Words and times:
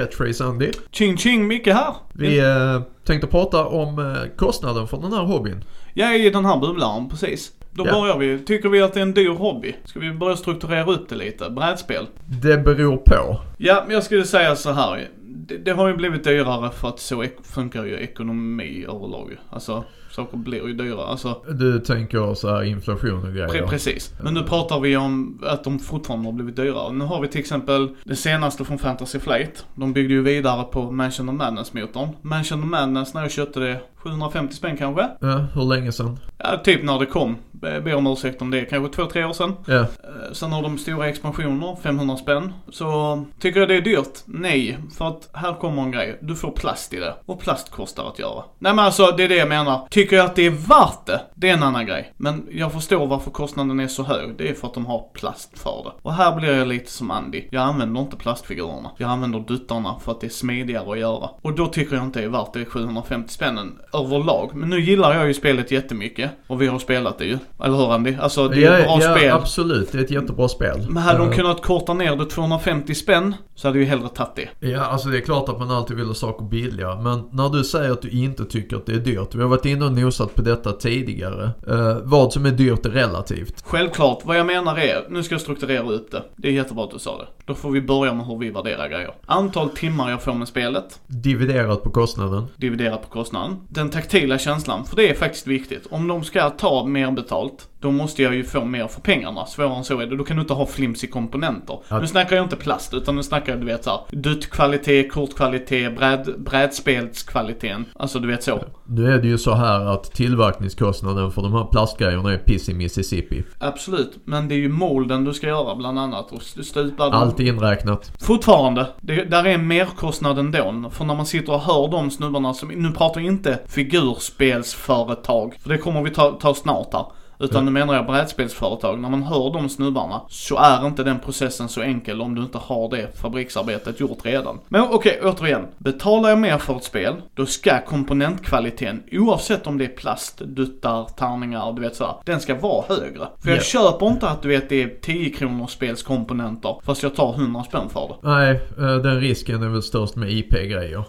Catchphrase 0.00 0.44
Andy. 0.44 0.70
Ching 0.92 1.16
ching, 1.16 1.46
Micke 1.46 1.66
här. 1.66 1.94
Vi 2.12 2.38
eh, 2.38 2.80
tänkte 3.04 3.26
prata 3.26 3.64
om 3.66 3.98
eh, 3.98 4.36
kostnaden 4.36 4.88
för 4.88 4.96
den 4.96 5.12
här 5.12 5.22
hobbyn. 5.24 5.64
Är 5.94 6.12
i 6.26 6.30
den 6.30 6.44
här 6.44 6.56
bubblan, 6.60 7.08
precis. 7.08 7.52
Då 7.72 7.86
Ja. 7.86 7.92
börjar 7.92 8.18
vi. 8.18 8.38
Tycker 8.38 8.68
vi 8.68 8.82
att 8.82 8.94
det 8.94 9.00
är 9.00 9.02
en 9.02 9.14
dyr 9.14 9.28
hobby? 9.28 9.76
Ska 9.84 10.00
vi 10.00 10.10
börja 10.12 10.36
strukturera 10.36 10.92
upp 10.92 11.08
det 11.08 11.14
lite? 11.16 11.50
Brädspel? 11.50 12.06
Det 12.42 12.58
beror 12.58 12.96
på. 12.96 13.40
Ja, 13.58 13.82
men 13.86 13.94
jag 13.94 14.02
skulle 14.04 14.24
säga 14.24 14.56
så 14.56 14.72
här. 14.72 15.08
Det, 15.24 15.56
det 15.56 15.70
har 15.70 15.88
ju 15.88 15.96
blivit 15.96 16.24
dyrare 16.24 16.70
för 16.70 16.88
att 16.88 17.00
så 17.00 17.22
ek- 17.24 17.36
funkar 17.42 17.84
ju 17.84 17.94
ekonomi 17.96 18.84
överlag. 18.88 19.36
Alltså, 19.50 19.84
saker 20.16 20.36
blir 20.36 20.66
ju 20.66 20.72
dyrare. 20.74 21.06
Alltså, 21.06 21.42
Du 21.48 21.80
tänker 21.80 22.34
så 22.34 22.48
här 22.48 22.62
inflation 22.64 23.24
och 23.26 23.32
grejer. 23.32 23.48
pre- 23.48 23.68
precis. 23.68 24.12
Men 24.22 24.34
nu 24.34 24.42
pratar 24.42 24.80
vi 24.80 24.96
om 24.96 25.42
att 25.46 25.64
de 25.64 25.78
fortfarande 25.78 26.26
har 26.28 26.32
blivit 26.32 26.56
dyrare. 26.56 26.92
Nu 26.92 27.04
har 27.04 27.20
vi 27.20 27.28
till 27.28 27.40
exempel 27.40 27.88
det 28.04 28.16
senaste 28.16 28.64
från 28.64 28.78
Fantasy 28.78 29.18
Flight. 29.18 29.66
De 29.74 29.92
byggde 29.92 30.14
ju 30.14 30.22
vidare 30.22 30.64
på 30.64 30.90
Mansion 30.90 31.28
of 31.28 31.34
Madness-motorn. 31.34 32.08
Mansion 32.22 32.60
of 32.62 32.66
Madness, 32.68 33.14
när 33.14 33.22
jag 33.22 33.30
köpte 33.30 33.60
det, 33.60 33.80
750 33.96 34.54
spänn 34.54 34.76
kanske? 34.76 35.08
Ja, 35.20 35.44
hur 35.54 35.64
länge 35.64 35.92
sedan? 35.92 36.18
Ja, 36.38 36.60
typ 36.64 36.82
när 36.84 36.98
det 36.98 37.06
kom. 37.06 37.36
Be 37.52 37.80
ber 37.80 37.94
om 37.94 38.06
ursäkt 38.06 38.42
om 38.42 38.50
det, 38.50 38.60
kanske 38.64 38.92
två, 38.96 39.06
tre 39.10 39.24
år 39.24 39.32
sedan. 39.32 39.52
Ja. 39.66 39.74
Eh, 39.80 39.86
Sen 40.32 40.52
har 40.52 40.62
de 40.62 40.78
stora 40.78 41.08
expansioner, 41.08 41.76
500 41.82 42.16
spänn. 42.16 42.52
Så 42.70 43.24
tycker 43.40 43.60
jag 43.60 43.68
det 43.68 43.74
är 43.76 43.80
dyrt? 43.80 44.18
Nej, 44.24 44.78
för 44.98 45.08
att 45.08 45.28
här 45.32 45.54
kommer 45.54 45.82
en 45.82 45.90
grej. 45.90 46.18
Du 46.22 46.34
får 46.34 46.50
plast 46.50 46.92
i 46.94 46.96
det. 46.96 47.14
Och 47.26 47.40
plast 47.40 47.70
kostar 47.70 48.08
att 48.08 48.18
göra. 48.18 48.44
Nej 48.58 48.74
men 48.74 48.84
alltså, 48.84 49.06
det 49.16 49.24
är 49.24 49.28
det 49.28 49.36
jag 49.36 49.48
menar. 49.48 49.86
Tycker 49.90 50.05
jag 50.12 50.26
att 50.26 50.36
det 50.36 50.46
är 50.46 50.50
värt 50.50 51.06
det? 51.06 51.20
Det 51.34 51.48
är 51.48 51.54
en 51.54 51.62
annan 51.62 51.86
grej. 51.86 52.12
Men 52.16 52.46
jag 52.50 52.72
förstår 52.72 53.06
varför 53.06 53.30
kostnaden 53.30 53.80
är 53.80 53.88
så 53.88 54.02
hög. 54.02 54.34
Det 54.38 54.48
är 54.48 54.54
för 54.54 54.66
att 54.66 54.74
de 54.74 54.86
har 54.86 55.04
plast 55.14 55.58
för 55.58 55.82
det. 55.84 55.92
Och 56.02 56.12
här 56.12 56.36
blir 56.36 56.52
jag 56.52 56.68
lite 56.68 56.90
som 56.90 57.10
Andy. 57.10 57.42
Jag 57.50 57.62
använder 57.62 58.00
inte 58.00 58.16
plastfigurerna. 58.16 58.90
Jag 58.98 59.10
använder 59.10 59.40
duttarna 59.40 59.94
för 60.04 60.12
att 60.12 60.20
det 60.20 60.26
är 60.26 60.30
smidigare 60.30 60.92
att 60.92 60.98
göra. 60.98 61.28
Och 61.42 61.52
då 61.54 61.66
tycker 61.66 61.96
jag 61.96 62.04
inte 62.04 62.20
det 62.20 62.24
är 62.24 62.30
värt 62.30 62.52
det 62.52 62.64
750 62.64 63.32
spännen 63.32 63.78
överlag. 63.92 64.50
Men 64.54 64.68
nu 64.70 64.80
gillar 64.80 65.14
jag 65.14 65.26
ju 65.26 65.34
spelet 65.34 65.70
jättemycket. 65.70 66.30
Och 66.46 66.62
vi 66.62 66.66
har 66.66 66.78
spelat 66.78 67.18
det 67.18 67.24
ju. 67.24 67.38
Eller 67.64 67.76
hur 67.76 67.92
Andy? 67.94 68.16
Alltså 68.20 68.48
det 68.48 68.64
är 68.64 68.78
ett 68.78 68.84
bra 68.84 68.98
ja, 69.00 69.16
spel. 69.16 69.32
absolut. 69.32 69.92
Det 69.92 69.98
är 69.98 70.02
ett 70.02 70.10
jättebra 70.10 70.48
spel. 70.48 70.86
Men 70.88 71.02
hade 71.02 71.18
de 71.18 71.26
Eh, 71.26 71.32
kunnat 71.36 71.62
korta 71.62 71.94
ner 71.94 72.16
det 72.16 72.26
250 72.26 72.94
spänn 72.94 73.34
så 73.54 73.68
hade 73.68 73.78
jag 73.78 73.84
ju 73.84 73.90
hellre 73.90 74.08
tagit 74.08 74.34
det. 74.60 74.68
Ja, 74.68 74.80
alltså 74.80 75.08
det 75.08 75.16
är 75.18 75.20
klart 75.20 75.48
att 75.48 75.58
man 75.58 75.70
alltid 75.70 75.96
vill 75.96 76.06
ha 76.06 76.14
saker 76.14 76.44
billiga. 76.44 76.96
Men 76.96 77.28
när 77.32 77.48
du 77.48 77.64
säger 77.64 77.90
att 77.90 78.02
du 78.02 78.10
inte 78.10 78.44
tycker 78.44 78.76
att 78.76 78.86
det 78.86 78.92
är 78.92 78.98
dyrt. 78.98 79.34
Vi 79.34 79.42
har 79.42 79.48
varit 79.48 79.64
inne 79.64 79.84
och 79.84 79.92
nosat 80.04 80.34
på 80.34 80.42
detta 80.42 80.72
tidigare. 80.72 81.50
Eh, 81.68 81.96
vad 82.02 82.32
som 82.32 82.46
är 82.46 82.50
dyrt 82.50 82.86
är 82.86 82.90
relativt. 82.90 83.62
Självklart, 83.64 84.18
vad 84.24 84.38
jag 84.38 84.46
menar 84.46 84.78
är, 84.78 85.04
nu 85.08 85.22
ska 85.22 85.34
jag 85.34 85.40
strukturera 85.42 85.90
upp 85.90 86.10
det. 86.10 86.22
Det 86.36 86.48
är 86.48 86.52
jättebra 86.52 86.84
att 86.84 86.90
du 86.90 86.98
sa 86.98 87.18
det. 87.18 87.26
Då 87.44 87.54
får 87.54 87.70
vi 87.70 87.80
börja 87.80 88.14
med 88.14 88.26
hur 88.26 88.38
vi 88.38 88.50
värderar 88.50 88.88
grejer. 88.88 89.14
Antal 89.26 89.68
timmar 89.70 90.10
jag 90.10 90.22
får 90.22 90.32
med 90.34 90.48
spelet, 90.48 91.00
Dividerat 91.06 91.82
på 91.82 91.90
kostnaden. 91.90 92.44
dividerat 92.56 93.02
på 93.02 93.08
kostnaden. 93.08 93.56
Den 93.68 93.90
taktila 93.90 94.38
känslan, 94.38 94.84
för 94.84 94.96
det 94.96 95.10
är 95.10 95.14
faktiskt 95.14 95.46
viktigt. 95.46 95.86
Om 95.90 96.08
de 96.08 96.24
ska 96.24 96.50
ta 96.50 96.84
mer 96.86 97.10
betalt, 97.10 97.68
då 97.80 97.90
måste 97.90 98.22
jag 98.22 98.34
ju 98.34 98.44
få 98.44 98.64
mer 98.64 98.86
för 98.86 99.00
pengarna. 99.00 99.46
Svårare 99.46 99.76
än 99.76 99.84
så 99.84 100.00
är 100.00 100.06
det. 100.06 100.16
Då 100.16 100.24
kan 100.24 100.36
du 100.36 100.40
inte 100.42 100.54
ha 100.54 100.66
flimsy 100.66 101.06
komponenter. 101.06 101.78
Ja. 101.88 101.98
Nu 102.00 102.06
snackar 102.06 102.36
jag 102.36 102.44
inte 102.44 102.56
plast, 102.56 102.94
utan 102.94 103.16
nu 103.16 103.22
snackar 103.22 103.52
jag 103.52 103.60
du 103.60 103.66
vet 103.66 103.84
såhär, 103.84 104.00
duttkvalitet, 104.10 105.12
kortkvalitet, 105.12 105.96
bräd, 105.96 106.34
brädspelskvaliteten. 106.38 107.84
Alltså 107.94 108.18
du 108.18 108.28
vet 108.28 108.42
så. 108.42 108.64
Nu 108.86 109.12
är 109.12 109.18
det 109.18 109.28
ju 109.28 109.38
så 109.38 109.54
här 109.54 109.75
att 109.76 110.04
tillverkningskostnaden 110.04 111.30
för 111.30 111.42
de 111.42 111.52
här 111.52 111.64
plastgrejerna 111.64 112.32
är 112.32 112.38
piss 112.38 112.68
i 112.68 112.74
Mississippi. 112.74 113.44
Absolut, 113.58 114.18
men 114.24 114.48
det 114.48 114.54
är 114.54 114.58
ju 114.58 114.68
molden 114.68 115.24
du 115.24 115.34
ska 115.34 115.46
göra 115.46 115.76
bland 115.76 115.98
annat 115.98 116.32
och 116.32 116.42
stupa 116.42 117.04
dem. 117.04 117.22
Allt 117.22 117.40
inräknat. 117.40 118.12
Fortfarande, 118.20 118.86
det, 119.00 119.24
där 119.24 119.44
är 119.44 119.54
en 119.54 119.66
merkostnad 119.66 120.38
ändå. 120.38 120.90
För 120.90 121.04
när 121.04 121.14
man 121.14 121.26
sitter 121.26 121.52
och 121.52 121.60
hör 121.60 121.88
de 121.88 122.10
snubbarna 122.10 122.54
som, 122.54 122.68
nu 122.68 122.90
pratar 122.90 123.20
jag 123.20 123.32
inte 123.32 123.58
figurspelsföretag, 123.66 125.54
för 125.62 125.68
det 125.68 125.78
kommer 125.78 126.02
vi 126.02 126.10
ta, 126.10 126.30
ta 126.30 126.54
snart 126.54 126.92
här. 126.92 127.06
Utan 127.38 127.64
nu 127.64 127.70
menar 127.70 127.94
jag 127.94 128.06
brädspelsföretag. 128.06 128.98
När 128.98 129.08
man 129.10 129.22
hör 129.22 129.52
de 129.52 129.68
snubbarna 129.68 130.20
så 130.28 130.56
är 130.58 130.86
inte 130.86 131.02
den 131.02 131.18
processen 131.18 131.68
så 131.68 131.80
enkel 131.82 132.20
om 132.20 132.34
du 132.34 132.42
inte 132.42 132.58
har 132.58 132.90
det 132.90 133.18
fabriksarbetet 133.20 134.00
gjort 134.00 134.18
redan. 134.26 134.58
Men 134.68 134.82
okej, 134.90 135.20
återigen. 135.24 135.66
Betalar 135.78 136.28
jag 136.28 136.38
mer 136.38 136.58
för 136.58 136.76
ett 136.76 136.84
spel, 136.84 137.14
då 137.34 137.46
ska 137.46 137.80
komponentkvaliteten, 137.86 139.02
oavsett 139.12 139.66
om 139.66 139.78
det 139.78 139.84
är 139.84 139.88
plast, 139.88 140.38
duttar, 140.38 141.04
tärningar, 141.04 141.72
du 141.72 141.82
vet 141.82 141.96
sådär, 141.96 142.14
den 142.24 142.40
ska 142.40 142.54
vara 142.54 142.84
högre. 142.88 143.26
För 143.42 143.48
jag 143.48 143.58
Ja. 143.58 143.62
köper 143.62 144.06
inte 144.06 144.28
att 144.28 144.42
du 144.42 144.48
vet 144.48 144.68
det 144.68 144.82
är 144.82 144.88
10 145.02 145.30
kronors 145.30 145.70
spelskomponenter, 145.70 146.76
fast 146.84 147.02
jag 147.02 147.14
tar 147.14 147.34
100 147.34 147.64
spänn 147.64 147.88
för 147.88 148.08
det. 148.08 148.28
Nej, 148.28 148.50
eh, 148.78 148.96
den 149.02 149.20
risken 149.20 149.62
är 149.62 149.68
väl 149.68 149.82
störst 149.82 150.16
med 150.16 150.30
IP-grejer. 150.30 151.04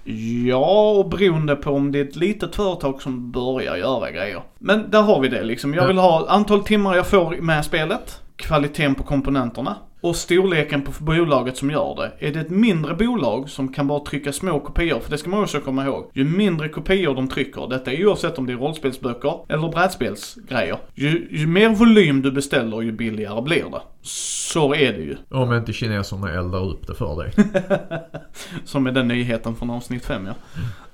Ja, 0.47 0.91
och 0.91 1.09
beroende 1.09 1.55
på 1.55 1.71
om 1.71 1.91
det 1.91 1.99
är 1.99 2.03
ett 2.05 2.15
litet 2.15 2.55
företag 2.55 3.01
som 3.01 3.31
börjar 3.31 3.75
göra 3.77 4.11
grejer. 4.11 4.41
Men 4.59 4.91
där 4.91 5.01
har 5.01 5.19
vi 5.19 5.27
det 5.27 5.43
liksom. 5.43 5.73
Jag 5.73 5.87
vill 5.87 5.97
ha 5.97 6.16
antal 6.25 6.63
timmar 6.63 6.95
jag 6.95 7.07
får 7.07 7.41
med 7.41 7.65
spelet, 7.65 8.21
kvaliteten 8.35 8.95
på 8.95 9.03
komponenterna 9.03 9.75
och 10.01 10.15
storleken 10.15 10.81
på 10.81 10.91
bolaget 11.03 11.57
som 11.57 11.71
gör 11.71 11.95
det. 11.95 12.27
Är 12.27 12.33
det 12.33 12.39
ett 12.39 12.49
mindre 12.49 12.93
bolag 12.93 13.49
som 13.49 13.73
kan 13.73 13.87
bara 13.87 13.99
trycka 13.99 14.33
små 14.33 14.59
kopior, 14.59 14.99
för 14.99 15.11
det 15.11 15.17
ska 15.17 15.29
man 15.29 15.43
också 15.43 15.59
komma 15.59 15.85
ihåg. 15.85 16.11
Ju 16.13 16.23
mindre 16.23 16.69
kopior 16.69 17.15
de 17.15 17.27
trycker, 17.27 17.67
detta 17.67 17.91
är 17.91 18.07
oavsett 18.07 18.37
om 18.37 18.45
det 18.45 18.53
är 18.53 18.57
rollspelsböcker 18.57 19.39
eller 19.49 19.69
brädspelsgrejer. 19.69 20.77
Ju, 20.93 21.27
ju 21.31 21.47
mer 21.47 21.69
volym 21.69 22.21
du 22.21 22.31
beställer, 22.31 22.81
ju 22.81 22.91
billigare 22.91 23.41
blir 23.41 23.63
det. 23.71 23.81
Så 24.09 24.75
är 24.75 24.93
det 24.93 24.99
ju. 25.01 25.17
Om 25.37 25.53
inte 25.53 25.73
kineserna 25.73 26.33
eldar 26.33 26.69
upp 26.69 26.87
det 26.87 26.93
för 26.95 27.15
dig. 27.23 27.31
Som 28.65 28.87
är 28.87 28.91
den 28.91 29.07
nyheten 29.07 29.55
från 29.55 29.69
avsnitt 29.69 30.05
5 30.05 30.25
ja. 30.25 30.33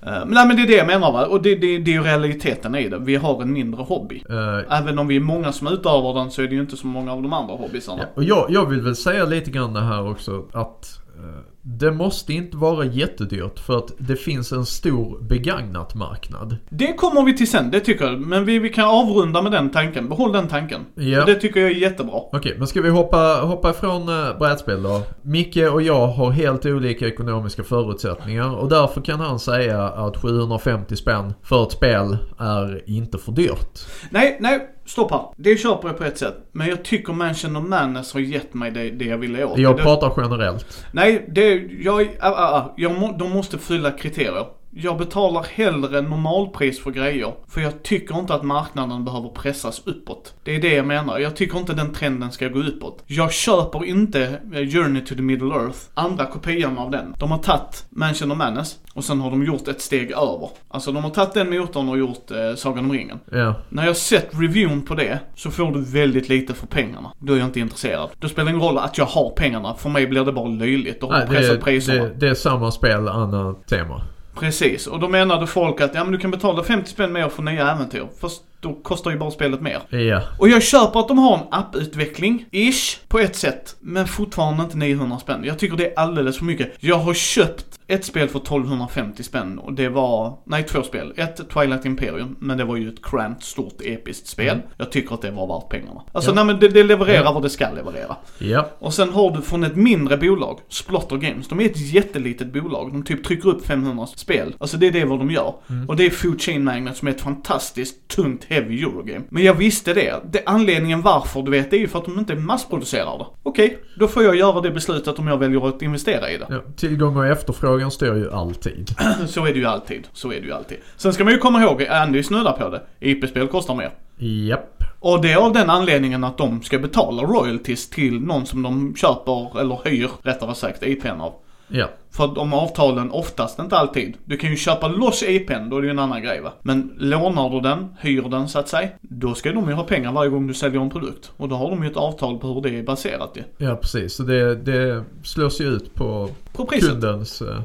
Eh, 0.02 0.20
Men 0.26 0.30
nej 0.30 0.48
men 0.48 0.56
det 0.56 0.62
är 0.62 0.68
det 0.68 0.76
jag 0.76 0.88
menar 0.88 1.12
va. 1.12 1.26
Och 1.26 1.42
det, 1.42 1.56
det, 1.56 1.78
det 1.78 1.92
är 1.92 1.96
ju 1.96 2.04
realiteten 2.04 2.76
i 2.76 2.90
det. 2.90 3.00
Vi 3.00 3.16
har 3.16 3.42
en 3.42 3.54
mindre 3.54 3.82
hobby. 3.84 4.24
Eh, 4.30 4.78
Även 4.80 5.00
om 5.00 5.08
vi 5.08 5.16
är 5.16 5.20
många 5.20 5.52
som 5.52 5.68
utövar 5.68 6.14
den 6.14 6.32
så 6.32 6.42
är 6.42 6.48
det 6.48 6.56
ju 6.56 6.62
inte 6.62 6.78
så 6.78 6.88
många 6.88 7.14
av 7.14 7.22
de 7.22 7.34
andra 7.34 7.56
hobbysarna. 7.56 8.02
Ja, 8.02 8.08
och 8.16 8.24
jag, 8.24 8.46
jag 8.50 8.66
vill 8.66 8.82
väl 8.82 8.96
säga 8.96 9.26
lite 9.26 9.52
grann 9.52 9.74
det 9.74 9.82
här 9.82 10.10
också 10.12 10.46
att 10.54 11.00
eh, 11.18 11.40
det 11.66 11.92
måste 11.92 12.34
inte 12.34 12.58
vara 12.58 12.86
jättedyrt 12.86 13.60
för 13.60 13.78
att 13.78 13.92
det 13.98 14.16
finns 14.16 14.52
en 14.52 14.66
stor 14.66 15.22
begagnat 15.22 15.96
marknad. 15.96 16.58
Det 16.70 16.94
kommer 16.94 17.24
vi 17.24 17.38
till 17.38 17.52
sen, 17.52 17.72
det 17.72 17.80
tycker 17.80 18.06
jag. 18.06 18.20
Men 18.20 18.46
vi, 18.46 18.60
vi 18.60 18.70
kan 18.70 18.86
avrunda 18.86 19.42
med 19.42 19.52
den 19.52 19.70
tanken. 19.70 20.10
Behåll 20.10 20.32
den 20.32 20.48
tanken. 20.48 20.82
Ja. 20.96 21.26
Det 21.26 21.36
tycker 21.36 21.60
jag 21.60 21.72
är 21.72 21.76
jättebra. 21.76 22.20
Okej, 22.32 22.56
men 22.58 22.68
ska 22.68 22.82
vi 22.82 22.90
hoppa, 22.90 23.42
hoppa 23.44 23.70
ifrån 23.70 24.10
uh, 24.10 24.38
brädspel 24.40 24.84
då? 24.84 25.02
Micke 25.22 25.58
och 25.58 25.82
jag 25.82 26.08
har 26.08 26.32
helt 26.32 26.66
olika 26.66 27.08
ekonomiska 27.08 27.64
förutsättningar 27.64 28.56
och 28.56 28.70
därför 28.70 29.02
kan 29.02 29.20
han 29.20 29.40
säga 29.40 29.84
att 29.84 30.18
750 30.18 30.96
spänn 30.96 31.34
för 31.44 31.64
ett 31.64 31.72
spel 31.72 32.18
är 32.40 32.90
inte 32.90 33.18
för 33.18 33.32
dyrt. 33.32 33.80
Nej, 34.10 34.38
nej, 34.40 34.70
stopp 34.86 35.12
här. 35.12 35.22
Det 35.38 35.58
köper 35.58 35.88
jag 35.88 35.98
på 35.98 36.04
ett 36.04 36.18
sätt. 36.18 36.36
Men 36.52 36.68
jag 36.68 36.84
tycker 36.84 37.14
Mansion 37.14 37.56
of 37.56 37.64
Madness 37.64 38.14
har 38.14 38.20
gett 38.20 38.54
mig 38.54 38.72
det, 38.72 38.90
det 38.90 39.06
jag 39.06 39.18
ville 39.18 39.46
åt. 39.46 39.58
Jag 39.58 39.78
pratar 39.78 40.14
generellt. 40.18 40.86
Nej, 40.92 41.26
det, 41.28 41.56
jag, 41.80 42.02
äh, 42.02 42.08
äh, 42.28 42.66
jag 42.78 43.18
de 43.20 43.32
måste 43.32 43.58
fylla 43.58 43.92
kriterier. 43.92 44.46
Jag 44.76 44.98
betalar 44.98 45.44
hellre 45.44 46.02
normalpris 46.02 46.80
för 46.84 46.92
grejer. 46.92 47.34
För 47.48 47.62
jag 47.62 47.84
tycker 47.84 48.20
inte 48.20 48.34
att 48.34 48.44
marknaden 48.44 49.06
behöver 49.06 49.30
pressas 49.30 49.82
uppåt. 49.86 50.34
Det 50.44 50.56
är 50.56 50.62
det 50.62 50.74
jag 50.74 50.86
menar. 50.88 51.20
Jag 51.20 51.36
tycker 51.36 51.58
inte 51.58 51.74
den 51.74 51.94
trenden 51.94 52.32
ska 52.32 52.48
gå 52.48 52.60
uppåt. 52.60 53.04
Jag 53.08 53.34
köper 53.34 53.86
inte 53.86 54.24
eh, 54.54 54.70
Journey 54.70 55.02
to 55.06 55.16
the 55.16 55.22
Middle 55.22 55.56
Earth, 55.56 55.78
andra 55.94 56.26
kopian 56.26 56.78
av 56.78 56.92
den. 56.92 57.16
De 57.20 57.32
har 57.32 57.38
tagit 57.38 57.86
Mansion 57.90 58.32
of 58.32 58.38
Madness 58.38 58.80
och 58.94 59.04
sen 59.04 59.22
har 59.22 59.32
de 59.32 59.44
gjort 59.44 59.68
ett 59.68 59.82
steg 59.82 60.12
över. 60.12 60.50
Alltså 60.68 60.92
de 60.92 61.04
har 61.04 61.12
tagit 61.12 61.34
den 61.34 61.50
motorn 61.50 61.90
och 61.90 61.98
gjort 61.98 62.32
eh, 62.32 62.56
Sagan 62.56 62.86
om 62.86 62.92
ringen. 62.92 63.20
Ja. 63.32 63.56
När 63.70 63.86
jag 63.86 63.98
sett 63.98 64.30
reviewn 64.32 64.82
på 64.82 64.96
det 64.96 65.20
så 65.36 65.52
får 65.52 65.72
du 65.72 65.82
väldigt 65.82 66.30
lite 66.30 66.54
för 66.54 66.68
pengarna. 66.68 67.12
Då 67.20 67.34
är 67.34 67.38
jag 67.38 67.48
inte 67.48 67.60
intresserad. 67.60 68.10
Då 68.20 68.30
spelar 68.30 68.46
det 68.46 68.56
ingen 68.58 68.68
roll 68.68 68.78
att 68.78 68.98
jag 68.98 69.06
har 69.06 69.30
pengarna. 69.30 69.76
För 69.76 69.90
mig 69.90 70.08
blir 70.08 70.26
det 70.26 70.32
bara 70.32 70.48
löjligt. 70.48 71.02
Då 71.02 71.12
har 71.12 71.18
Nej, 71.18 71.28
pressat 71.28 71.56
det, 71.56 71.62
priserna. 71.62 72.04
det, 72.04 72.14
det 72.20 72.28
är 72.30 72.34
samma 72.34 72.72
spel, 72.72 73.08
annat 73.08 73.68
tema. 73.68 74.02
Precis, 74.36 74.88
och 74.88 75.00
då 75.00 75.08
menade 75.08 75.48
folk 75.48 75.82
att 75.82 75.96
ja 75.96 76.04
men 76.04 76.14
du 76.14 76.20
kan 76.20 76.32
betala 76.32 76.64
50 76.64 76.90
spänn 76.90 77.14
mer 77.14 77.30
för 77.30 77.44
nya 77.44 77.72
äventyr. 77.72 78.08
Fast 78.22 78.44
då 78.60 78.74
kostar 78.74 79.12
ju 79.12 79.18
bara 79.18 79.32
spelet 79.32 79.62
mer. 79.62 79.80
Ja. 79.90 80.22
Och 80.40 80.50
jag 80.50 80.64
köper 80.64 81.00
att 81.00 81.08
de 81.08 81.18
har 81.18 81.38
en 81.38 81.44
apputveckling, 81.52 82.46
ish, 82.52 83.00
på 83.08 83.20
ett 83.20 83.36
sätt. 83.36 83.76
Men 83.80 84.08
fortfarande 84.08 84.64
inte 84.64 84.78
900 84.78 85.20
spänn. 85.20 85.44
Jag 85.44 85.60
tycker 85.60 85.78
det 85.78 85.86
är 85.86 86.00
alldeles 86.00 86.38
för 86.38 86.46
mycket. 86.46 86.74
Jag 86.80 86.98
har 86.98 87.14
köpt 87.14 87.66
ett 87.94 88.06
spel 88.06 88.28
för 88.30 88.40
1250 88.40 89.24
spänn 89.24 89.60
och 89.60 89.74
det 89.74 89.90
var, 89.90 90.38
nej 90.46 90.64
två 90.64 90.84
spel. 90.84 91.14
Ett 91.18 91.50
Twilight 91.50 91.86
Imperium, 91.86 92.36
men 92.40 92.58
det 92.58 92.64
var 92.64 92.76
ju 92.76 92.90
ett 92.90 93.06
cramped, 93.06 93.44
stort, 93.44 93.82
episkt 93.84 94.28
spel. 94.28 94.58
Jag 94.78 94.92
tycker 94.92 95.14
att 95.16 95.22
det 95.22 95.32
var 95.32 95.48
värt 95.48 95.70
pengarna. 95.70 96.02
Alltså 96.12 96.32
Ja. 96.32 96.36
nej 96.36 96.46
men 96.46 96.60
det, 96.60 96.68
det 96.68 96.84
levererar 96.84 97.24
Ja. 97.24 97.32
vad 97.34 97.44
det 97.44 97.50
ska 97.50 97.70
leverera. 97.72 98.16
Ja. 98.38 98.70
Och 98.80 98.94
sen 98.94 99.10
har 99.10 99.32
du 99.32 99.42
från 99.42 99.64
ett 99.64 99.76
mindre 99.76 100.18
bolag, 100.18 100.60
Splotter 100.70 101.16
Games. 101.18 101.48
De 101.48 101.60
är 101.60 101.66
ett 101.66 101.78
jättelitet 101.94 102.54
bolag. 102.54 102.92
De 102.94 103.04
typ 103.04 103.24
trycker 103.24 103.50
upp 103.50 103.66
500 103.66 104.06
spel. 104.16 104.56
Alltså 104.58 104.78
det 104.78 104.88
är 104.88 104.92
det 104.92 105.06
vad 105.06 105.20
de 105.20 105.32
gör. 105.32 105.54
Och 105.88 105.96
det 105.96 106.06
är 106.06 106.10
Food 106.10 106.42
Chain 106.42 106.64
Magnet 106.64 106.98
som 106.98 107.08
är 107.08 107.12
ett 107.12 107.22
fantastiskt 107.22 108.08
tungt 108.08 108.44
heavy 108.50 108.84
Eurogame. 108.84 109.26
Men 109.30 109.44
jag 109.44 109.54
visste 109.54 109.94
det. 109.94 110.14
det. 110.32 110.44
Anledningen 110.46 111.02
varför 111.02 111.42
du 111.42 111.52
vet, 111.52 111.70
det 111.72 111.78
är 111.78 111.80
ju 111.80 111.88
för 111.88 112.00
att 112.00 112.06
de 112.06 112.20
inte 112.20 112.36
massproducerar 112.36 113.18
det. 113.18 113.26
Okej, 113.44 113.80
då 114.00 114.08
får 114.08 114.24
jag 114.24 114.36
göra 114.36 114.62
det 114.62 114.72
beslutet 114.72 115.20
om 115.20 115.28
jag 115.28 115.38
väljer 115.38 115.68
att 115.68 115.82
investera 115.82 116.32
i 116.32 116.38
det. 116.38 116.46
ja. 116.50 116.60
Tillgång 116.78 117.18
och 117.18 117.26
efterfrågan 117.28 117.83
bolagen 117.84 117.92
styr 117.92 118.14
ju 118.14 118.32
alltid. 118.32 118.96
Så 119.28 119.46
är 119.46 119.54
det 119.54 119.60
ju 119.60 119.66
alltid. 119.66 120.08
Så 120.14 120.32
är 120.32 120.42
det 120.42 120.48
ju 120.48 120.54
alltid. 120.54 120.78
Sen 120.98 121.14
ska 121.14 121.24
man 121.24 121.34
ju 121.34 121.40
komma 121.40 121.62
ihåg, 121.62 121.84
Andy 121.84 122.24
snuddar 122.24 122.52
på 122.52 122.70
det. 122.70 122.82
IP-spel 123.00 123.48
kostar 123.48 123.76
mer. 123.76 123.92
Japp. 124.18 124.84
Och 125.00 125.22
det 125.22 125.32
är 125.32 125.38
av 125.38 125.54
den 125.54 125.70
anledningen 125.70 126.24
att 126.24 126.38
de 126.38 126.62
ska 126.62 126.80
betala 126.80 127.24
royalties 127.24 127.90
till 127.90 128.20
någon 128.20 128.46
som 128.46 128.62
de 128.62 128.96
köper, 128.96 129.60
eller 129.60 129.80
hyr 129.86 130.10
rättare 130.24 130.56
sagt, 130.56 130.84
IPn 130.84 131.22
av. 131.22 131.34
Ja. 131.76 131.90
För 132.12 132.28
de 132.36 132.54
avtalen 132.54 133.12
oftast, 133.12 133.60
inte 133.60 133.78
alltid. 133.78 134.14
Du 134.26 134.38
kan 134.38 134.50
ju 134.50 134.56
köpa 134.56 134.88
loss 134.88 135.24
IPn, 135.24 135.70
då 135.70 135.78
är 135.78 135.82
det 135.82 135.88
ju 135.88 135.92
en 135.92 136.00
annan 136.00 136.24
grej 136.24 136.42
va. 136.42 136.52
Men 136.62 136.94
lånar 136.98 137.50
du 137.50 137.60
den, 137.62 137.88
hyr 138.00 138.22
den 138.22 138.50
så 138.50 138.60
att 138.60 138.68
säga, 138.70 138.90
då 139.02 139.34
ska 139.34 139.52
de 139.52 139.68
ju 139.70 139.74
ha 139.74 139.84
pengar 139.84 140.12
varje 140.12 140.30
gång 140.30 140.48
du 140.48 140.54
säljer 140.54 140.82
en 140.82 140.90
produkt. 140.90 141.32
Och 141.38 141.50
då 141.50 141.56
har 141.56 141.70
de 141.70 141.84
ju 141.84 141.90
ett 141.90 141.98
avtal 141.98 142.38
på 142.40 142.48
hur 142.48 142.62
det 142.62 142.80
är 142.80 142.84
baserat 142.84 143.32
ju. 143.36 143.44
Ja, 143.66 143.76
precis. 143.76 144.14
Så 144.16 144.24
det, 144.24 144.56
det 144.56 145.04
slås 145.24 145.62
ju 145.62 145.66
ut 145.66 145.94
på 145.96 146.30
På 146.56 146.66
priset. 146.66 146.90
kundens... 146.90 147.42
eh, 147.42 147.60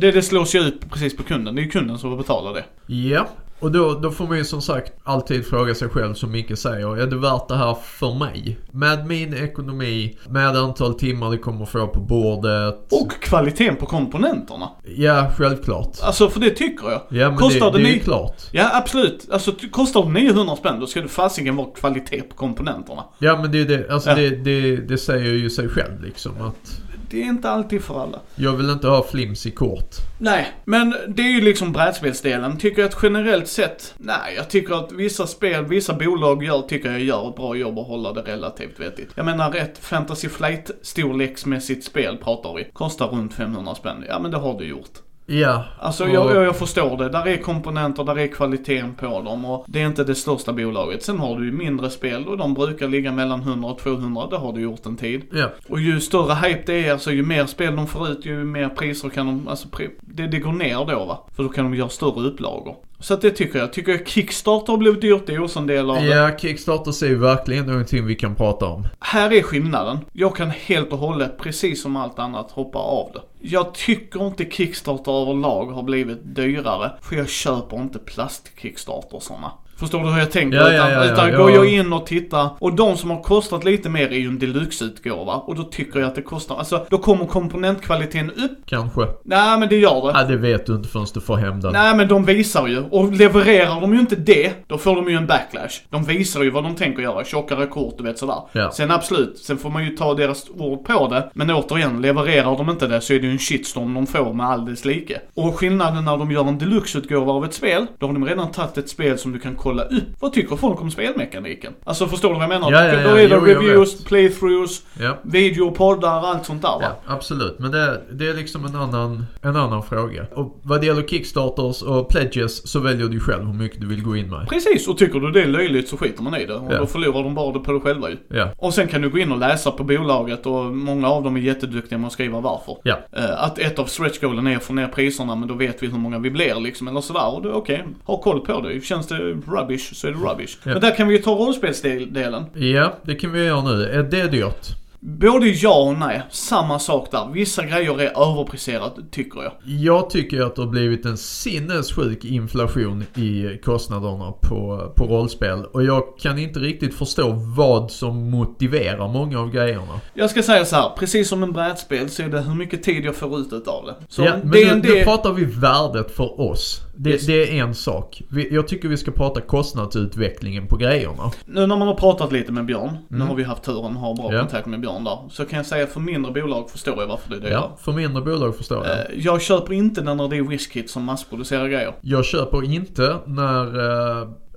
Det, 0.00 0.10
det 0.10 0.22
slås 0.22 0.54
ju 0.54 0.58
ut 0.60 0.90
precis 0.90 1.16
på 1.16 1.22
kunden. 1.22 1.54
Det 1.54 1.60
är 1.60 1.64
ju 1.64 1.70
kunden 1.70 1.98
som 1.98 2.10
får 2.10 2.16
betala 2.16 2.52
det. 2.52 2.64
Ja. 2.94 3.26
Och 3.60 3.72
då, 3.72 3.98
då 4.02 4.10
får 4.10 4.26
man 4.26 4.38
ju 4.38 4.44
som 4.44 4.62
sagt 4.62 4.92
alltid 5.04 5.46
fråga 5.46 5.74
sig 5.74 5.88
själv 5.88 6.14
som 6.14 6.30
Micke 6.32 6.58
säger. 6.58 6.96
Är 6.96 7.06
det 7.06 7.16
värt 7.16 7.48
det 7.48 7.56
här 7.56 7.74
för 7.82 8.14
mig? 8.14 8.58
Med 8.70 9.06
min 9.06 9.34
ekonomi, 9.34 10.18
med 10.28 10.56
antal 10.56 10.94
timmar 10.94 11.30
det 11.30 11.38
kommer 11.38 11.64
få 11.66 11.86
på 11.86 12.00
bordet. 12.00 12.92
Och 12.92 13.12
kvaliteten 13.22 13.76
på 13.76 13.86
komponenterna. 13.86 14.68
Ja, 14.96 15.30
självklart. 15.36 15.96
Alltså 16.02 16.28
för 16.28 16.40
det 16.40 16.50
tycker 16.50 16.90
jag. 16.90 17.00
Ja, 17.08 17.28
men 17.28 17.38
Kostar 17.38 17.72
det, 17.72 17.78
det 17.78 17.84
det 17.84 17.90
är 17.90 17.94
ju 17.94 18.00
klart. 18.00 18.42
Ja 18.52 18.70
absolut. 18.72 19.28
Alltså 19.30 19.52
kostar 19.70 20.02
det 20.02 20.08
900 20.10 20.56
spänn 20.56 20.80
då 20.80 20.86
ska 20.86 21.00
det 21.00 21.08
fasiken 21.08 21.56
vara 21.56 21.66
kvalitet 21.74 22.22
på 22.22 22.34
komponenterna. 22.36 23.04
Ja, 23.18 23.38
men 23.42 23.52
det, 23.52 23.60
är 23.60 23.64
det, 23.64 23.90
alltså 23.90 24.10
Ja. 24.10 24.16
det, 24.16 24.30
det, 24.30 24.76
det 24.76 24.98
säger 24.98 25.32
ju 25.32 25.50
sig 25.50 25.68
själv 25.68 26.02
liksom 26.04 26.32
att 26.40 26.80
Det 27.10 27.22
är 27.22 27.24
inte 27.24 27.50
alltid 27.50 27.82
för 27.82 28.02
alla. 28.02 28.20
jag 28.34 28.52
vill 28.52 28.70
inte 28.70 28.88
ha 28.88 29.02
flims 29.02 29.46
i 29.46 29.50
kort. 29.50 29.94
Nej, 30.18 30.52
men 30.64 30.94
det 31.08 31.22
är 31.22 31.30
ju 31.30 31.40
liksom 31.40 31.72
brädspelsdelen. 31.72 32.58
Tycker 32.58 32.82
jag 32.82 32.88
att 32.88 32.98
generellt 33.02 33.48
sett, 33.48 33.94
nej 33.98 34.34
jag 34.36 34.50
tycker 34.50 34.74
att 34.74 34.92
vissa 34.92 35.26
spel, 35.26 35.64
vissa 35.64 35.94
bolag 35.94 36.44
gör, 36.44 36.62
tycker 36.62 36.90
jag 36.92 37.00
gör 37.00 37.28
ett 37.28 37.36
bra 37.36 37.56
jobb 37.56 37.78
att 37.78 37.86
hålla 37.86 38.12
det 38.12 38.20
relativt 38.22 38.80
vettigt. 38.80 39.10
Jag 39.14 39.26
menar 39.26 39.50
rätt 39.50 39.78
Fantasy 39.78 40.28
Flight 40.28 40.70
storleksmässigt 40.82 41.84
spel 41.84 42.16
pratar 42.16 42.54
vi. 42.54 42.68
Kostar 42.72 43.06
runt 43.08 43.34
500 43.34 43.74
spänn. 43.74 44.04
Ja 44.08 44.18
men 44.18 44.30
det 44.30 44.36
har 44.36 44.58
du 44.58 44.64
gjort. 44.68 44.98
Ja. 45.26 45.64
Alltså 45.78 46.04
och- 46.04 46.10
jag, 46.10 46.44
jag, 46.44 46.56
förstår 46.56 46.96
det. 46.96 47.08
Där 47.08 47.28
är 47.28 47.36
komponenter, 47.36 48.04
där 48.04 48.18
är 48.18 48.26
kvaliteten 48.26 48.94
på 48.94 49.06
dem 49.22 49.44
och 49.44 49.64
det 49.68 49.82
är 49.82 49.86
inte 49.86 50.04
det 50.04 50.14
största 50.14 50.52
bolaget. 50.52 51.02
Sen 51.02 51.18
har 51.18 51.38
du 51.38 51.44
ju 51.46 51.52
mindre 51.52 51.90
spel 51.90 52.28
och 52.28 52.38
de 52.38 52.54
brukar 52.54 52.88
ligga 52.88 53.12
mellan 53.12 53.40
100 53.40 53.68
och 53.68 53.78
200. 53.78 54.26
Det 54.30 54.36
har 54.36 54.52
du 54.52 54.60
gjort 54.60 54.86
en 54.86 54.96
tid. 54.96 55.22
Ja. 55.32 55.50
Och 55.68 55.80
ju 55.80 56.00
större 56.00 56.34
hype 56.34 56.62
det 56.66 56.86
är, 56.86 56.92
alltså 56.92 57.12
ju 57.12 57.22
mer 57.22 57.46
spel 57.46 57.76
de 57.76 57.86
får 57.86 58.08
ut, 58.08 58.26
ju 58.26 58.44
mer 58.44 58.68
priser 58.68 59.08
kan 59.08 59.26
de, 59.26 59.48
alltså 59.48 59.68
det, 60.00 60.26
det 60.26 60.38
går 60.38 60.52
ner 60.52 60.84
då 60.84 61.04
va. 61.04 61.18
För 61.36 61.42
då 61.42 61.48
kan 61.48 61.64
de 61.64 61.74
göra 61.78 61.88
större 61.88 62.26
upplagor. 62.28 62.76
Så 63.06 63.14
att 63.14 63.20
det 63.20 63.30
tycker 63.30 63.58
jag. 63.58 63.72
Tycker 63.72 63.92
jag 63.92 64.08
Kickstarter 64.08 64.72
har 64.72 64.78
blivit 64.78 65.00
dyrt, 65.00 65.22
det 65.26 65.34
är 65.34 65.42
också 65.42 65.58
en 65.58 65.66
del 65.66 65.90
av 65.90 65.96
det. 65.96 66.06
Ja, 66.06 66.38
Kickstarter 66.38 67.04
är 67.04 67.14
verkligen 67.14 67.66
någonting 67.66 68.06
vi 68.06 68.14
kan 68.14 68.34
prata 68.34 68.66
om. 68.66 68.86
Här 69.00 69.32
är 69.32 69.42
skillnaden. 69.42 69.98
Jag 70.12 70.36
kan 70.36 70.50
helt 70.50 70.92
och 70.92 70.98
hållet, 70.98 71.38
precis 71.38 71.82
som 71.82 71.96
allt 71.96 72.18
annat, 72.18 72.50
hoppa 72.50 72.78
av 72.78 73.10
det. 73.14 73.48
Jag 73.48 73.74
tycker 73.74 74.26
inte 74.26 74.44
Kickstarter 74.50 75.12
överlag 75.22 75.66
har 75.66 75.82
blivit 75.82 76.18
dyrare, 76.22 76.92
för 77.00 77.16
jag 77.16 77.28
köper 77.28 77.76
inte 77.76 77.98
plast-Kickstartersarna. 77.98 79.52
Förstår 79.78 80.02
du 80.02 80.10
hur 80.10 80.18
jag 80.18 80.30
tänker? 80.30 80.58
Ja, 80.58 80.72
utan 80.72 80.90
ja, 80.90 81.04
ja, 81.04 81.12
utan 81.12 81.32
går 81.32 81.50
jag 81.50 81.66
in 81.66 81.92
och 81.92 82.06
tittar, 82.06 82.48
och 82.58 82.74
de 82.74 82.96
som 82.96 83.10
har 83.10 83.22
kostat 83.22 83.64
lite 83.64 83.88
mer 83.88 84.08
är 84.08 84.18
ju 84.18 84.28
en 84.28 84.38
deluxe-utgåva, 84.38 85.34
och 85.34 85.54
då 85.54 85.62
tycker 85.62 86.00
jag 86.00 86.06
att 86.08 86.14
det 86.14 86.22
kostar, 86.22 86.56
alltså 86.56 86.86
då 86.90 86.98
kommer 86.98 87.24
komponentkvaliteten 87.26 88.30
upp. 88.30 88.58
Kanske. 88.66 89.06
Nej 89.24 89.58
men 89.58 89.68
det 89.68 89.76
gör 89.76 90.06
det. 90.06 90.18
Ja, 90.18 90.24
det 90.24 90.36
vet 90.36 90.66
du 90.66 90.74
inte 90.74 90.88
förrän 90.88 91.06
du 91.14 91.20
får 91.20 91.36
hem 91.36 91.60
den. 91.60 91.72
Nej 91.72 91.96
men 91.96 92.08
de 92.08 92.24
visar 92.24 92.66
ju, 92.66 92.84
och 92.90 93.12
levererar 93.12 93.80
de 93.80 93.94
ju 93.94 94.00
inte 94.00 94.16
det, 94.16 94.52
då 94.66 94.78
får 94.78 94.96
de 94.96 95.10
ju 95.10 95.16
en 95.16 95.26
backlash. 95.26 95.80
De 95.90 96.04
visar 96.04 96.42
ju 96.42 96.50
vad 96.50 96.64
de 96.64 96.74
tänker 96.74 97.02
göra, 97.02 97.24
tjockare 97.24 97.66
kort, 97.66 97.94
du 97.98 98.04
vet 98.04 98.18
sådär. 98.18 98.40
Ja. 98.52 98.70
Sen 98.70 98.90
absolut, 98.90 99.38
sen 99.38 99.58
får 99.58 99.70
man 99.70 99.84
ju 99.84 99.90
ta 99.90 100.14
deras 100.14 100.50
ord 100.58 100.84
på 100.84 101.08
det. 101.08 101.30
Men 101.34 101.50
återigen, 101.50 102.02
levererar 102.02 102.58
de 102.58 102.70
inte 102.70 102.86
det 102.86 103.00
så 103.00 103.12
är 103.12 103.20
det 103.20 103.26
ju 103.26 103.32
en 103.32 103.38
shitstorm 103.38 103.94
de 103.94 104.06
får 104.06 104.32
med 104.32 104.46
all 104.46 104.64
dess 104.64 104.84
like. 104.84 105.20
Och 105.34 105.58
skillnaden 105.58 106.04
när 106.04 106.16
de 106.16 106.30
gör 106.30 106.48
en 106.48 106.58
deluxe-utgåva 106.58 107.32
av 107.32 107.44
ett 107.44 107.54
spel, 107.54 107.86
då 107.98 108.06
har 108.06 108.12
de 108.12 108.24
redan 108.24 108.50
tagit 108.50 108.78
ett 108.78 108.88
spel 108.88 109.18
som 109.18 109.32
du 109.32 109.38
kan 109.38 109.54
kolla 109.66 109.82
upp. 109.82 109.92
Vad 110.20 110.32
tycker 110.32 110.56
folk 110.56 110.80
om 110.82 110.90
spelmekaniken? 110.90 111.72
Alltså 111.84 112.06
förstår 112.06 112.28
du 112.28 112.34
vad 112.34 112.42
jag 112.42 112.48
menar? 112.48 112.72
Ja, 112.72 112.84
ja, 112.84 113.00
ja, 113.00 113.08
då 113.10 113.16
är 113.18 113.28
det 113.28 113.34
jo, 113.34 113.40
reviews, 113.44 114.04
playthroughs, 114.04 114.82
Ja. 115.00 115.18
video, 115.22 115.70
poddar, 115.70 116.26
allt 116.26 116.44
sånt 116.46 116.62
där 116.62 116.68
va? 116.68 116.82
Ja, 116.82 117.14
absolut. 117.14 117.58
Men 117.58 117.70
det, 117.70 118.00
det 118.12 118.28
är 118.28 118.34
liksom 118.34 118.64
en 118.64 118.76
annan, 118.76 119.26
en 119.42 119.56
annan 119.56 119.82
fråga. 119.82 120.26
Och 120.34 120.60
vad 120.62 120.80
det 120.80 120.86
gäller 120.86 121.02
Kickstarters 121.02 121.82
och 121.82 122.08
pledges 122.08 122.68
så 122.68 122.80
väljer 122.80 123.08
du 123.08 123.20
själv 123.20 123.44
hur 123.44 123.52
mycket 123.54 123.80
du 123.80 123.86
vill 123.86 124.02
gå 124.02 124.16
in 124.16 124.30
med. 124.30 124.48
Precis, 124.48 124.88
och 124.88 124.98
tycker 124.98 125.20
du 125.20 125.30
det 125.30 125.42
är 125.42 125.46
löjligt 125.46 125.88
så 125.88 125.96
skiter 125.96 126.22
man 126.22 126.34
i 126.36 126.46
det. 126.46 126.54
Och 126.54 126.72
Ja. 126.72 126.78
då 126.78 126.86
förlorar 126.86 127.22
de 127.22 127.34
bara 127.34 127.52
det 127.52 127.58
på 127.60 127.72
det 127.72 127.80
själva 127.80 128.10
ju. 128.10 128.16
Ja. 128.28 128.48
Och 128.58 128.74
sen 128.74 128.88
kan 128.88 129.02
du 129.02 129.10
gå 129.10 129.18
in 129.18 129.32
och 129.32 129.38
läsa 129.38 129.70
på 129.70 129.84
bolaget 129.84 130.46
och 130.46 130.64
många 130.64 131.08
av 131.08 131.22
dem 131.22 131.36
är 131.36 131.40
jätteduktiga 131.40 131.98
med 131.98 132.06
att 132.06 132.12
skriva 132.12 132.40
varför. 132.40 132.76
Ja. 132.82 132.96
Eh, 133.12 133.42
Att 133.44 133.58
ett 133.58 133.78
av 133.78 133.84
stretchgoalen 133.84 134.46
är 134.46 134.56
att 134.56 134.64
få 134.64 134.72
ner 134.72 134.88
priserna 134.88 135.34
men 135.34 135.48
då 135.48 135.54
vet 135.54 135.82
vi 135.82 135.86
hur 135.86 135.98
många 135.98 136.18
vi 136.18 136.30
blir 136.30 136.54
liksom 136.60 136.88
eller 136.88 137.00
sådär. 137.00 137.34
Och 137.34 137.42
då 137.42 137.52
okej, 137.52 137.84
ha 138.04 138.16
koll 138.16 138.40
på 138.40 138.60
det. 138.60 138.80
Känns 138.84 139.06
det 139.06 139.36
rubbish 139.60 139.94
så 139.94 140.06
är 140.06 140.12
det 140.12 140.18
rubbish. 140.18 140.58
Ja. 140.62 140.72
Men 140.72 140.80
där 140.80 140.96
kan 140.96 141.08
vi 141.08 141.16
ju 141.16 141.22
ta 141.22 141.30
rollspelsdelen. 141.30 142.44
Ja, 142.54 142.94
det 143.02 143.14
kan 143.14 143.32
vi 143.32 143.44
göra 143.44 143.62
nu. 143.62 143.84
Är 143.84 144.02
det 144.02 144.28
dyrt? 144.28 144.76
Både 145.00 145.48
ja 145.48 145.82
och 145.82 145.98
nej. 145.98 146.22
Samma 146.30 146.78
sak 146.78 147.10
där. 147.10 147.28
Vissa 147.32 147.64
grejer 147.64 148.00
är 148.00 148.30
överpriserat 148.30 148.96
tycker 149.10 149.42
jag. 149.42 149.52
Jag 149.64 150.10
tycker 150.10 150.40
att 150.40 150.56
det 150.56 150.62
har 150.62 150.68
blivit 150.68 151.04
en 151.04 151.16
sinnessjuk 151.16 152.24
inflation 152.24 153.04
i 153.14 153.60
kostnaderna 153.64 154.32
på, 154.42 154.92
på 154.96 155.04
rollspel. 155.04 155.64
Och 155.64 155.84
jag 155.84 156.02
kan 156.18 156.38
inte 156.38 156.60
riktigt 156.60 156.94
förstå 156.94 157.32
vad 157.56 157.90
som 157.90 158.30
motiverar 158.30 159.08
många 159.08 159.40
av 159.40 159.50
grejerna. 159.50 160.00
Jag 160.14 160.30
ska 160.30 160.42
säga 160.42 160.64
så 160.64 160.76
här, 160.76 160.90
precis 160.98 161.28
som 161.28 161.42
en 161.42 161.52
brädspel 161.52 162.10
så 162.10 162.22
är 162.22 162.28
det 162.28 162.40
hur 162.40 162.54
mycket 162.54 162.82
tid 162.82 163.04
jag 163.04 163.16
får 163.16 163.38
ut 163.38 163.52
utav 163.52 163.86
det. 163.86 163.94
Så 164.08 164.22
ja, 164.22 164.36
men 164.42 164.50
det 164.50 164.64
nu, 164.64 164.70
en 164.70 164.78
nu 164.78 165.04
pratar 165.04 165.32
vi 165.32 165.44
värdet 165.44 166.16
för 166.16 166.40
oss. 166.40 166.85
Det, 166.98 167.26
det 167.26 167.58
är 167.58 167.62
en 167.64 167.74
sak. 167.74 168.22
Jag 168.50 168.68
tycker 168.68 168.88
vi 168.88 168.96
ska 168.96 169.10
prata 169.10 169.40
kostnadsutvecklingen 169.40 170.66
på 170.66 170.76
grejerna. 170.76 171.30
Nu 171.46 171.66
när 171.66 171.76
man 171.76 171.88
har 171.88 171.94
pratat 171.94 172.32
lite 172.32 172.52
med 172.52 172.66
Björn, 172.66 172.96
nu 173.08 173.16
Mm. 173.16 173.28
har 173.28 173.34
vi 173.34 173.42
haft 173.42 173.62
turen 173.62 173.92
att 173.92 174.00
ha 174.00 174.14
bra 174.14 174.32
Ja. 174.34 174.40
kontakt 174.40 174.66
med 174.66 174.80
Björn 174.80 175.04
där. 175.04 175.18
Så 175.30 175.44
kan 175.44 175.56
jag 175.56 175.66
säga 175.66 175.86
för 175.86 176.00
mindre 176.00 176.32
bolag 176.42 176.70
förstår 176.70 177.00
jag 177.00 177.06
varför 177.06 177.30
det 177.30 177.36
är 177.36 177.40
dyrare. 177.40 177.52
Ja, 177.54 177.76
för 177.80 177.92
mindre 177.92 178.22
bolag 178.22 178.56
förstår 178.56 178.86
jag. 178.86 178.96
Eh, 178.96 179.04
Jag 179.24 179.42
köper 179.42 179.72
inte 179.72 180.02
när 180.02 180.28
det 180.28 180.36
är 180.36 180.42
Whiskit 180.42 180.90
som 180.90 181.04
massproducerar 181.04 181.68
grejer. 181.68 181.94
Jag 182.00 182.24
köper 182.24 182.64
inte 182.64 183.16
när 183.26 183.66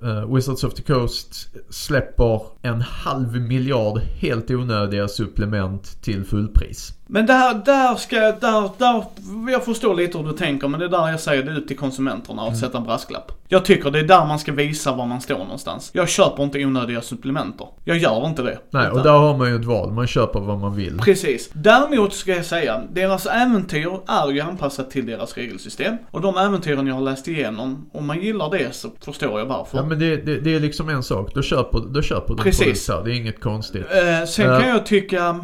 eh, 0.02 0.34
Wizards 0.34 0.64
of 0.64 0.74
the 0.74 0.82
Coast 0.82 1.48
släpper 1.70 2.40
en 2.62 2.80
halv 2.80 3.40
miljard 3.40 3.98
helt 4.20 4.50
onödiga 4.50 5.08
supplement 5.08 6.02
till 6.02 6.24
fullpris. 6.24 6.92
Men 7.06 7.26
där, 7.26 7.54
där 7.64 7.94
ska 7.94 8.16
jag, 8.16 8.40
där, 8.40 8.70
där, 8.78 9.04
jag 9.52 9.64
förstår 9.64 9.94
lite 9.94 10.18
hur 10.18 10.24
du 10.24 10.32
tänker 10.32 10.68
men 10.68 10.80
det 10.80 10.86
är 10.86 10.90
där 10.90 11.08
jag 11.10 11.20
säger 11.20 11.42
det 11.42 11.56
upp 11.58 11.68
till 11.68 11.78
konsumenterna 11.78 12.42
Mm. 12.42 12.52
att 12.52 12.60
sätta 12.60 12.78
en 12.78 12.84
brasklapp. 12.84 13.32
Jag 13.52 13.64
tycker 13.64 13.90
det 13.90 13.98
är 13.98 14.02
där 14.04 14.26
man 14.26 14.38
ska 14.38 14.52
visa 14.52 14.92
var 14.92 15.06
man 15.06 15.20
står 15.20 15.38
någonstans. 15.38 15.90
Jag 15.94 16.08
köper 16.08 16.42
inte 16.42 16.64
onödiga 16.64 17.00
supplementer. 17.02 17.66
Jag 17.84 17.96
gör 17.98 18.26
inte 18.26 18.42
det. 18.42 18.58
Nej, 18.70 18.86
och 18.88 18.92
Utan- 18.92 19.02
där 19.06 19.12
har 19.18 19.36
man 19.38 19.48
ju 19.48 19.56
ett 19.56 19.64
val. 19.64 19.92
Man 19.92 20.06
köper 20.06 20.40
vad 20.40 20.58
man 20.58 20.74
vill. 20.76 20.98
Precis. 20.98 21.50
Däremot 21.52 22.12
ska 22.14 22.34
jag 22.36 22.44
säga, 22.44 22.82
deras 22.92 23.26
äventyr 23.26 23.90
är 24.08 24.30
ju 24.30 24.40
anpassat 24.40 24.90
till 24.90 25.06
deras 25.06 25.34
regelsystem. 25.36 25.96
Och 26.10 26.20
de 26.20 26.36
äventyren 26.36 26.86
jag 26.86 26.94
har 26.94 27.02
läst 27.02 27.28
igenom, 27.28 27.90
om 27.92 28.06
man 28.06 28.20
gillar 28.20 28.50
det 28.50 28.74
så 28.74 28.88
förstår 29.00 29.38
jag 29.38 29.46
varför. 29.46 29.78
Ja 29.78 29.84
men 29.84 29.98
det, 29.98 30.16
det, 30.16 30.40
det 30.40 30.54
är 30.54 30.60
liksom 30.60 30.88
en 30.88 31.02
sak. 31.02 31.34
Då 31.34 31.42
köper, 31.42 31.80
då 31.88 32.02
köper 32.02 32.34
du 32.34 32.42
Precis. 32.42 32.86
produkt 32.86 32.88
här. 32.88 33.04
Det 33.04 33.16
är 33.16 33.20
inget 33.20 33.40
konstigt. 33.40 33.86
Eh, 33.90 34.26
sen 34.26 34.46
Ja. 34.50 34.60
kan 34.60 34.68
jag 34.68 34.86
tycka, 34.86 35.40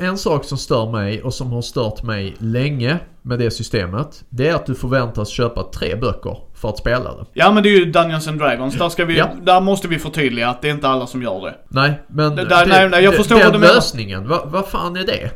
en 0.00 0.18
sak 0.18 0.44
som 0.44 0.58
stör 0.58 0.90
mig 0.92 1.22
och 1.22 1.34
som 1.34 1.52
har 1.52 1.62
stört 1.62 2.02
mig 2.02 2.34
länge 2.38 2.98
med 3.22 3.38
det 3.38 3.50
systemet. 3.50 4.24
Det 4.28 4.48
är 4.48 4.54
att 4.54 4.66
du 4.66 4.74
förväntas 4.74 5.28
köpa 5.28 5.62
tre 5.62 5.96
böcker 5.96 6.36
för 6.54 6.68
att 6.68 6.78
spela 6.78 7.14
det. 7.14 7.24
ja 7.32 7.52
men 7.52 7.62
det 7.62 7.68
är 7.68 7.78
ju 7.78 7.84
Dungeons 7.84 8.28
and 8.28 8.38
Dragons, 8.38 8.74
där 8.74 8.88
ska 8.88 9.04
vi, 9.04 9.18
Ja. 9.18 9.28
där 9.42 9.60
måste 9.60 9.88
vi 9.88 9.98
förtydliga 9.98 10.48
att 10.48 10.62
det 10.62 10.68
är 10.68 10.72
inte 10.72 10.88
alla 10.88 11.06
som 11.06 11.22
gör 11.22 11.40
det. 11.40 11.54
Nej, 11.68 11.92
men 12.08 12.36
Det 12.36 12.44
där- 12.44 12.66
nej, 12.66 12.88
nej, 12.88 13.04
jag 13.04 13.12
det- 13.12 13.16
förstår 13.16 13.36
den 13.36 13.44
vad 13.44 13.54
du 13.54 13.58
menar. 13.58 13.74
lösningen, 13.74 14.28
vad, 14.28 14.50
vad 14.50 14.68
fan 14.68 14.96
är 14.96 15.06
det? 15.06 15.30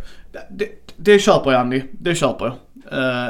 Det, 0.50 0.66
det 0.96 1.18
köper 1.18 1.52
jag 1.52 1.60
Andy, 1.60 1.82
det 1.92 2.14
köper 2.14 2.44
jag. 2.44 2.54
Eh, 3.26 3.28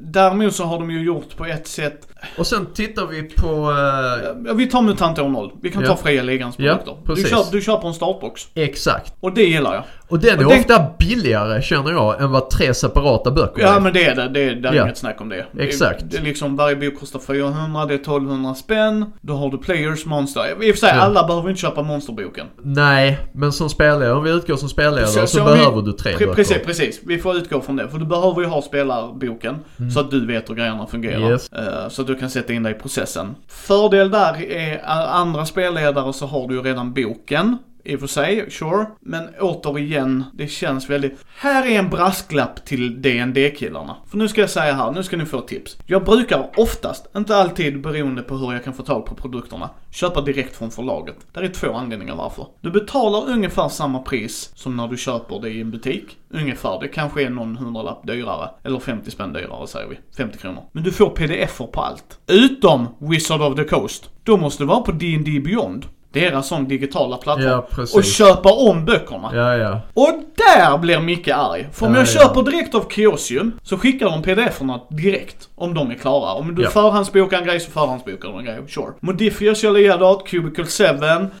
däremot 0.00 0.54
så 0.54 0.64
har 0.64 0.78
de 0.78 0.90
ju 0.90 1.04
gjort 1.04 1.36
på 1.36 1.44
ett 1.46 1.66
sätt, 1.66 2.08
Och 2.38 2.46
sen 2.46 2.66
tittar 2.74 3.06
vi 3.06 3.22
på... 3.22 3.46
eh, 3.70 4.34
Ja, 4.46 4.52
Vi 4.54 4.66
tar 4.66 4.82
MUTANT 4.82 5.18
år 5.18 5.28
0. 5.28 5.50
Vi 5.62 5.70
kan 5.70 5.82
Ja. 5.82 5.88
ta 5.88 5.96
fria 5.96 6.22
ligans 6.22 6.54
Ja, 6.58 6.72
produkter. 6.72 6.96
du, 7.06 7.14
precis. 7.14 7.30
kör, 7.30 7.44
du 7.52 7.60
på 7.80 7.86
en 7.88 7.94
startbox. 7.94 8.42
exakt. 8.54 9.14
Och 9.20 9.32
det 9.34 9.42
gillar 9.44 9.74
jag. 9.74 9.84
Och 10.08 10.18
den 10.18 10.38
är 10.40 10.44
Och 10.44 10.50
den- 10.50 10.60
ofta 10.60 10.86
billigare 10.98 11.62
känner 11.62 11.90
jag 11.92 12.22
än 12.22 12.30
vad 12.30 12.50
tre 12.50 12.74
separata 12.74 13.30
böcker 13.30 13.62
Ja 13.62 13.76
är. 13.76 13.80
men 13.80 13.92
det 13.92 14.04
är 14.04 14.14
det. 14.14 14.28
Det 14.28 14.40
är, 14.44 14.54
det 14.54 14.68
är 14.68 14.72
Ja. 14.74 14.82
inget 14.82 14.98
snack 14.98 15.20
om 15.20 15.28
det. 15.28 15.46
Exakt. 15.58 16.00
Det, 16.00 16.06
det 16.06 16.16
är 16.16 16.22
liksom, 16.22 16.56
varje 16.56 16.76
bok 16.76 17.00
kostar 17.00 17.18
400, 17.18 17.86
det 17.86 17.94
är 17.94 17.98
1200 17.98 18.54
spänn. 18.54 19.06
Då 19.20 19.34
har 19.34 19.50
du 19.50 19.58
Players, 19.58 20.06
Monster. 20.06 20.42
I 20.64 20.70
och 20.70 20.74
för 20.74 20.86
sig, 20.86 20.92
Ja. 20.96 21.00
alla 21.02 21.26
behöver 21.26 21.48
inte 21.48 21.60
köpa 21.60 21.82
Monsterboken. 21.82 22.46
Nej, 22.62 23.18
men 23.32 23.52
som 23.52 23.68
spelledare, 23.70 24.12
om 24.14 24.24
vi 24.24 24.30
utgår 24.30 24.56
som 24.56 24.68
spelledare 24.68 25.06
så, 25.06 25.20
Så- 25.20 25.26
så 25.26 25.42
om 25.42 25.46
vi- 25.50 25.56
behöver 25.58 25.82
du 25.82 25.92
tre 25.92 26.12
Pre- 26.12 26.18
böcker. 26.18 26.34
Precis, 26.34 26.58
precis. 26.66 27.00
Vi 27.06 27.18
får 27.18 27.36
utgå 27.36 27.60
från 27.60 27.76
det. 27.76 27.88
För 27.88 27.98
du 27.98 28.04
behöver 28.06 28.40
ju 28.40 28.46
ha 28.46 28.62
spelarboken. 28.62 29.56
Så 29.94 30.00
att 30.00 30.10
du 30.10 30.26
vet 30.26 30.50
hur 30.50 30.54
grejerna 30.54 30.86
fungerar. 30.86 31.16
Mm. 31.16 31.30
Yes. 31.30 31.52
Eh, 31.52 31.88
Så 31.88 32.00
att 32.02 32.08
du 32.08 32.14
kan 32.14 32.30
sätta 32.30 32.52
in 32.52 32.62
dig 32.62 32.72
i 32.72 32.78
processen. 32.78 33.34
Fördel 33.48 34.10
där 34.10 34.42
är 34.52 34.72
eh, 34.74 35.14
andra 35.14 35.46
spelledare 35.46 36.12
så 36.12 36.26
har 36.26 36.48
du 36.48 36.54
ju 36.54 36.62
redan 36.62 36.92
boken. 36.92 37.58
I 37.86 37.96
och 37.96 38.00
för 38.00 38.06
sig, 38.06 38.50
sure. 38.50 38.86
Men 39.00 39.28
återigen, 39.40 40.24
det 40.34 40.48
känns 40.48 40.90
väldigt... 40.90 41.24
Här 41.36 41.66
är 41.66 41.78
en 41.78 41.90
brasklapp 41.90 42.64
till 42.64 43.02
DND 43.02 43.56
killarna. 43.56 43.96
För 44.10 44.18
nu 44.18 44.28
ska 44.28 44.40
jag 44.40 44.50
säga 44.50 44.72
här, 44.72 44.92
nu 44.92 45.02
ska 45.02 45.16
ni 45.16 45.26
få 45.26 45.40
tips. 45.40 45.78
Jag 45.86 46.04
brukar 46.04 46.50
oftast, 46.56 47.06
inte 47.16 47.36
alltid 47.36 47.80
beroende 47.80 48.22
på 48.22 48.36
hur 48.36 48.52
jag 48.52 48.64
kan 48.64 48.74
få 48.74 48.82
tag 48.82 49.06
på 49.06 49.14
produkterna, 49.14 49.70
köpa 49.90 50.20
direkt 50.20 50.56
från 50.56 50.70
förlaget. 50.70 51.16
Det 51.32 51.40
är 51.40 51.48
två 51.48 51.72
anledningar 51.72 52.14
varför. 52.16 52.46
Du 52.60 52.70
betalar 52.70 53.32
ungefär 53.32 53.68
samma 53.68 53.98
pris 53.98 54.52
som 54.54 54.76
när 54.76 54.88
du 54.88 54.96
köper 54.96 55.40
det 55.40 55.50
i 55.50 55.60
en 55.60 55.70
butik. 55.70 56.16
Ungefär, 56.30 56.80
det 56.80 56.88
kanske 56.88 57.22
är 57.22 57.30
någon 57.30 57.56
hundralapp 57.56 58.06
dyrare. 58.06 58.50
Eller 58.62 58.78
50 58.78 59.10
spänn 59.10 59.32
dyrare 59.32 59.66
säger 59.66 59.88
vi. 59.88 59.98
50 60.16 60.38
kronor. 60.38 60.62
Men 60.72 60.82
du 60.82 60.92
får 60.92 61.10
pdf-er 61.10 61.66
på 61.66 61.80
allt. 61.80 62.18
Utom 62.26 62.86
Wizard 62.98 63.42
of 63.42 63.56
the 63.56 63.64
Coast. 63.64 64.10
Då 64.22 64.36
måste 64.36 64.62
du 64.62 64.66
vara 64.66 64.80
på 64.80 64.92
D&D 64.92 65.40
Beyond. 65.40 65.86
Deras 66.14 66.48
sån 66.48 66.68
digitala 66.68 67.16
plattform. 67.16 67.48
Ja, 67.76 67.84
och 67.94 68.04
köpa 68.04 68.52
om 68.52 68.84
böckerna. 68.84 69.30
Ja, 69.34 69.56
ja. 69.56 69.80
Och 69.94 70.10
där 70.36 70.78
blir 70.78 71.00
Micke 71.00 71.28
arg. 71.28 71.68
För 71.72 71.86
om 71.86 71.92
Ja, 71.94 71.98
jag 72.00 72.08
ja. 72.08 72.12
köper 72.20 72.42
direkt 72.42 72.74
av 72.74 72.88
Kiosium 72.90 73.52
så 73.62 73.78
skickar 73.78 74.06
de 74.06 74.22
pdf-erna 74.22 74.80
direkt. 74.90 75.48
Om 75.54 75.74
de 75.74 75.90
är 75.90 75.94
klara. 75.94 76.32
Om 76.32 76.54
du 76.54 76.62
Ja. 76.62 76.70
förhandsbokar 76.70 77.38
en 77.38 77.44
grej 77.44 77.60
så 77.60 77.70
förhandsbokar 77.70 78.28
du 78.32 78.38
en 78.38 78.44
grej. 78.44 78.58
Sure. 78.68 78.92
Modifiers 79.00 79.64
jag 79.64 79.74
lirat, 79.74 80.26
Cubicle 80.26 80.64
7, 80.64 80.84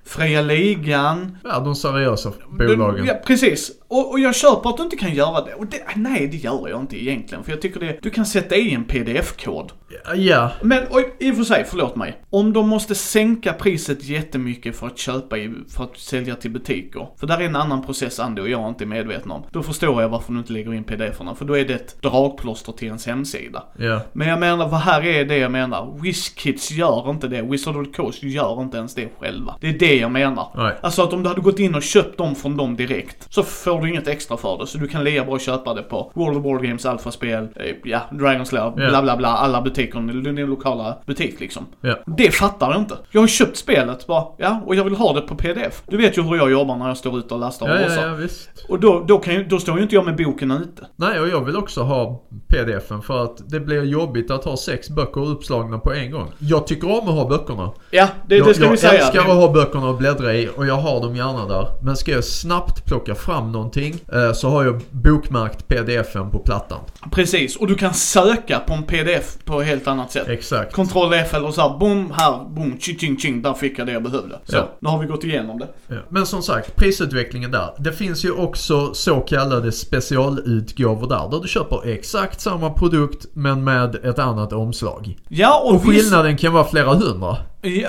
Fria 0.04 0.40
Ligan. 0.42 1.38
Ja, 1.44 1.58
de 1.58 1.74
seriösa 1.74 2.32
bolagen. 2.58 3.06
Ja, 3.06 3.14
precis. 3.26 3.70
Och, 3.94 4.10
och 4.10 4.20
jag 4.20 4.34
köper 4.34 4.70
att 4.70 4.76
du 4.76 4.82
inte 4.82 4.96
kan 4.96 5.14
göra 5.14 5.44
det. 5.44 5.54
Och 5.54 5.66
det, 5.66 5.82
nej, 5.96 6.28
det 6.28 6.36
gör 6.36 6.68
jag 6.68 6.80
inte 6.80 7.02
egentligen. 7.02 7.44
För 7.44 7.52
jag 7.52 7.62
tycker 7.62 7.80
det, 7.80 7.98
du 8.02 8.10
kan 8.10 8.26
sätta 8.26 8.56
i 8.56 8.74
en 8.74 8.84
pdf-kod. 8.84 9.72
Ja, 10.14 10.50
Men 10.62 10.86
och, 10.86 11.00
i 11.18 11.30
och 11.30 11.36
för 11.36 11.44
sig, 11.44 11.64
förlåt 11.68 11.96
mig. 11.96 12.18
Om 12.30 12.52
de 12.52 12.68
måste 12.68 12.94
sänka 12.94 13.52
priset 13.52 14.04
jättemycket 14.04 14.76
för 14.76 14.86
att 14.86 14.98
köpa 14.98 15.38
i, 15.38 15.52
för 15.68 15.84
att 15.84 15.98
sälja 15.98 16.34
till 16.34 16.50
butiker. 16.50 17.08
För 17.20 17.26
där 17.26 17.38
är 17.38 17.44
en 17.44 17.56
annan 17.56 17.84
process 17.86 18.20
Andy 18.20 18.42
och 18.42 18.48
jag 18.48 18.68
inte 18.68 18.84
är 18.84 18.86
medveten 18.86 19.30
om. 19.30 19.42
Då 19.50 19.62
förstår 19.62 20.02
jag 20.02 20.08
varför 20.08 20.32
du 20.32 20.38
inte 20.38 20.52
lägger 20.52 20.74
in 20.74 20.84
pdf-erna. 20.84 21.34
För 21.34 21.44
då 21.44 21.58
är 21.58 21.64
det 21.64 21.74
ett 21.74 22.02
dragplåster 22.02 22.72
till 22.72 22.86
ens 22.86 23.06
hemsida. 23.06 23.62
ja. 23.78 24.00
Men 24.12 24.28
jag 24.28 24.40
menar, 24.40 24.68
vad 24.68 24.80
här 24.80 25.06
är 25.06 25.24
det 25.24 25.36
jag 25.36 25.52
menar. 25.52 25.98
WizKids 26.02 26.70
gör 26.70 27.10
inte 27.10 27.28
det. 27.28 27.42
Wizard 27.42 27.76
of 27.76 27.86
the 27.86 27.92
Coast 27.92 28.22
gör 28.22 28.62
inte 28.62 28.76
ens 28.76 28.94
det 28.94 29.08
själva. 29.18 29.56
Det 29.60 29.68
är 29.68 29.78
det 29.78 29.96
jag 29.96 30.10
menar. 30.10 30.48
Nej. 30.56 30.74
Alltså 30.82 31.02
att 31.02 31.12
om 31.12 31.22
du 31.22 31.28
hade 31.28 31.40
gått 31.40 31.58
in 31.58 31.74
och 31.74 31.82
köpt 31.82 32.18
dem 32.18 32.34
från 32.34 32.56
dem 32.56 32.76
direkt 32.76 33.26
så 33.30 33.42
får 33.42 33.83
du 33.84 33.90
inget 33.90 34.08
extra 34.08 34.36
för 34.36 34.58
det. 34.58 34.66
Så 34.66 34.78
du 34.78 34.88
kan 34.88 35.04
lika 35.04 35.24
bra 35.24 35.38
köpa 35.38 35.74
det 35.74 35.82
på 35.82 36.12
World 36.14 36.36
of 36.36 36.42
Board 36.42 36.62
Games, 36.62 36.86
Alpha-spel, 36.86 37.48
eh, 37.56 37.64
ja, 37.84 38.00
Dragon 38.12 38.46
Slayer, 38.46 38.64
Ja. 38.76 38.88
bla 38.88 39.02
bla 39.02 39.16
bla, 39.16 39.28
alla 39.28 39.62
butiker, 39.62 40.22
din 40.32 40.46
lokala 40.46 40.98
butik 41.06 41.40
liksom. 41.40 41.66
Ja. 41.80 41.94
Det 42.06 42.30
fattar 42.34 42.70
jag 42.70 42.80
inte. 42.80 42.94
Jag 43.10 43.20
har 43.20 43.28
köpt 43.28 43.56
spelet 43.56 44.06
bara, 44.06 44.24
ja, 44.38 44.60
och 44.66 44.74
jag 44.74 44.84
vill 44.84 44.94
ha 44.96 45.12
det 45.12 45.20
på 45.20 45.34
pdf. 45.34 45.82
Du 45.86 45.96
vet 45.96 46.18
ju 46.18 46.22
hur 46.22 46.36
jag 46.36 46.50
jobbar 46.50 46.76
när 46.76 46.88
jag 46.88 46.96
står 46.96 47.18
ute 47.18 47.34
och 47.34 47.40
lastar 47.40 47.66
och 47.66 47.76
Ja, 47.76 47.94
ja, 47.96 48.06
ja, 48.06 48.14
visst. 48.14 48.48
Och 48.68 48.80
då, 48.80 49.04
då, 49.08 49.18
kan 49.18 49.34
ju, 49.34 49.44
då 49.44 49.58
står 49.58 49.76
ju 49.76 49.82
inte 49.82 49.94
jag 49.94 50.04
med 50.04 50.16
boken 50.16 50.50
ute. 50.50 50.86
Nej, 50.96 51.20
och 51.20 51.28
jag 51.28 51.44
vill 51.44 51.56
också 51.56 51.82
ha 51.82 52.22
pdfen 52.48 53.02
för 53.02 53.24
att 53.24 53.50
det 53.50 53.60
blir 53.60 53.82
jobbigt 53.84 54.30
att 54.30 54.44
ha 54.44 54.56
sex 54.56 54.90
böcker 54.90 55.28
uppslagna 55.28 55.78
på 55.78 55.92
en 55.92 56.10
gång. 56.10 56.32
Jag 56.38 56.66
tycker 56.66 56.90
om 56.90 57.08
att 57.08 57.14
ha 57.14 57.28
böckerna. 57.28 57.70
Ja, 57.90 58.08
det, 58.28 58.36
jag 58.36 58.46
det 58.46 58.54
ska 58.54 58.64
jag 58.64 58.70
vi 58.70 58.76
säga. 58.76 58.92
älskar 58.92 59.20
att 59.20 59.26
ha 59.26 59.52
böckerna 59.52 59.88
och 59.88 59.96
bläddra 59.96 60.34
i 60.34 60.48
och 60.56 60.66
jag 60.66 60.74
har 60.74 61.00
dem 61.00 61.16
gärna 61.16 61.46
där. 61.48 61.66
Men 61.82 61.96
ska 61.96 62.10
jag 62.12 62.24
snabbt 62.24 62.84
plocka 62.86 63.14
fram 63.14 63.52
någonting 63.52 63.73
eh, 63.76 64.32
så 64.34 64.48
har 64.48 64.64
jag 64.64 64.80
bokmärkt 64.90 65.68
pdfen 65.68 66.30
på 66.30 66.38
plattan. 66.38 66.78
Precis, 67.12 67.56
och 67.56 67.66
du 67.66 67.74
kan 67.74 67.94
söka 67.94 68.58
på 68.58 68.72
en 68.74 68.82
pdf 68.82 69.36
på 69.44 69.60
ett 69.60 69.66
helt 69.66 69.86
annat 69.88 70.12
sätt. 70.12 70.28
Exakt. 70.28 70.72
Kontroll 70.72 71.12
F 71.14 71.34
eller 71.34 71.50
så 71.50 71.60
här, 71.60 71.78
boom, 71.78 72.12
här, 72.16 72.44
boom, 72.48 72.78
ching, 72.80 72.98
ching, 72.98 73.18
ching, 73.18 73.42
där 73.42 73.54
fick 73.54 73.78
jag 73.78 73.86
det 73.86 73.92
jag 73.92 74.02
behövde. 74.02 74.38
Så, 74.44 74.56
Ja. 74.56 74.68
nu 74.80 74.88
har 74.88 74.98
vi 74.98 75.06
gått 75.06 75.24
igenom 75.24 75.58
det. 75.58 75.68
Ja. 75.88 75.96
Men 76.08 76.26
som 76.26 76.42
sagt, 76.42 76.76
prisutvecklingen 76.76 77.50
där. 77.50 77.70
Det 77.78 77.92
finns 77.92 78.24
ju 78.24 78.30
också 78.32 78.94
så 78.94 79.20
kallade 79.20 79.72
specialutgåvor 79.72 81.08
där. 81.08 81.28
Där 81.30 81.40
du 81.40 81.48
köper 81.48 81.88
exakt 81.88 82.40
samma 82.40 82.70
produkt 82.70 83.26
men 83.32 83.64
med 83.64 83.94
ett 83.94 84.18
annat 84.18 84.52
omslag. 84.52 85.16
Ja, 85.28 85.60
och, 85.64 85.74
Och 85.74 85.74
visst, 85.92 86.02
skillnaden 86.04 86.36
kan 86.36 86.52
vara 86.52 86.64
flera 86.64 86.94
hundra. 86.94 87.36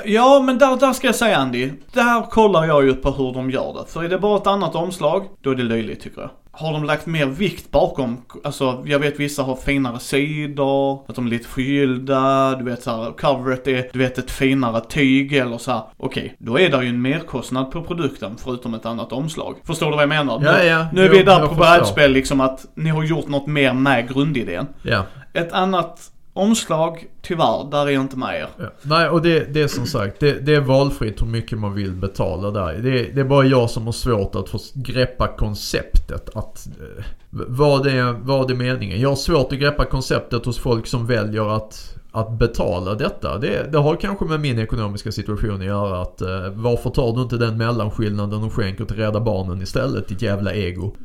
Ja, 0.05 0.41
men 0.45 0.57
där, 0.57 0.77
där 0.77 0.93
ska 0.93 1.07
jag 1.07 1.15
säga 1.15 1.37
Andy, 1.37 1.71
där 1.93 2.29
kollar 2.29 2.65
jag 2.65 2.85
ju 2.85 2.93
på 2.93 3.11
hur 3.11 3.33
de 3.33 3.51
gör 3.51 3.73
det. 3.73 3.91
För 3.91 4.03
är 4.03 4.09
det 4.09 4.17
bara 4.17 4.37
ett 4.37 4.47
annat 4.47 4.75
omslag, 4.75 5.25
då 5.41 5.51
är 5.51 5.55
det 5.55 5.63
löjligt 5.63 6.01
tycker 6.01 6.21
jag. 6.21 6.29
Har 6.51 6.73
de 6.73 6.83
lagt 6.83 7.05
mer 7.05 7.25
vikt 7.25 7.71
bakom, 7.71 8.17
alltså 8.43 8.83
jag 8.85 8.99
vet 8.99 9.19
vissa 9.19 9.43
har 9.43 9.55
finare 9.55 9.99
sidor, 9.99 11.03
att 11.07 11.15
de 11.15 11.25
är 11.25 11.29
lite 11.29 11.47
förgyllda, 11.47 12.55
du 12.55 12.63
vet 12.63 12.83
såhär, 12.83 13.11
coveret 13.11 13.67
är, 13.67 13.89
du 13.93 13.99
vet 13.99 14.17
ett 14.17 14.31
finare 14.31 14.81
tyg 14.81 15.33
eller 15.33 15.57
så 15.57 15.71
här. 15.71 15.81
Okej, 15.97 16.35
då 16.39 16.59
är 16.59 16.69
det 16.69 16.83
ju 16.83 16.89
en 16.89 17.01
merkostnad 17.01 17.71
på 17.71 17.83
produkten 17.83 18.35
förutom 18.37 18.73
ett 18.73 18.85
annat 18.85 19.11
omslag. 19.11 19.55
Förstår 19.63 19.85
du 19.85 19.91
vad 19.91 20.01
jag 20.01 20.09
menar? 20.09 20.41
Ja, 20.43 20.51
nu, 20.51 20.63
ja. 20.63 20.85
nu 20.93 21.01
är 21.01 21.07
Jo, 21.07 21.11
vi 21.11 21.23
där 21.23 21.47
på 21.47 21.55
brädspel 21.55 22.11
liksom 22.11 22.41
att 22.41 22.65
ni 22.75 22.89
har 22.89 23.03
gjort 23.03 23.27
något 23.27 23.47
mer 23.47 23.73
med 23.73 24.13
grundidén. 24.13 24.67
Ja. 24.81 25.03
Ett 25.33 25.51
annat 25.51 26.11
omslag, 26.35 27.05
tyvärr, 27.21 27.71
där 27.71 27.87
är 27.87 27.91
jag 27.91 28.01
inte 28.01 28.17
med 28.17 28.35
er. 28.35 28.47
Ja. 28.57 28.65
Nej, 28.81 29.09
och 29.09 29.21
det, 29.21 29.53
det 29.53 29.61
är 29.61 29.67
som 29.67 29.85
sagt, 29.85 30.19
det, 30.19 30.45
det 30.45 30.55
är 30.55 30.61
valfritt 30.61 31.21
hur 31.21 31.27
mycket 31.27 31.59
man 31.59 31.73
vill 31.73 31.91
betala 31.91 32.51
där. 32.51 32.73
Det, 32.73 33.03
det 33.03 33.21
är 33.21 33.25
bara 33.25 33.45
jag 33.45 33.69
som 33.69 33.85
har 33.85 33.91
svårt 33.91 34.35
att 34.35 34.49
få 34.49 34.59
greppa 34.73 35.27
konceptet. 35.27 36.29
Att, 36.35 36.67
eh, 36.67 37.05
vad, 37.29 37.87
är, 37.87 38.11
vad 38.11 38.51
är 38.51 38.55
meningen? 38.55 39.01
Jag 39.01 39.09
har 39.09 39.15
svårt 39.15 39.53
att 39.53 39.59
greppa 39.59 39.85
konceptet 39.85 40.45
hos 40.45 40.59
folk 40.59 40.87
som 40.87 41.07
väljer 41.07 41.55
att, 41.55 41.95
att 42.15 42.31
betala 42.31 42.93
detta. 42.95 43.37
Det, 43.37 43.71
det 43.71 43.77
har 43.77 43.95
kanske 43.95 44.25
med 44.25 44.39
min 44.39 44.59
ekonomiska 44.59 45.11
situation 45.11 45.55
att 45.59 45.65
göra. 45.65 46.01
Att, 46.01 46.21
eh, 46.21 46.27
varför 46.53 46.89
tar 46.89 47.13
du 47.15 47.21
inte 47.21 47.37
den 47.37 47.57
mellanskillnaden 47.57 48.43
och 48.43 48.53
skänker 48.53 48.85
till 48.85 48.95
Rädda 48.95 49.19
Barnen 49.19 49.61
istället? 49.61 50.07
Ditt 50.07 50.21
jävla 50.21 50.53
ego. 50.53 50.95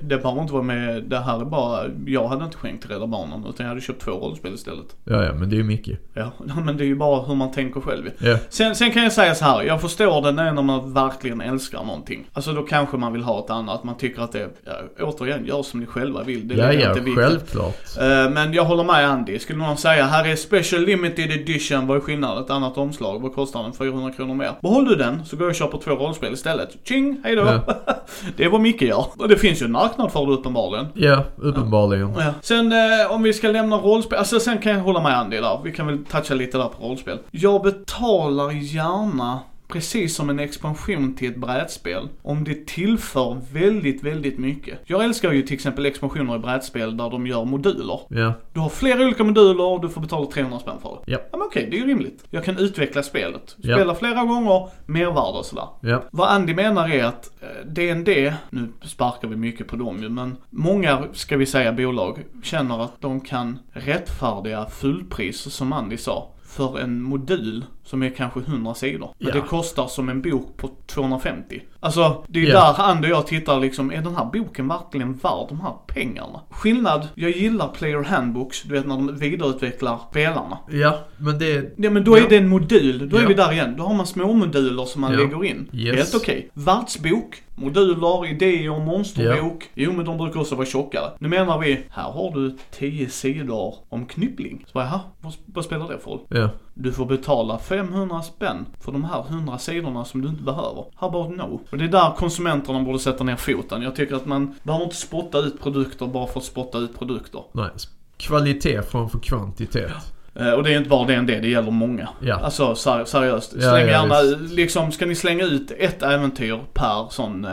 Det 0.00 0.16
behöver 0.22 0.40
inte 0.42 0.52
vara 0.52 0.62
med, 0.62 1.02
det 1.04 1.18
här 1.18 1.40
är 1.40 1.44
bara, 1.44 1.80
jag 2.06 2.28
hade 2.28 2.44
inte 2.44 2.56
skänkt 2.56 2.80
till 2.82 2.90
Rädda 2.90 3.06
Barnen 3.06 3.44
utan 3.48 3.54
jag 3.66 3.68
hade 3.68 3.80
köpt 3.80 4.02
två 4.02 4.10
rollspel 4.12 4.54
istället. 4.54 4.86
Ja, 5.04 5.24
ja, 5.24 5.32
men 5.34 5.50
det 5.50 5.56
är 5.56 5.58
ju 5.58 5.64
mycket. 5.64 5.98
Ja, 6.14 6.30
men 6.64 6.76
det 6.76 6.84
är 6.84 6.86
ju 6.86 6.96
bara 6.96 7.22
hur 7.22 7.34
man 7.34 7.52
tänker 7.52 7.80
själv. 7.80 8.10
Ja. 8.18 8.38
Sen, 8.48 8.74
sen 8.74 8.92
kan 8.92 9.02
jag 9.02 9.12
säga 9.12 9.34
så 9.34 9.44
här, 9.44 9.62
jag 9.62 9.80
förstår 9.80 10.22
det 10.22 10.32
när 10.32 10.62
man 10.62 10.94
verkligen 10.94 11.40
älskar 11.40 11.84
någonting. 11.84 12.26
Alltså 12.32 12.52
då 12.52 12.62
kanske 12.62 12.96
man 12.96 13.12
vill 13.12 13.22
ha 13.22 13.44
ett 13.44 13.50
annat, 13.50 13.84
man 13.84 13.96
tycker 13.96 14.22
att 14.22 14.32
det, 14.32 14.48
ja, 14.64 14.72
återigen, 15.00 15.46
gör 15.46 15.62
som 15.62 15.80
ni 15.80 15.86
själva 15.86 16.22
vill. 16.22 16.48
Det 16.48 16.54
Ja, 16.54 16.66
lägger 16.66 16.80
ja, 16.82 16.88
inte 16.88 17.00
vikt. 17.00 17.16
självklart. 17.18 17.74
Eh, 18.00 18.30
Men 18.30 18.52
jag 18.52 18.64
håller 18.64 18.84
med 18.84 19.08
Andy. 19.10 19.38
Skulle 19.38 19.58
någon 19.58 19.76
säga 19.76 20.04
här 20.04 20.26
är 20.28 20.36
Special 20.58 20.82
Limited 20.82 21.30
Edition, 21.30 21.86
vad 21.86 21.96
är 21.96 22.00
skillnaden? 22.00 22.44
Ett 22.44 22.50
annat 22.50 22.78
omslag, 22.78 23.22
vad 23.22 23.34
kostar 23.34 23.62
den? 23.62 23.72
400 23.72 24.12
kronor 24.12 24.34
mer. 24.34 24.52
Behåll 24.62 24.84
du 24.84 24.94
den 24.94 25.24
så 25.24 25.36
går 25.36 25.44
jag 25.44 25.50
och 25.50 25.56
köper 25.56 25.78
två 25.78 25.90
rollspel 25.90 26.32
istället. 26.32 26.76
Tjing, 26.84 27.20
hejdå! 27.24 27.42
Ja. 27.42 27.74
det 28.36 28.44
är 28.44 28.48
vad 28.48 28.60
Micke 28.60 28.82
gör. 28.82 29.06
Och 29.18 29.28
det 29.28 29.36
finns 29.36 29.62
ju 29.62 29.64
en 29.64 29.72
marknad 29.72 30.12
för 30.12 30.26
det 30.26 30.32
uppenbarligen. 30.32 30.86
Ja, 30.94 31.24
uppenbarligen. 31.36 32.14
Ja. 32.18 32.34
Sen 32.40 32.72
eh, 32.72 33.12
om 33.12 33.22
vi 33.22 33.32
ska 33.32 33.48
lämna 33.48 33.76
rollspel, 33.76 34.18
alltså 34.18 34.40
sen 34.40 34.58
kan 34.58 34.72
jag 34.72 34.80
hålla 34.80 35.02
med 35.02 35.18
Andy 35.18 35.36
där. 35.36 35.60
Vi 35.64 35.72
kan 35.72 35.86
väl 35.86 36.04
toucha 36.04 36.34
lite 36.34 36.58
där 36.58 36.68
på 36.68 36.86
rollspel. 36.86 37.18
Jag 37.30 37.62
betalar 37.62 38.50
gärna 38.50 39.40
Precis 39.68 40.14
som 40.16 40.30
en 40.30 40.38
expansion 40.38 41.14
till 41.14 41.28
ett 41.30 41.36
brädspel. 41.36 42.08
Om 42.22 42.44
det 42.44 42.66
tillför 42.66 43.40
väldigt, 43.52 44.02
väldigt 44.04 44.38
mycket. 44.38 44.78
Jag 44.84 45.04
älskar 45.04 45.32
ju 45.32 45.42
till 45.42 45.54
exempel 45.54 45.86
expansioner 45.86 46.36
i 46.36 46.38
brädspel 46.38 46.96
där 46.96 47.10
de 47.10 47.26
gör 47.26 47.44
moduler. 47.44 48.00
Ja, 48.08 48.32
Du 48.52 48.60
har 48.60 48.68
flera 48.68 49.04
olika 49.04 49.24
moduler 49.24 49.64
och 49.64 49.80
du 49.80 49.88
får 49.88 50.00
betala 50.00 50.26
300 50.26 50.58
spänn 50.58 50.74
för 50.82 50.90
det. 50.90 51.12
Ja. 51.12 51.18
Ja 51.32 51.38
men 51.38 51.46
okej, 51.46 51.68
det 51.70 51.76
är 51.76 51.80
ju 51.80 51.86
rimligt. 51.86 52.24
Jag 52.30 52.44
kan 52.44 52.58
utveckla 52.58 53.02
spelet. 53.02 53.56
Ja. 53.58 53.74
Spela 53.76 53.94
flera 53.94 54.24
gånger, 54.24 54.68
mervärde 54.86 55.38
och 55.38 55.44
sådär. 55.46 55.68
ja. 55.80 56.02
Vad 56.10 56.28
Andy 56.28 56.54
menar 56.54 56.88
är 56.88 57.04
att 57.04 57.30
eh, 57.42 57.66
D&D, 57.66 58.34
nu 58.50 58.68
sparkar 58.82 59.28
vi 59.28 59.36
mycket 59.36 59.66
på 59.68 59.76
dem 59.76 60.02
ju, 60.02 60.08
men 60.08 60.36
många, 60.50 61.04
ska 61.12 61.36
vi 61.36 61.46
säga 61.46 61.72
bolag, 61.72 62.24
känner 62.42 62.84
att 62.84 63.00
de 63.00 63.20
kan 63.20 63.58
rättfärdiga 63.72 64.66
fullpris 64.66 65.40
som 65.52 65.72
Andy 65.72 65.96
sa. 65.96 66.30
för 66.46 66.78
en 66.78 67.02
modul 67.02 67.64
som 67.88 68.02
är 68.02 68.10
kanske 68.10 68.40
100 68.40 68.74
sidor. 68.74 69.10
Men 69.18 69.28
Ja. 69.28 69.34
det 69.34 69.40
kostar 69.40 69.86
som 69.86 70.08
en 70.08 70.22
bok 70.22 70.56
på 70.56 70.70
250. 70.86 71.62
Alltså, 71.80 72.24
det 72.28 72.38
är 72.40 72.44
Ja. 72.48 72.54
där 72.54 72.72
han 72.72 72.98
och 73.04 73.10
jag 73.10 73.26
tittar 73.26 73.60
liksom, 73.60 73.92
är 73.92 74.02
den 74.02 74.16
här 74.16 74.24
boken 74.24 74.68
verkligen 74.68 75.12
värd 75.12 75.46
de 75.48 75.60
här 75.60 75.72
pengarna? 75.86 76.40
Skillnad, 76.50 77.08
jag 77.14 77.30
gillar 77.30 77.68
player 77.68 78.04
handbooks, 78.04 78.62
du 78.62 78.74
vet 78.74 78.86
när 78.86 78.94
de 78.96 79.16
vidareutvecklar 79.16 80.00
spelarna. 80.10 80.58
Ja, 80.70 80.98
men 81.16 81.38
det... 81.38 81.74
Ja 81.78 81.90
men 81.90 82.04
då 82.04 82.16
är 82.16 82.28
det 82.28 82.36
en 82.36 82.48
modul, 82.48 83.08
då 83.08 83.16
är 83.16 83.26
vi 83.26 83.34
där 83.34 83.52
igen. 83.52 83.74
Då 83.78 83.84
har 83.84 83.94
man 83.94 84.06
små 84.06 84.32
moduler 84.32 84.84
som 84.84 85.00
man 85.00 85.12
lägger 85.16 85.44
in. 85.44 85.68
Yes. 85.72 85.96
Helt 85.96 86.14
okej. 86.14 86.50
Världsbok, 86.54 87.42
moduler, 87.56 88.26
idéer, 88.32 88.84
monsterbok. 88.84 89.70
Jo 89.74 89.92
men 89.92 90.04
de 90.04 90.18
brukar 90.18 90.40
också 90.40 90.54
vara 90.54 90.66
tjockare. 90.66 91.10
Nu 91.18 91.28
menar 91.28 91.58
vi, 91.58 91.80
här 91.90 92.10
har 92.10 92.30
du 92.34 92.56
10 92.70 93.08
sidor 93.08 93.74
om 93.88 94.06
knyppling. 94.06 94.64
Så 94.66 94.72
bara, 94.72 95.00
vad 95.46 95.64
spelar 95.64 95.88
det 95.88 95.98
för 95.98 96.10
roll? 96.10 96.50
Du 96.80 96.92
får 96.92 97.06
betala 97.06 97.58
500 97.58 98.22
spänn 98.22 98.66
för 98.80 98.92
de 98.92 99.04
här 99.04 99.24
100 99.28 99.58
sidorna 99.58 100.04
som 100.04 100.22
du 100.22 100.28
inte 100.28 100.42
behöver. 100.42 100.84
How 100.94 101.08
about 101.08 101.36
no? 101.36 101.60
Och 101.70 101.78
det 101.78 101.84
är 101.84 101.88
där 101.88 102.14
konsumenterna 102.16 102.82
borde 102.82 102.98
sätta 102.98 103.24
ner 103.24 103.36
foten. 103.36 103.82
Jag 103.82 103.96
tycker 103.96 104.14
att 104.14 104.26
man 104.26 104.54
behöver 104.62 104.84
inte 104.84 104.96
spotta 104.96 105.38
ut 105.38 105.62
produkter 105.62 106.06
bara 106.06 106.26
för 106.26 106.40
att 106.40 106.46
spotta 106.46 106.78
ut 106.78 106.98
produkter. 106.98 107.42
Nej. 107.52 107.70
Kvalitet 108.16 108.82
framför 108.82 109.18
kvantitet. 109.18 109.92
Eh, 110.40 110.52
Och 110.52 110.62
det 110.62 110.72
är 110.74 110.76
inte 110.78 110.88
bara 110.88 111.04
DND, 111.06 111.26
det 111.26 111.48
gäller 111.48 111.70
många. 111.70 112.08
Ja. 112.20 112.34
Alltså 112.42 112.74
ser, 112.74 113.04
seriöst. 113.04 113.50
Släng 113.50 113.62
ja, 113.64 113.80
gärna, 113.86 114.14
liksom 114.54 114.92
ska 114.92 115.06
ni 115.06 115.14
slänga 115.14 115.44
ut 115.44 115.70
ett 115.78 116.02
äventyr 116.02 116.58
per 116.74 117.06
sån 117.10 117.44
eh, 117.44 117.50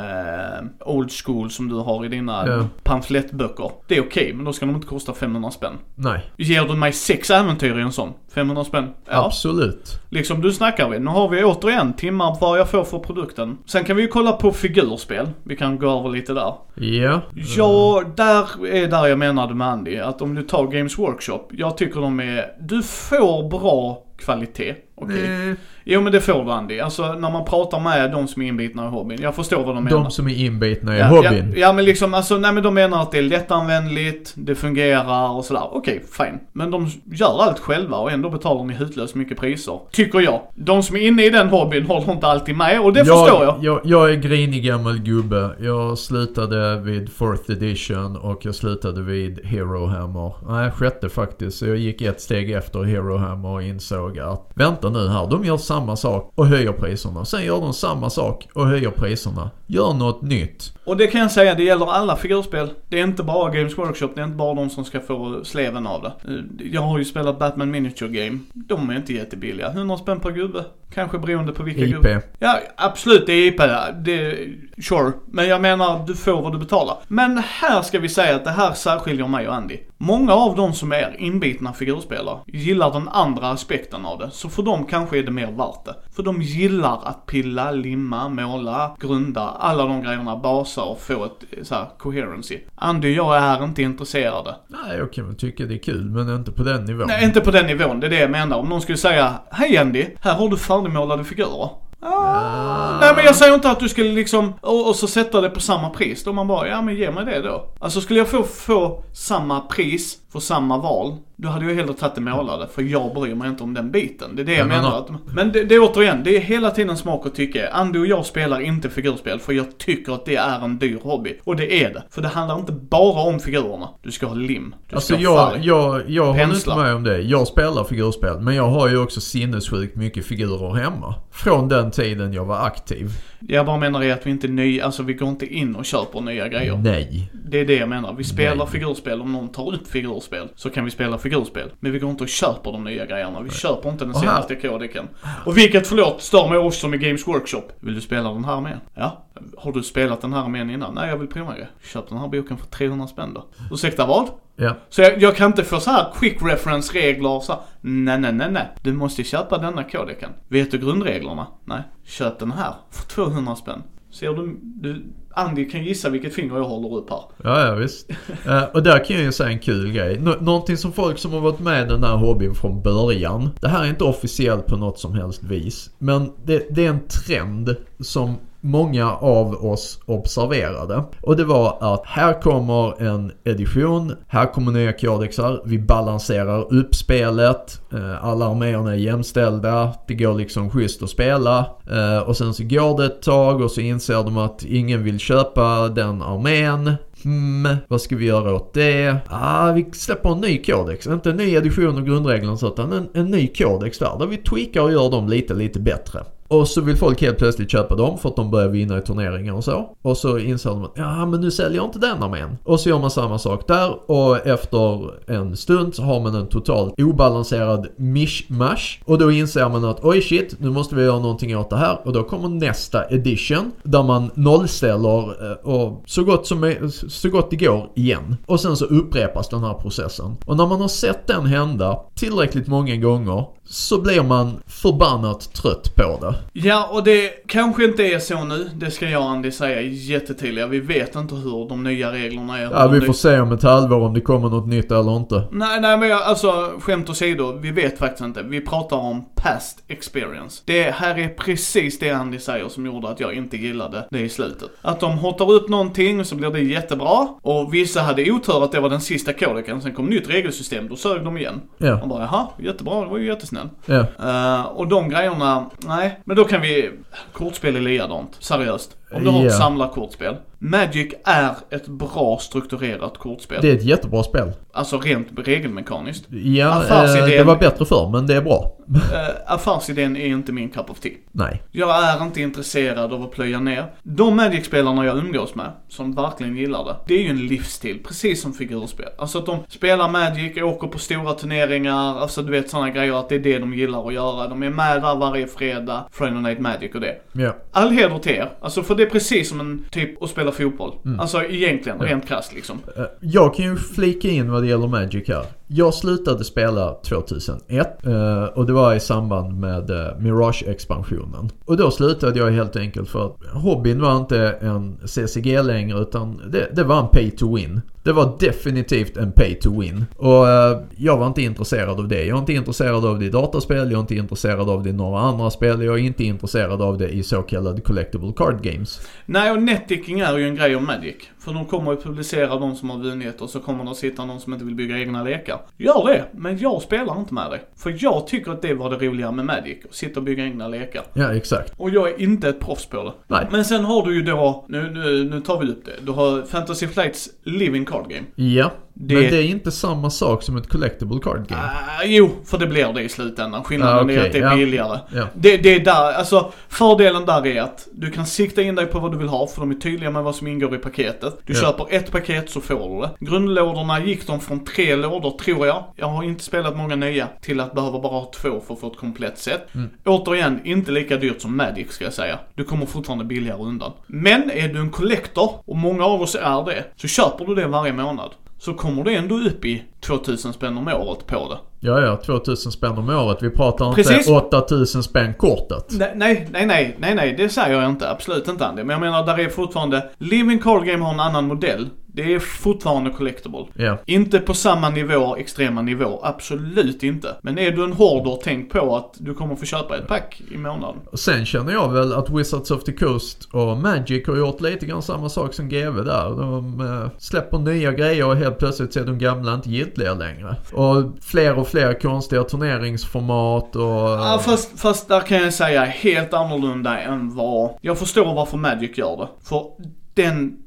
old 0.85 1.11
school 1.11 1.49
som 1.51 1.69
du 1.69 1.75
har 1.75 2.05
i 2.05 2.07
dina 2.07 2.47
Ja. 2.47 2.67
pamflettböcker. 2.83 3.71
Det 3.87 3.97
är 3.97 4.01
okej, 4.01 4.33
men 4.33 4.45
då 4.45 4.53
ska 4.53 4.65
de 4.65 4.75
inte 4.75 4.87
kosta 4.87 5.13
500 5.13 5.51
spänn. 5.51 5.73
Nej. 5.95 6.19
Ger 6.37 6.65
du 6.65 6.75
mig 6.75 6.93
sex 6.93 7.29
äventyr 7.29 7.77
i 7.79 7.81
en 7.81 7.91
sån? 7.91 8.13
500 8.33 8.63
spänn? 8.63 8.89
Ja. 9.09 9.25
Absolut. 9.25 9.99
Liksom, 10.09 10.41
du 10.41 10.51
snackar 10.51 10.89
vi. 10.89 10.99
Nu 10.99 11.07
har 11.11 11.29
vi 11.29 11.43
återigen 11.43 11.93
timmar 11.93 12.37
vad 12.41 12.59
jag 12.59 12.69
får 12.69 12.83
för 12.83 12.99
produkten. 12.99 13.57
Sen 13.65 13.83
kan 13.83 13.95
vi 13.95 14.01
ju 14.01 14.07
kolla 14.07 14.31
på 14.31 14.51
figurspel. 14.51 15.29
Vi 15.43 15.55
kan 15.55 15.79
gå 15.79 15.99
över 15.99 16.09
lite 16.09 16.33
där. 16.33 16.53
Ja. 16.75 17.21
Ja, 17.57 18.03
där 18.15 18.65
är 18.67 18.87
där 18.87 19.07
jag 19.07 19.19
menade 19.19 19.53
med 19.55 19.67
Andy. 19.67 19.97
Att 19.97 20.21
om 20.21 20.35
du 20.35 20.41
tar 20.43 20.67
Games 20.67 20.99
Workshop, 20.99 21.47
jag 21.51 21.77
tycker 21.77 22.01
de 22.01 22.19
är... 22.19 22.45
Du 22.75 22.83
får 22.83 23.49
bra 23.49 24.03
kvalitet. 24.17 24.75
Okej. 24.95 25.29
Nej. 25.29 25.55
Jo 25.87 26.01
men 26.01 26.11
det 26.11 26.21
får 26.21 26.45
du 26.45 26.51
Andy. 26.51 26.79
Alltså 26.79 27.13
när 27.13 27.31
man 27.31 27.45
pratar 27.45 27.79
med 27.79 28.11
de 28.11 28.27
som 28.27 28.41
är 28.41 28.47
inbitna 28.47 28.85
i 28.85 28.89
hobbyn. 28.89 29.21
Jag 29.21 29.35
förstår 29.35 29.63
vad 29.63 29.75
de 29.75 29.83
menar. 29.83 30.03
De 30.03 30.11
som 30.11 30.27
är 30.27 30.35
inbitna 30.35 30.97
i 30.97 30.99
ja, 30.99 31.05
hobbyn. 31.05 31.53
Ja, 31.55 31.59
ja 31.59 31.73
men 31.73 31.85
liksom 31.85 32.13
alltså, 32.13 32.37
nej 32.37 32.53
men 32.53 32.63
de 32.63 32.73
menar 32.73 33.01
att 33.01 33.11
det 33.11 33.17
är 33.17 33.21
lättanvändligt, 33.21 34.33
det 34.35 34.55
fungerar 34.55 35.29
och 35.29 35.45
sådär. 35.45 35.63
Okej, 35.71 36.03
fine. 36.17 36.39
Men 36.53 36.71
de 36.71 36.91
gör 37.11 37.43
allt 37.43 37.59
själva 37.59 37.97
och 37.97 38.11
ändå 38.11 38.29
betalar 38.29 38.63
ni 38.63 38.73
hutlöst 38.73 39.15
mycket 39.15 39.39
priser. 39.39 39.79
Tycker 39.91 40.19
jag. 40.19 40.41
De 40.55 40.83
som 40.83 40.95
är 40.95 40.99
inne 40.99 41.25
i 41.25 41.29
den 41.29 41.49
hobbyn 41.49 41.85
håller 41.85 42.11
inte 42.11 42.27
alltid 42.27 42.57
med 42.57 42.81
och 42.81 42.93
det 42.93 42.99
förstår 42.99 43.43
jag. 43.43 43.57
jag. 43.61 43.81
Jag 43.83 44.11
är 44.11 44.15
grinig 44.15 44.63
gammal 44.63 44.99
gubbe. 44.99 45.49
Jag 45.59 45.97
slutade 45.97 46.79
vid 46.79 47.09
4th 47.09 47.51
edition 47.51 48.17
och 48.17 48.45
jag 48.45 48.55
slutade 48.55 49.01
vid 49.01 49.45
Hero 49.45 49.85
Hammer. 49.85 50.33
Nej, 50.47 50.71
sjätte 50.71 51.09
faktiskt. 51.09 51.57
Så 51.57 51.65
jag 51.65 51.77
gick 51.77 52.01
ett 52.01 52.21
steg 52.21 52.51
efter 52.51 52.83
Hero 52.83 53.17
Hammer 53.17 53.49
och 53.49 53.63
insåg 53.63 54.19
att 54.19 54.51
vänta 54.55 54.84
nu 54.89 55.07
här, 55.07 55.27
de 55.27 55.45
gör 55.45 55.57
samma 55.57 55.95
sak 55.95 56.31
och 56.35 56.47
höjer 56.47 56.71
priserna. 56.71 57.25
Sen 57.25 57.43
gör 57.45 57.61
de 57.61 57.73
samma 57.73 58.09
sak 58.09 58.47
och 58.53 58.67
höjer 58.67 58.91
priserna. 58.91 59.49
Gör 59.67 59.93
något 59.93 60.21
nytt. 60.21 60.73
Och 60.83 60.97
det 60.97 61.07
kan 61.07 61.21
jag 61.21 61.31
säga, 61.31 61.55
det 61.55 61.63
gäller 61.63 61.91
alla 61.91 62.15
figurspel. 62.15 62.69
Det 62.89 62.99
är 62.99 63.03
inte 63.03 63.23
bara 63.23 63.51
Games 63.51 63.77
Workshop, 63.77 64.09
det 64.15 64.21
är 64.21 64.25
inte 64.25 64.37
bara 64.37 64.53
de 64.53 64.69
som 64.69 64.85
ska 64.85 64.99
få 64.99 65.43
sleven 65.43 65.87
av 65.87 66.01
det. 66.01 66.33
Eh, 66.33 66.71
Jag 66.73 66.81
har 66.81 66.97
ju 66.97 67.05
spelat 67.05 67.39
Batman 67.39 67.71
Miniature 67.71 68.09
Game. 68.25 68.39
De 68.53 68.89
är 68.89 68.95
inte 68.95 69.13
jättebilliga. 69.13 69.69
100 69.71 69.97
spänn 69.97 70.19
per 70.19 70.31
gubbe. 70.31 70.65
Kanske 70.93 71.19
beroende 71.19 71.51
på 71.53 71.63
vilka 71.63 71.81
IP. 71.81 71.93
gubbar. 71.93 72.21
Ja, 72.39 72.59
absolut 72.77 73.25
det 73.25 73.33
är 73.33 73.47
IP. 73.47 73.57
Det, 74.05 74.37
sure. 74.83 75.11
Men 75.27 75.47
jag 75.47 75.61
menar, 75.61 76.03
du 76.07 76.15
får 76.15 76.41
vad 76.41 76.51
du 76.51 76.57
betalar. 76.57 76.97
Men 77.07 77.37
här 77.37 77.81
ska 77.81 77.99
vi 77.99 78.09
säga 78.09 78.35
att 78.35 78.43
det 78.43 78.51
här 78.51 78.73
särskiljer 78.73 79.27
mig 79.27 79.47
och 79.47 79.55
Andy. 79.55 79.77
Många 79.97 80.33
av 80.33 80.55
de 80.55 80.73
som 80.73 80.91
är 80.91 81.15
inbitna 81.19 81.73
figurspelare 81.73 82.37
gillar 82.47 82.91
den 82.93 83.07
andra 83.09 83.49
aspekten 83.49 84.05
av 84.05 84.19
det. 84.19 84.29
Så 84.31 84.49
för 84.49 84.63
dem 84.63 84.85
kanske 84.85 85.19
är 85.19 85.23
det 85.23 85.31
mer 85.31 85.51
värt 85.51 85.85
det. 85.85 85.95
För 86.15 86.23
de 86.23 86.41
gillar 86.41 86.99
att 87.03 87.25
pilla, 87.25 87.71
limma, 87.71 88.29
måla, 88.29 88.95
grunda, 88.99 89.41
alla 89.59 89.85
de 89.85 90.01
grejerna, 90.01 90.37
basa 90.37 90.83
och 90.83 91.01
få 91.01 91.25
ett 91.25 91.67
så 91.67 91.75
här 91.75 91.85
coherency. 91.97 92.59
Andy 92.75 93.19
och 93.19 93.25
jag 93.25 93.37
är 93.37 93.63
inte 93.63 93.81
intresserade. 93.81 94.55
Nej, 94.67 94.97
jag 94.97 95.13
kan 95.13 95.27
väl 95.27 95.35
tycka 95.35 95.65
det 95.65 95.73
är 95.73 95.83
kul 95.83 96.05
men 96.05 96.35
inte 96.35 96.51
på 96.51 96.63
den 96.63 96.85
nivån. 96.85 97.07
Nej, 97.07 97.23
inte 97.23 97.41
på 97.41 97.51
den 97.51 97.65
nivån. 97.65 97.99
Det 97.99 98.07
är 98.07 98.11
det 98.11 98.19
jag 98.19 98.31
menar. 98.31 98.57
Om 98.57 98.69
någon 98.69 98.81
skulle 98.81 98.97
säga, 98.97 99.33
hej 99.51 99.77
Andy, 99.77 100.05
här 100.21 100.33
har 100.33 100.49
du 100.49 100.57
färdigmålade 100.57 101.23
figurer. 101.23 101.69
Ah. 101.99 102.99
Nej 103.01 103.13
men 103.15 103.25
jag 103.25 103.35
säger 103.35 103.53
inte 103.53 103.69
att 103.69 103.79
du 103.79 103.89
skulle 103.89 104.09
liksom, 104.09 104.53
och, 104.61 104.89
och 104.89 104.95
så 104.95 105.07
sätta 105.07 105.41
det 105.41 105.49
på 105.49 105.59
samma 105.59 105.89
pris. 105.89 106.23
Då 106.23 106.33
man 106.33 106.47
bara, 106.47 106.67
ja 106.67 106.81
men 106.81 106.95
ge 106.95 107.11
mig 107.11 107.25
det 107.25 107.41
då. 107.41 107.67
Alltså 107.79 108.01
skulle 108.01 108.19
jag 108.19 108.29
få, 108.29 108.43
få 108.43 109.03
samma 109.13 109.59
pris 109.59 110.17
för 110.35 110.39
samma 110.39 110.77
val, 110.77 111.15
då 111.35 111.49
hade 111.49 111.65
jag 111.65 111.75
hellre 111.75 111.93
tagit 111.93 112.15
det 112.15 112.21
målade. 112.21 112.67
För 112.67 112.81
jag 112.81 113.13
bryr 113.13 113.35
mig 113.35 113.49
inte 113.49 113.63
om 113.63 113.73
den 113.73 113.91
biten. 113.91 114.35
Det 114.35 114.41
är 114.41 114.45
det 114.45 114.51
jag 114.51 114.59
Jag 114.59 114.67
menar. 114.67 114.99
Att, 114.99 115.09
men 115.35 115.51
det, 115.51 115.63
det 115.63 115.75
är 115.75 115.79
återigen, 115.79 116.23
det 116.23 116.37
är 116.37 116.39
hela 116.39 116.71
tiden 116.71 116.97
smak 116.97 117.25
och 117.25 117.35
tycke. 117.35 117.69
Andy 117.69 117.99
och 117.99 118.05
jag 118.05 118.25
spelar 118.25 118.59
inte 118.59 118.89
figurspel 118.89 119.39
för 119.39 119.53
jag 119.53 119.77
tycker 119.77 120.13
att 120.13 120.25
det 120.25 120.35
är 120.35 120.65
en 120.65 120.77
dyr 120.77 120.99
hobby. 121.03 121.39
Och 121.43 121.55
det 121.55 121.83
är 121.83 121.93
det. 121.93 122.03
För 122.09 122.21
det 122.21 122.27
handlar 122.27 122.59
inte 122.59 122.71
bara 122.71 123.21
om 123.21 123.39
figurerna. 123.39 123.89
Du 124.03 124.11
ska 124.11 124.25
ha 124.25 124.35
lim. 124.35 124.75
Du 124.89 124.95
Alltså 124.95 125.17
ska 125.17 125.29
ha 125.29 125.35
jag, 125.35 125.51
färg. 125.51 125.67
jag, 125.67 126.01
jag 126.09 126.25
håller 126.25 126.55
inte 126.55 126.75
med 126.75 126.95
om 126.95 127.03
det. 127.03 127.21
Jag 127.21 127.47
spelar 127.47 127.83
figurspel 127.83 128.39
men 128.39 128.55
jag 128.55 128.67
har 128.69 128.87
ju 128.89 128.97
också 128.97 129.21
sinnessjukt 129.21 129.95
mycket 129.95 130.25
figurer 130.25 130.73
hemma. 130.75 131.15
Från 131.31 131.67
den 131.69 131.91
tiden 131.91 132.33
jag 132.33 132.45
var 132.45 132.65
aktiv. 132.65 133.09
Jag 133.47 133.65
bara 133.65 133.77
menar 133.77 134.03
är 134.03 134.13
att 134.13 134.25
vi 134.25 134.31
inte 134.31 134.47
är 134.47 134.51
nya, 134.51 134.85
alltså 134.85 135.03
vi 135.03 135.13
går 135.13 135.29
inte 135.29 135.45
in 135.45 135.75
och 135.75 135.85
köper 135.85 136.21
nya 136.21 136.47
grejer. 136.47 136.77
Nej. 136.83 137.31
Det 137.49 137.59
är 137.59 137.65
det 137.65 137.75
jag 137.75 137.89
menar. 137.89 138.13
Vi 138.13 138.23
spelar 138.23 138.55
Nej. 138.55 138.67
figurspel, 138.67 139.21
om 139.21 139.31
någon 139.31 139.49
tar 139.49 139.73
upp 139.73 139.87
figurspel 139.87 140.47
så 140.55 140.69
kan 140.69 140.85
vi 140.85 140.91
spela 140.91 141.17
figurspel. 141.17 141.71
Men 141.79 141.91
vi 141.91 141.99
går 141.99 142.09
inte 142.09 142.23
och 142.23 142.29
köper 142.29 142.71
de 142.71 142.83
nya 142.83 143.05
grejerna. 143.05 143.41
Vi 143.41 143.49
köper 143.49 143.89
inte 143.89 144.05
den 144.05 144.13
Och 144.13 144.19
här- 144.21 144.27
senaste 144.27 144.55
kodeken. 144.55 145.05
Och 145.45 145.57
vilket, 145.57 145.87
förlåt, 145.87 146.21
stör 146.21 146.49
mig 146.49 146.57
också 146.57 146.87
med 146.87 146.99
Games 147.01 147.27
Workshop. 147.27 147.63
Vill 147.79 147.95
du 147.95 148.01
spela 148.01 148.33
den 148.33 148.45
här 148.45 148.61
med? 148.61 148.79
Ja. 148.95 149.25
Har 149.57 149.71
du 149.71 149.83
spelat 149.83 150.21
den 150.21 150.33
här 150.33 150.47
med 150.47 150.71
innan? 150.71 150.93
Nej, 150.93 151.09
jag 151.09 151.17
vill 151.17 151.27
prova 151.27 151.53
det. 151.53 151.67
Köp 151.83 152.09
den 152.09 152.17
här 152.17 152.27
boken 152.27 152.57
för 152.57 152.65
300 152.67 153.07
spänn 153.07 153.33
då. 153.33 153.45
Ursäkta 153.71 154.05
vad? 154.05 154.29
Ja. 154.55 154.75
Så 154.89 155.01
jag, 155.01 155.21
jag 155.21 155.35
kan 155.35 155.47
inte 155.47 155.63
få 155.63 155.79
så 155.79 155.89
här 155.91 156.07
quick 156.19 156.37
reference 156.41 156.93
regler 156.93 157.39
så 157.39 157.51
här. 157.53 157.61
Nej, 157.81 158.19
nej, 158.19 158.33
nej, 158.33 158.51
nej. 158.51 158.67
Du 158.81 158.93
måste 158.93 159.23
köpa 159.23 159.57
denna 159.57 159.83
kodeken. 159.83 160.29
Vet 160.47 160.71
du 160.71 160.77
grundreglerna? 160.77 161.47
Nej. 161.65 161.81
Köp 162.05 162.39
den 162.39 162.51
här 162.51 162.73
för 162.91 163.05
200 163.07 163.55
spänn. 163.55 163.83
Ser 164.11 164.33
du, 164.33 164.57
du 164.61 165.05
Andy 165.33 165.69
kan 165.69 165.83
gissa 165.83 166.09
vilket 166.09 166.33
finger 166.33 166.55
jag 166.57 166.63
håller 166.63 166.97
upp 166.97 167.09
här. 167.09 167.19
Ja, 167.43 167.67
ja 167.67 167.75
visst. 167.75 168.09
Eh, 168.47 168.63
och 168.63 168.83
där 168.83 169.05
kan 169.05 169.15
jag 169.15 169.25
ju 169.25 169.31
säga 169.31 169.49
en 169.49 169.59
kul 169.59 169.91
grej. 169.91 170.19
Nå- 170.19 170.35
någonting 170.41 170.77
som 170.77 170.91
folk 170.93 171.17
som 171.17 171.33
har 171.33 171.39
varit 171.39 171.59
med 171.59 171.85
i 171.85 171.89
den 171.89 172.03
här 172.03 172.15
hobbyn 172.15 172.55
från 172.55 172.81
början. 172.81 173.49
Det 173.61 173.67
här 173.67 173.83
är 173.83 173.89
inte 173.89 174.03
officiellt 174.03 174.65
på 174.65 174.77
något 174.77 174.99
som 174.99 175.13
helst 175.13 175.43
vis. 175.43 175.89
Men 175.97 176.31
det, 176.45 176.67
det 176.69 176.85
är 176.85 176.89
en 176.89 177.07
trend 177.07 177.75
som 177.99 178.35
många 178.65 179.11
av 179.11 179.65
oss 179.65 179.99
observerade. 180.05 181.03
Och 181.21 181.35
det 181.37 181.45
var 181.45 181.77
att 181.93 182.05
här 182.05 182.41
kommer 182.41 183.01
en 183.01 183.31
edition, 183.43 184.13
här 184.27 184.53
kommer 184.53 184.71
nya 184.71 184.93
kodexar, 184.93 185.61
vi 185.65 185.79
balanserar 185.79 186.73
upp 186.73 186.95
spelet, 186.95 187.81
eh, 187.93 188.25
alla 188.25 188.45
arméerna 188.47 188.91
är 188.91 188.97
jämställda, 188.97 189.93
det 190.07 190.13
går 190.13 190.33
liksom 190.33 190.69
schysst 190.69 191.03
att 191.03 191.09
spela. 191.09 191.65
Eh, 191.91 192.19
och 192.27 192.37
sen 192.37 192.53
så 192.53 192.63
går 192.63 192.97
det 192.97 193.05
ett 193.05 193.21
tag 193.21 193.61
och 193.61 193.71
så 193.71 193.81
inser 193.81 194.23
de 194.23 194.37
att 194.37 194.65
ingen 194.65 195.03
vill 195.03 195.19
köpa 195.19 195.87
den 195.87 196.21
armén. 196.21 196.93
Hmm, 197.23 197.67
vad 197.87 198.01
ska 198.01 198.15
vi 198.15 198.25
göra 198.25 198.55
åt 198.55 198.73
det? 198.73 199.15
Ah, 199.29 199.71
vi 199.71 199.85
släpper 199.93 200.31
en 200.31 200.41
ny 200.41 200.63
kodex. 200.63 201.07
Inte 201.07 201.29
en 201.29 201.37
ny 201.37 201.55
edition 201.55 201.97
av 201.97 202.03
grundreglerna 202.03 202.57
så 202.57 202.67
utan 202.67 202.93
en, 202.93 203.09
en 203.13 203.25
ny 203.25 203.47
kodex 203.47 203.97
där. 203.97 204.19
Där 204.19 204.25
vi 204.25 204.37
tweakar 204.37 204.81
och 204.81 204.91
gör 204.91 205.11
dem 205.11 205.29
lite, 205.29 205.53
lite 205.53 205.79
bättre. 205.79 206.23
Och 206.47 206.67
så 206.67 206.81
vill 206.81 206.97
folk 206.97 207.21
helt 207.21 207.37
plötsligt 207.37 207.71
köpa 207.71 207.95
dem 207.95 208.17
för 208.17 208.29
att 208.29 208.35
de 208.35 208.51
börjar 208.51 208.67
vinna 208.67 208.97
i 208.97 209.01
turneringar 209.01 209.53
och 209.53 209.63
så. 209.63 209.89
Och 210.01 210.17
så 210.17 210.37
inser 210.37 210.69
de 210.69 210.83
att 210.83 210.91
ja 210.95 211.25
men 211.25 211.41
nu 211.41 211.51
säljer 211.51 211.77
jag 211.77 211.85
inte 211.85 211.99
den 211.99 212.23
armén. 212.23 212.57
Och 212.63 212.79
så 212.79 212.89
gör 212.89 212.99
man 212.99 213.11
samma 213.11 213.39
sak 213.39 213.67
där 213.67 214.11
och 214.11 214.47
efter 214.47 215.09
en 215.31 215.57
stund 215.57 215.95
så 215.95 216.03
har 216.03 216.19
man 216.19 216.35
en 216.35 216.47
totalt 216.47 216.99
obalanserad 216.99 217.87
mishmash. 217.95 218.99
Och 219.05 219.17
då 219.17 219.31
inser 219.31 219.69
man 219.69 219.85
att 219.85 220.03
oj 220.03 220.21
shit, 220.21 220.55
nu 220.59 220.69
måste 220.69 220.95
vi 220.95 221.03
göra 221.03 221.19
någonting 221.19 221.57
åt 221.57 221.69
det 221.69 221.77
här. 221.77 221.99
Och 222.03 222.13
då 222.13 222.23
kommer 222.23 222.49
nästa 222.49 223.05
edition 223.09 223.71
där 223.83 224.03
man 224.03 224.31
nollställer 224.33 225.51
eh, 225.51 225.57
och 225.57 226.03
så 226.05 226.23
gott, 226.23 226.47
som, 226.47 226.75
så 227.07 227.29
gott 227.29 227.49
det 227.49 227.55
går 227.55 227.89
igen. 227.95 228.37
Och 228.45 228.59
sen 228.59 228.77
så 228.77 228.85
upprepas 228.85 229.49
den 229.49 229.63
här 229.63 229.73
processen. 229.73 230.37
Och 230.45 230.57
när 230.57 230.67
man 230.67 230.81
har 230.81 230.87
sett 230.87 231.27
den 231.27 231.45
hända 231.45 231.99
tillräckligt 232.25 232.67
många 232.67 232.95
gånger 232.95 233.45
så 233.65 234.01
blir 234.01 234.23
man 234.23 234.53
förbannat 234.67 235.53
trött 235.53 235.95
på 235.95 236.17
det. 236.21 236.35
Ja, 236.53 236.89
och 236.91 237.03
det 237.03 237.29
kanske 237.47 237.85
inte 237.85 238.03
är 238.03 238.19
så 238.19 238.43
nu, 238.43 238.69
det 238.75 238.91
ska 238.91 239.09
jag 239.09 239.21
och 239.21 239.29
Andy 239.29 239.51
säga 239.51 239.81
jättetydliga. 239.81 240.67
Vi 240.67 240.79
vet 240.79 241.15
inte 241.15 241.35
hur 241.35 241.69
de 241.69 241.83
nya 241.83 242.11
reglerna 242.11 242.59
är. 242.59 242.63
Ja, 242.63 242.87
vi 242.87 243.01
får 243.01 243.13
se 243.13 243.39
om 243.39 243.51
ett 243.51 243.63
halvår 243.63 243.99
om 243.99 244.13
det 244.13 244.21
kommer 244.21 244.49
något 244.49 244.67
nytt 244.67 244.91
eller 244.91 245.17
inte. 245.17 245.47
Nej, 245.51 245.81
nej 245.81 245.97
men 245.97 246.09
jag, 246.09 246.21
alltså 246.21 246.71
skämt 246.79 247.09
åsido, 247.09 247.57
vi 247.61 247.71
vet 247.71 247.97
faktiskt 247.97 248.21
inte. 248.25 248.43
Vi 248.43 248.61
pratar 248.61 248.97
om 248.97 249.25
past 249.45 249.83
experience. 249.87 250.61
Det 250.65 250.91
här 250.91 251.19
är 251.19 251.29
precis 251.29 251.99
det 251.99 252.09
Andy 252.11 252.39
säger 252.39 252.69
som 252.69 252.85
gjorde 252.85 253.09
att 253.09 253.19
jag 253.19 253.33
inte 253.33 253.57
gillade 253.57 254.07
det 254.11 254.19
i 254.19 254.29
slutet. 254.29 254.69
Att 254.81 254.99
de 254.99 255.17
hotar 255.17 255.51
upp 255.51 255.69
någonting 255.69 256.19
och 256.19 256.27
så 256.27 256.35
blir 256.35 256.49
det 256.49 256.59
jättebra. 256.59 257.27
Och 257.41 257.73
vissa 257.73 258.01
hade 258.01 258.31
otur 258.31 258.63
att 258.63 258.71
det 258.71 258.79
var 258.79 258.89
den 258.89 259.01
sista 259.01 259.33
kodeken, 259.33 259.81
sen 259.81 259.93
kom 259.93 260.05
nytt 260.05 260.29
regelsystem, 260.29 260.87
då 260.87 260.95
sög 260.95 261.23
de 261.23 261.37
igen. 261.37 261.61
Ja, 261.77 261.97
Man 261.99 262.09
bara 262.09 262.21
jaha, 262.23 262.47
jättebra, 262.59 263.01
det 263.01 263.09
var 263.09 263.17
ju 263.17 263.25
jättesnäll. 263.27 263.69
ja. 263.85 264.05
Eh, 264.19 264.65
och 264.65 264.87
de 264.87 265.09
grejerna, 265.09 265.69
nej. 265.87 266.19
Men 266.25 266.37
då 266.37 266.43
kan 266.43 266.61
vi, 266.61 266.91
kortspel 267.33 267.75
är 267.75 267.81
likadant. 267.81 268.35
Seriöst. 268.39 268.97
Om 269.11 269.23
du 269.23 269.29
har 269.29 269.45
ett 269.45 269.53
samlarkortspel. 269.53 270.35
Magic 270.59 271.13
är 271.25 271.55
ett 271.69 271.87
bra 271.87 272.37
strukturerat 272.41 273.17
kortspel. 273.17 273.57
Det 273.61 273.71
är 273.71 273.75
ett 273.75 273.83
jättebra 273.83 274.23
spel. 274.23 274.51
Alltså 274.73 274.99
rent 274.99 275.27
regelmekaniskt. 275.45 276.25
Ja, 276.29 276.83
Affärsidén- 276.83 277.23
eh, 277.23 277.37
det 277.37 277.43
var 277.43 277.55
bättre 277.55 277.85
förr 277.85 278.09
men 278.11 278.27
det 278.27 278.35
är 278.35 278.41
bra. 278.41 278.71
Uh, 278.89 278.99
affärsidén 279.53 280.17
är 280.17 280.25
inte 280.25 280.51
min 280.51 280.69
cup 280.69 280.89
of 280.89 280.99
tea. 280.99 281.11
Nej. 281.31 281.63
Jag 281.71 282.03
är 282.03 282.23
inte 282.23 282.41
intresserad 282.41 283.13
av 283.13 283.23
att 283.23 283.31
plöja 283.31 283.59
ner. 283.59 283.85
De 284.03 284.35
Magic-spelarna 284.35 285.05
jag 285.05 285.17
umgås 285.17 285.55
med, 285.55 285.71
som 285.89 286.15
verkligen 286.15 286.55
gillar 286.57 286.85
det, 286.85 286.95
det 287.07 287.13
är 287.13 287.21
ju 287.23 287.29
en 287.29 287.47
livsstil, 287.47 287.99
precis 288.07 288.41
som 288.41 288.53
figurspel. 288.53 289.09
Alltså 289.17 289.37
att 289.37 289.45
de 289.45 289.57
spelar 289.69 290.09
Magic, 290.09 290.57
åker 290.57 290.87
på 290.87 290.99
stora 290.99 291.33
turneringar, 291.33 292.19
alltså 292.21 292.41
du 292.41 292.51
vet 292.51 292.69
sådana 292.69 292.89
grejer, 292.89 293.19
att 293.19 293.29
det 293.29 293.35
är 293.35 293.39
det 293.39 293.59
de 293.59 293.73
gillar 293.73 294.07
att 294.07 294.13
göra. 294.13 294.47
De 294.47 294.63
är 294.63 294.69
med 294.69 295.01
där 295.01 295.15
varje 295.15 295.47
fredag, 295.47 296.05
Friday 296.11 296.41
Night 296.41 296.59
Magic 296.59 296.95
och 296.95 297.01
det. 297.01 297.15
Ja. 297.33 297.55
All 297.71 297.89
heder 297.89 298.19
till 298.19 298.31
er, 298.31 298.49
alltså 298.61 298.83
för 298.83 298.94
det 298.95 299.03
är 299.03 299.09
precis 299.09 299.49
som 299.49 299.59
en 299.59 299.85
typ 299.91 300.23
att 300.23 300.29
spela 300.29 300.51
fotboll. 300.51 300.93
Alltså 301.19 301.43
egentligen, 301.43 301.97
Ja. 302.01 302.05
rent 302.07 302.27
krasst 302.27 302.53
liksom. 302.53 302.79
Eh, 302.97 303.03
Jag 303.21 303.55
kan 303.55 303.65
ju 303.65 303.75
flika 303.75 304.27
in 304.29 304.51
vad 304.51 304.63
det 304.63 304.67
gäller 304.69 304.87
Magic 304.87 305.27
här. 305.27 305.45
Jag 305.67 305.93
slutade 305.93 306.43
spela 306.43 306.93
2001 306.93 308.05
eh, 308.05 308.43
och 308.43 308.65
det 308.65 308.73
var 308.73 308.95
i 308.95 308.99
samband 308.99 309.59
med 309.59 309.89
eh, 309.89 310.17
Mirage-expansionen. 310.19 311.49
Och 311.65 311.77
då 311.77 311.91
slutade 311.91 312.39
jag 312.39 312.51
helt 312.51 312.75
enkelt 312.75 313.09
för 313.09 313.25
att 313.25 313.35
hobbyn 313.53 314.01
var 314.01 314.17
inte 314.17 314.57
en 314.61 314.97
CCG 315.05 315.63
längre 315.63 315.99
utan 315.99 316.41
det, 316.51 316.69
det 316.75 316.83
var 316.83 316.99
en 316.99 317.07
pay 317.07 317.31
to 317.31 317.55
win. 317.55 317.81
Det 318.03 318.13
var 318.13 318.35
definitivt 318.39 319.17
en 319.17 319.31
pay 319.31 319.55
to 319.55 319.81
win. 319.81 320.05
Och 320.17 320.49
eh, 320.49 320.79
jag 320.97 321.17
var 321.17 321.27
inte 321.27 321.41
intresserad 321.41 321.99
av 321.99 322.07
det. 322.07 322.25
Jag 322.25 322.35
är 322.35 322.39
inte 322.39 322.53
intresserad 322.53 323.05
av 323.05 323.19
det 323.19 323.25
i 323.25 323.29
dataspel, 323.29 323.91
jag 323.91 323.97
är 323.97 324.01
inte 324.01 324.15
intresserad 324.15 324.69
av 324.69 324.83
det 324.83 324.89
i 324.89 324.93
några 324.93 325.19
andra 325.19 325.49
spel, 325.49 325.83
jag 325.83 325.95
är 325.95 326.03
inte 326.03 326.23
intresserad 326.23 326.81
av 326.81 326.97
det 326.97 327.09
i 327.09 327.23
så 327.23 327.41
kallade 327.41 327.81
collectible 327.81 328.33
card 328.35 328.61
games. 328.61 329.07
Nej, 329.25 329.51
och 329.51 329.61
netdicking 329.61 330.19
är 330.19 330.37
ju 330.37 330.47
en 330.47 330.55
grej 330.55 330.75
om 330.75 330.85
Magic. 330.85 331.15
För 331.39 331.53
de 331.53 331.65
kommer 331.65 331.91
ju 331.91 331.97
publicera 331.97 332.59
de 332.59 332.75
som 332.75 332.89
har 332.89 332.97
vunnit 332.97 333.41
och 333.41 333.49
så 333.49 333.59
kommer 333.59 333.83
det 333.83 333.91
att 333.91 333.97
sitta 333.97 334.25
någon 334.25 334.39
som 334.39 334.53
inte 334.53 334.65
vill 334.65 334.75
bygga 334.75 334.97
egna 334.97 335.23
lekar. 335.23 335.54
Gör 335.77 336.07
det, 336.07 336.25
men 336.31 336.57
jag 336.57 336.81
spelar 336.81 337.19
inte 337.19 337.33
med 337.33 337.51
dig. 337.51 337.61
För 337.75 337.95
jag 337.99 338.27
tycker 338.27 338.51
att 338.51 338.61
det 338.61 338.73
var 338.73 338.89
det 338.89 339.07
roliga 339.07 339.31
med 339.31 339.45
Magic, 339.45 339.77
att 339.89 339.95
sitta 339.95 340.19
och 340.19 340.23
bygga 340.23 340.43
egna 340.43 340.67
lekar. 340.67 341.03
Ja, 341.13 341.35
exakt. 341.35 341.73
Och 341.77 341.89
jag 341.89 342.09
är 342.09 342.21
inte 342.21 342.49
ett 342.49 342.59
proffs 342.59 342.85
på 342.85 343.03
det. 343.03 343.13
Nej. 343.27 343.47
Men 343.51 343.65
sen 343.65 343.85
har 343.85 344.05
du 344.05 344.15
ju 344.15 344.21
då, 344.21 344.65
nu, 344.67 344.89
nu, 344.89 345.23
nu 345.23 345.41
tar 345.41 345.59
vi 345.59 345.71
upp 345.71 345.85
det. 345.85 345.91
Du 346.01 346.11
har 346.11 346.41
Fantasy 346.41 346.87
Flights 346.87 347.29
Living 347.43 347.85
Card 347.85 348.09
Game. 348.09 348.25
Ja, 348.35 348.71
Det- 348.97 349.13
men 349.15 349.23
det 349.23 349.37
är 349.37 349.43
inte 349.47 349.71
samma 349.71 350.09
sak 350.09 350.43
som 350.43 350.57
ett 350.57 350.69
collectible 350.69 351.19
card 351.23 351.47
game. 351.47 351.61
Ah, 351.61 352.03
jo, 352.05 352.29
för 352.45 352.57
det 352.57 352.67
blir 352.67 352.93
det 352.93 353.01
i 353.01 353.09
slutändan. 353.09 353.63
Skillnaden 353.63 353.97
Ah, 353.97 354.03
okej, 354.03 354.15
är 354.17 354.25
att 354.25 354.31
det 354.31 354.37
är 354.37 354.41
ja. 354.43 354.55
billigare. 354.55 354.99
Ja. 355.13 355.23
Det, 355.33 355.57
det 355.57 355.75
är 355.75 355.79
där, 355.79 356.13
alltså 356.13 356.51
fördelen 356.69 357.25
där 357.25 357.47
är 357.47 357.61
att 357.61 357.87
du 357.93 358.11
kan 358.11 358.25
sikta 358.25 358.61
in 358.61 358.75
dig 358.75 358.85
på 358.85 358.99
vad 358.99 359.11
du 359.11 359.17
vill 359.17 359.27
ha 359.27 359.47
för 359.47 359.61
de 359.61 359.71
är 359.71 359.75
tydliga 359.75 360.11
med 360.11 360.23
vad 360.23 360.35
som 360.35 360.47
ingår 360.47 360.75
i 360.75 360.77
paketet. 360.77 361.37
Du 361.45 361.53
Ja. 361.53 361.59
köper 361.61 361.85
ett 361.89 362.11
paket 362.11 362.49
så 362.49 362.61
får 362.61 362.95
du 362.95 363.01
det. 363.01 363.09
Grundlådorna 363.31 363.99
gick 363.99 364.27
de 364.27 364.39
från 364.39 364.65
tre 364.65 364.95
lådor 364.95 365.31
tror 365.37 365.67
jag. 365.67 365.83
Jag 365.95 366.07
har 366.07 366.23
inte 366.23 366.43
spelat 366.43 366.77
många 366.77 366.95
nya 366.95 367.27
till 367.41 367.59
att 367.59 367.73
behöva 367.73 367.99
bara 367.99 368.13
ha 368.13 368.31
två 368.41 368.61
för 368.67 368.73
att 368.73 368.79
få 368.79 368.87
ett 368.87 368.97
komplett 368.97 369.37
set. 369.39 369.75
Mm. 369.75 369.89
Återigen, 370.05 370.59
inte 370.63 370.91
lika 370.91 371.17
dyrt 371.17 371.41
som 371.41 371.57
Magic 371.57 371.91
ska 371.91 372.03
jag 372.03 372.13
säga. 372.13 372.39
Du 372.55 372.63
kommer 372.63 372.85
fortfarande 372.85 373.25
billigare 373.25 373.61
undan. 373.61 373.91
Men 374.07 374.51
är 374.51 374.67
du 374.67 374.79
en 374.79 374.89
collector, 374.89 375.49
och 375.65 375.75
många 375.77 376.05
av 376.05 376.21
oss 376.21 376.35
är 376.35 376.65
det, 376.65 376.83
så 376.95 377.07
köper 377.07 377.45
du 377.45 377.55
det 377.55 377.67
varje 377.67 377.93
månad. 377.93 378.31
Så 378.57 378.73
kommer 378.73 379.03
du 379.03 379.15
ändå 379.15 379.35
upp 379.35 379.65
i 379.65 379.83
2000 379.99 380.53
spänn 380.53 380.77
om 380.77 380.87
året 380.87 381.27
på 381.27 381.49
det. 381.49 381.57
Ja, 381.87 382.01
ja, 382.01 382.15
2000 382.15 382.71
spänn 382.71 382.97
om 382.97 383.09
året. 383.09 383.37
Vi 383.41 383.49
pratar 383.49 383.93
Precis. 383.93 384.17
inte 384.17 384.31
8000 384.31 385.03
spänn 385.03 385.33
kortet. 385.33 385.85
Nej, 385.89 386.11
nej, 386.15 386.47
nej, 386.51 386.95
nej, 386.99 387.15
nej, 387.15 387.33
det 387.37 387.49
säger 387.49 387.81
jag 387.81 387.89
inte. 387.89 388.09
Absolut 388.09 388.47
inte 388.47 388.65
Andy. 388.65 388.83
Men 388.83 388.93
jag 388.93 388.99
menar, 388.99 389.25
där 389.25 389.39
är 389.39 389.49
fortfarande... 389.49 390.09
Living 390.17 390.59
Card 390.59 390.85
Game 390.85 391.03
har 391.03 391.13
en 391.13 391.19
annan 391.19 391.47
modell. 391.47 391.89
Det 392.15 392.33
är 392.33 392.39
fortfarande 392.39 393.09
collectible. 393.09 393.65
Ja. 393.73 393.97
Inte 394.05 394.39
på 394.39 394.53
samma 394.53 394.89
nivå, 394.89 395.35
extrema 395.35 395.81
nivå. 395.81 396.19
Absolut 396.23 397.03
inte. 397.03 397.35
Men 397.41 397.57
är 397.57 397.71
du 397.71 397.83
en 397.83 397.93
hoarder, 397.93 398.39
tänk 398.43 398.71
på 398.71 398.95
att 398.95 399.13
du 399.17 399.33
kommer 399.33 399.55
få 399.55 399.65
köpa 399.65 399.97
ett 399.97 400.07
pack 400.07 400.41
i 400.51 400.57
månaden. 400.57 401.01
Sen 401.13 401.45
känner 401.45 401.73
jag 401.73 401.91
väl 401.91 402.13
att 402.13 402.29
Wizards 402.29 402.71
of 402.71 402.83
the 402.83 402.91
Coast 402.91 403.49
och 403.51 403.77
Magic 403.77 404.27
har 404.27 404.35
gjort 404.35 404.61
lite 404.61 404.85
grann 404.85 405.01
samma 405.01 405.29
sak 405.29 405.53
som 405.53 405.69
GW 405.69 406.03
där. 406.03 406.29
De 406.29 406.81
eh, 406.81 407.11
släpper 407.17 407.57
nya 407.57 407.91
grejer 407.91 408.27
och 408.27 408.35
helt 408.35 408.59
plötsligt 408.59 408.93
så 408.93 408.99
är 408.99 409.05
de 409.05 409.17
gamla 409.17 409.53
inte 409.53 409.69
giltiga 409.69 410.13
längre. 410.13 410.55
Och 410.73 411.03
fler 411.21 411.59
och 411.59 411.67
fler 411.67 411.99
konstiga 411.99 412.43
turneringsformat 412.43 413.75
och... 413.75 413.81
Ja, 413.81 414.41
fast, 414.45 414.79
fast 414.79 415.07
där 415.07 415.21
kan 415.21 415.37
jag 415.37 415.53
säga 415.53 415.85
helt 415.85 416.33
annorlunda 416.33 416.99
än 416.99 417.35
vad... 417.35 417.69
Jag 417.81 417.97
förstår 417.97 418.33
varför 418.33 418.57
Magic 418.57 418.97
gör 418.97 419.17
det. 419.17 419.27
För 419.49 419.65
den 420.13 420.57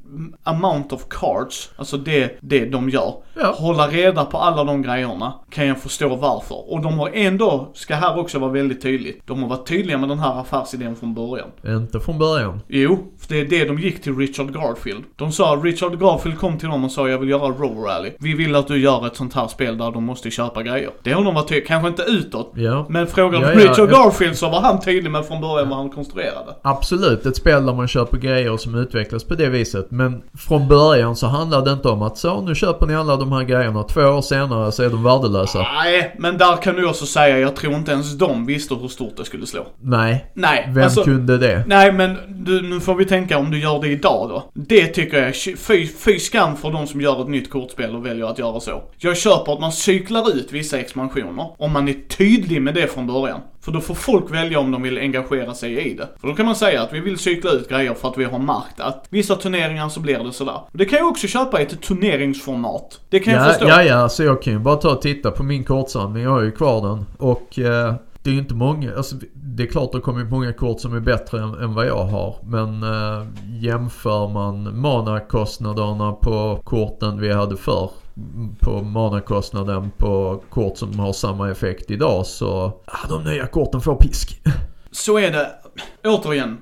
amount 0.42 0.94
of 0.94 1.04
cards, 1.10 1.70
alltså 1.76 1.96
det, 1.96 2.38
det 2.40 2.64
de 2.64 2.90
gör. 2.90 3.14
Ja. 3.34 3.54
Hålla 3.58 3.88
reda 3.88 4.24
på 4.24 4.38
alla 4.38 4.64
de 4.64 4.82
grejerna 4.82 5.34
kan 5.50 5.66
jag 5.66 5.78
förstå 5.78 6.16
varför. 6.16 6.72
Och 6.72 6.82
de 6.82 6.98
har 6.98 7.10
ändå, 7.14 7.70
ska 7.74 7.94
här 7.94 8.18
också 8.18 8.38
vara 8.38 8.50
väldigt 8.50 8.82
tydligt, 8.82 9.22
de 9.26 9.42
har 9.42 9.48
varit 9.48 9.66
tydliga 9.66 9.98
med 9.98 10.08
den 10.08 10.18
här 10.18 10.40
affärsidén 10.40 10.96
från 10.96 11.14
början. 11.14 11.48
Inte 11.66 12.00
från 12.00 12.18
början. 12.18 12.60
Jo, 12.68 12.98
för 13.18 13.34
det 13.34 13.40
är 13.40 13.44
det 13.44 13.64
de 13.64 13.78
gick 13.78 14.02
till 14.02 14.16
Richard 14.16 14.54
Garfield. 14.54 15.04
De 15.16 15.32
sa, 15.32 15.60
Richard 15.64 16.00
Garfield 16.00 16.38
kom 16.38 16.58
till 16.58 16.68
dem 16.68 16.84
och 16.84 16.90
sa 16.90 17.08
jag 17.08 17.18
vill 17.18 17.28
göra 17.28 17.48
Roll 17.48 17.76
Rally. 17.76 18.10
Vi 18.18 18.34
vill 18.34 18.54
att 18.54 18.66
du 18.66 18.78
gör 18.78 19.06
ett 19.06 19.16
sånt 19.16 19.34
här 19.34 19.48
spel 19.48 19.78
där 19.78 19.90
de 19.90 20.04
måste 20.04 20.30
köpa 20.30 20.62
grejer. 20.62 20.90
Det 21.02 21.12
har 21.12 21.24
de 21.24 21.34
varit 21.34 21.48
tydliga, 21.48 21.66
kanske 21.66 21.88
inte 21.88 22.02
utåt. 22.02 22.52
Ja. 22.54 22.86
Men 22.88 23.06
frågar 23.06 23.40
Ja, 23.40 23.52
ja, 23.52 23.70
Richard. 23.70 23.90
Garfield 23.90 24.36
så 24.36 24.48
var 24.48 24.60
han 24.60 24.80
tydlig 24.80 25.10
med 25.10 25.26
från 25.26 25.40
början 25.40 25.68
vad 25.68 25.78
han 25.78 25.90
konstruerade. 25.90 26.54
Absolut, 26.62 27.26
ett 27.26 27.36
spel 27.36 27.66
där 27.66 27.74
man 27.74 27.88
köper 27.88 28.18
grejer 28.18 28.56
som 28.56 28.74
utvecklas 28.74 29.24
på 29.24 29.34
det 29.34 29.48
viset. 29.48 29.90
Men 29.98 30.22
från 30.38 30.68
början 30.68 31.16
så 31.16 31.26
handlade 31.26 31.70
det 31.70 31.72
inte 31.72 31.88
om 31.88 32.02
att 32.02 32.18
så 32.18 32.40
nu 32.40 32.54
köper 32.54 32.86
ni 32.86 32.94
alla 32.94 33.16
de 33.16 33.32
här 33.32 33.42
grejerna. 33.42 33.82
Två 33.82 34.00
år 34.00 34.22
senare 34.22 34.72
så 34.72 34.82
är 34.82 34.90
de 34.90 35.02
värdelösa. 35.02 35.58
Nej, 35.58 36.16
men 36.18 36.38
där 36.38 36.56
kan 36.56 36.74
du 36.74 36.88
också 36.88 37.06
säga, 37.06 37.38
jag 37.38 37.56
tror 37.56 37.74
inte 37.74 37.92
ens 37.92 38.18
de 38.18 38.46
visste 38.46 38.74
hur 38.74 38.88
stort 38.88 39.16
det 39.16 39.24
skulle 39.24 39.46
slå. 39.46 39.66
Nej, 39.80 40.32
Nej, 40.34 40.68
vem 40.74 40.84
alltså, 40.84 41.04
kunde 41.04 41.38
det? 41.38 41.64
Nej 41.66 41.92
men 41.92 42.16
du, 42.28 42.62
nu 42.62 42.80
får 42.80 42.94
vi 42.94 43.04
tänka 43.04 43.38
om 43.38 43.50
du 43.50 43.60
gör 43.60 43.80
det 43.80 43.88
idag 43.88 44.28
då. 44.28 44.50
Det 44.54 44.86
tycker 44.86 45.22
jag 45.22 45.36
fy, 45.58 45.88
fy 45.88 46.18
skam 46.18 46.56
för 46.56 46.70
de 46.70 46.86
som 46.86 47.00
gör 47.00 47.22
ett 47.22 47.28
nytt 47.28 47.50
kortspel 47.50 47.96
och 47.96 48.06
väljer 48.06 48.26
att 48.26 48.38
göra 48.38 48.60
så. 48.60 48.82
Jag 48.98 49.16
köper 49.16 49.52
att 49.52 49.60
man 49.60 49.72
cyklar 49.72 50.36
ut 50.36 50.52
vissa 50.52 50.78
expansioner 50.78 51.46
om 51.58 51.72
man 51.72 51.88
är 51.88 52.08
tydlig 52.08 52.62
med 52.62 52.74
det 52.74 52.86
från 52.86 53.06
början. 53.06 53.40
För 53.68 53.72
då 53.72 53.80
får 53.80 53.94
folk 53.94 54.30
välja 54.30 54.58
om 54.60 54.70
de 54.70 54.82
vill 54.82 54.98
engagera 54.98 55.54
sig 55.54 55.90
i 55.90 55.94
det. 55.94 56.08
För 56.20 56.28
då 56.28 56.34
kan 56.34 56.46
man 56.46 56.56
säga 56.56 56.82
att 56.82 56.92
vi 56.92 57.00
vill 57.00 57.18
cykla 57.18 57.50
ut 57.50 57.68
grejer 57.68 57.94
för 57.94 58.08
att 58.08 58.18
vi 58.18 58.24
har 58.24 58.38
märkt 58.38 58.80
att 58.80 59.06
vissa 59.10 59.34
turneringar 59.36 59.88
så 59.88 60.00
blir 60.00 60.18
det 60.24 60.32
sådär. 60.32 60.60
Det 60.72 60.84
kan 60.84 60.98
jag 60.98 61.08
också 61.08 61.26
köpa 61.26 61.60
i 61.60 61.62
ett 61.62 61.80
turneringsformat. 61.82 63.00
Det 63.08 63.20
kan 63.20 63.34
jag 63.34 63.42
Ja, 63.42 63.48
förstå. 63.48 63.66
ja, 63.68 63.82
ja, 63.82 64.08
så 64.08 64.22
jag 64.24 64.42
kan 64.42 64.52
ju 64.52 64.58
bara 64.58 64.76
ta 64.76 64.90
och 64.92 65.02
titta 65.02 65.30
på 65.30 65.42
min 65.42 65.64
kortsamling. 65.64 66.22
Jag 66.22 66.30
har 66.30 66.42
ju 66.42 66.50
kvar 66.50 66.88
den. 66.88 67.04
Och 67.18 67.58
eh, 67.58 67.94
det 68.22 68.30
är 68.30 68.34
ju 68.34 68.38
inte 68.40 68.54
många, 68.54 68.96
alltså 68.96 69.16
det 69.34 69.62
är 69.62 69.66
klart 69.66 69.92
det 69.92 70.00
kommer 70.00 70.24
många 70.24 70.52
kort 70.52 70.80
som 70.80 70.96
är 70.96 71.00
bättre 71.00 71.38
än, 71.42 71.54
än 71.54 71.74
vad 71.74 71.86
jag 71.86 72.04
har. 72.04 72.36
Men 72.42 72.82
eh, 72.82 73.26
jämför 73.60 74.28
man 74.28 74.80
manakostnaderna 74.80 76.12
på 76.12 76.60
korten 76.64 77.20
vi 77.20 77.32
hade 77.32 77.56
förr 77.56 77.90
på 78.60 78.82
manakostnaden 78.82 79.90
på 79.96 80.42
kort 80.50 80.78
som 80.78 80.98
har 80.98 81.12
samma 81.12 81.50
effekt 81.50 81.90
idag 81.90 82.26
så, 82.26 82.72
ah, 82.86 83.08
de 83.08 83.24
nya 83.24 83.46
korten 83.46 83.80
får 83.80 83.96
pisk. 83.96 84.42
Så 84.90 85.18
är 85.18 85.30
det, 85.30 85.50
återigen 86.04 86.58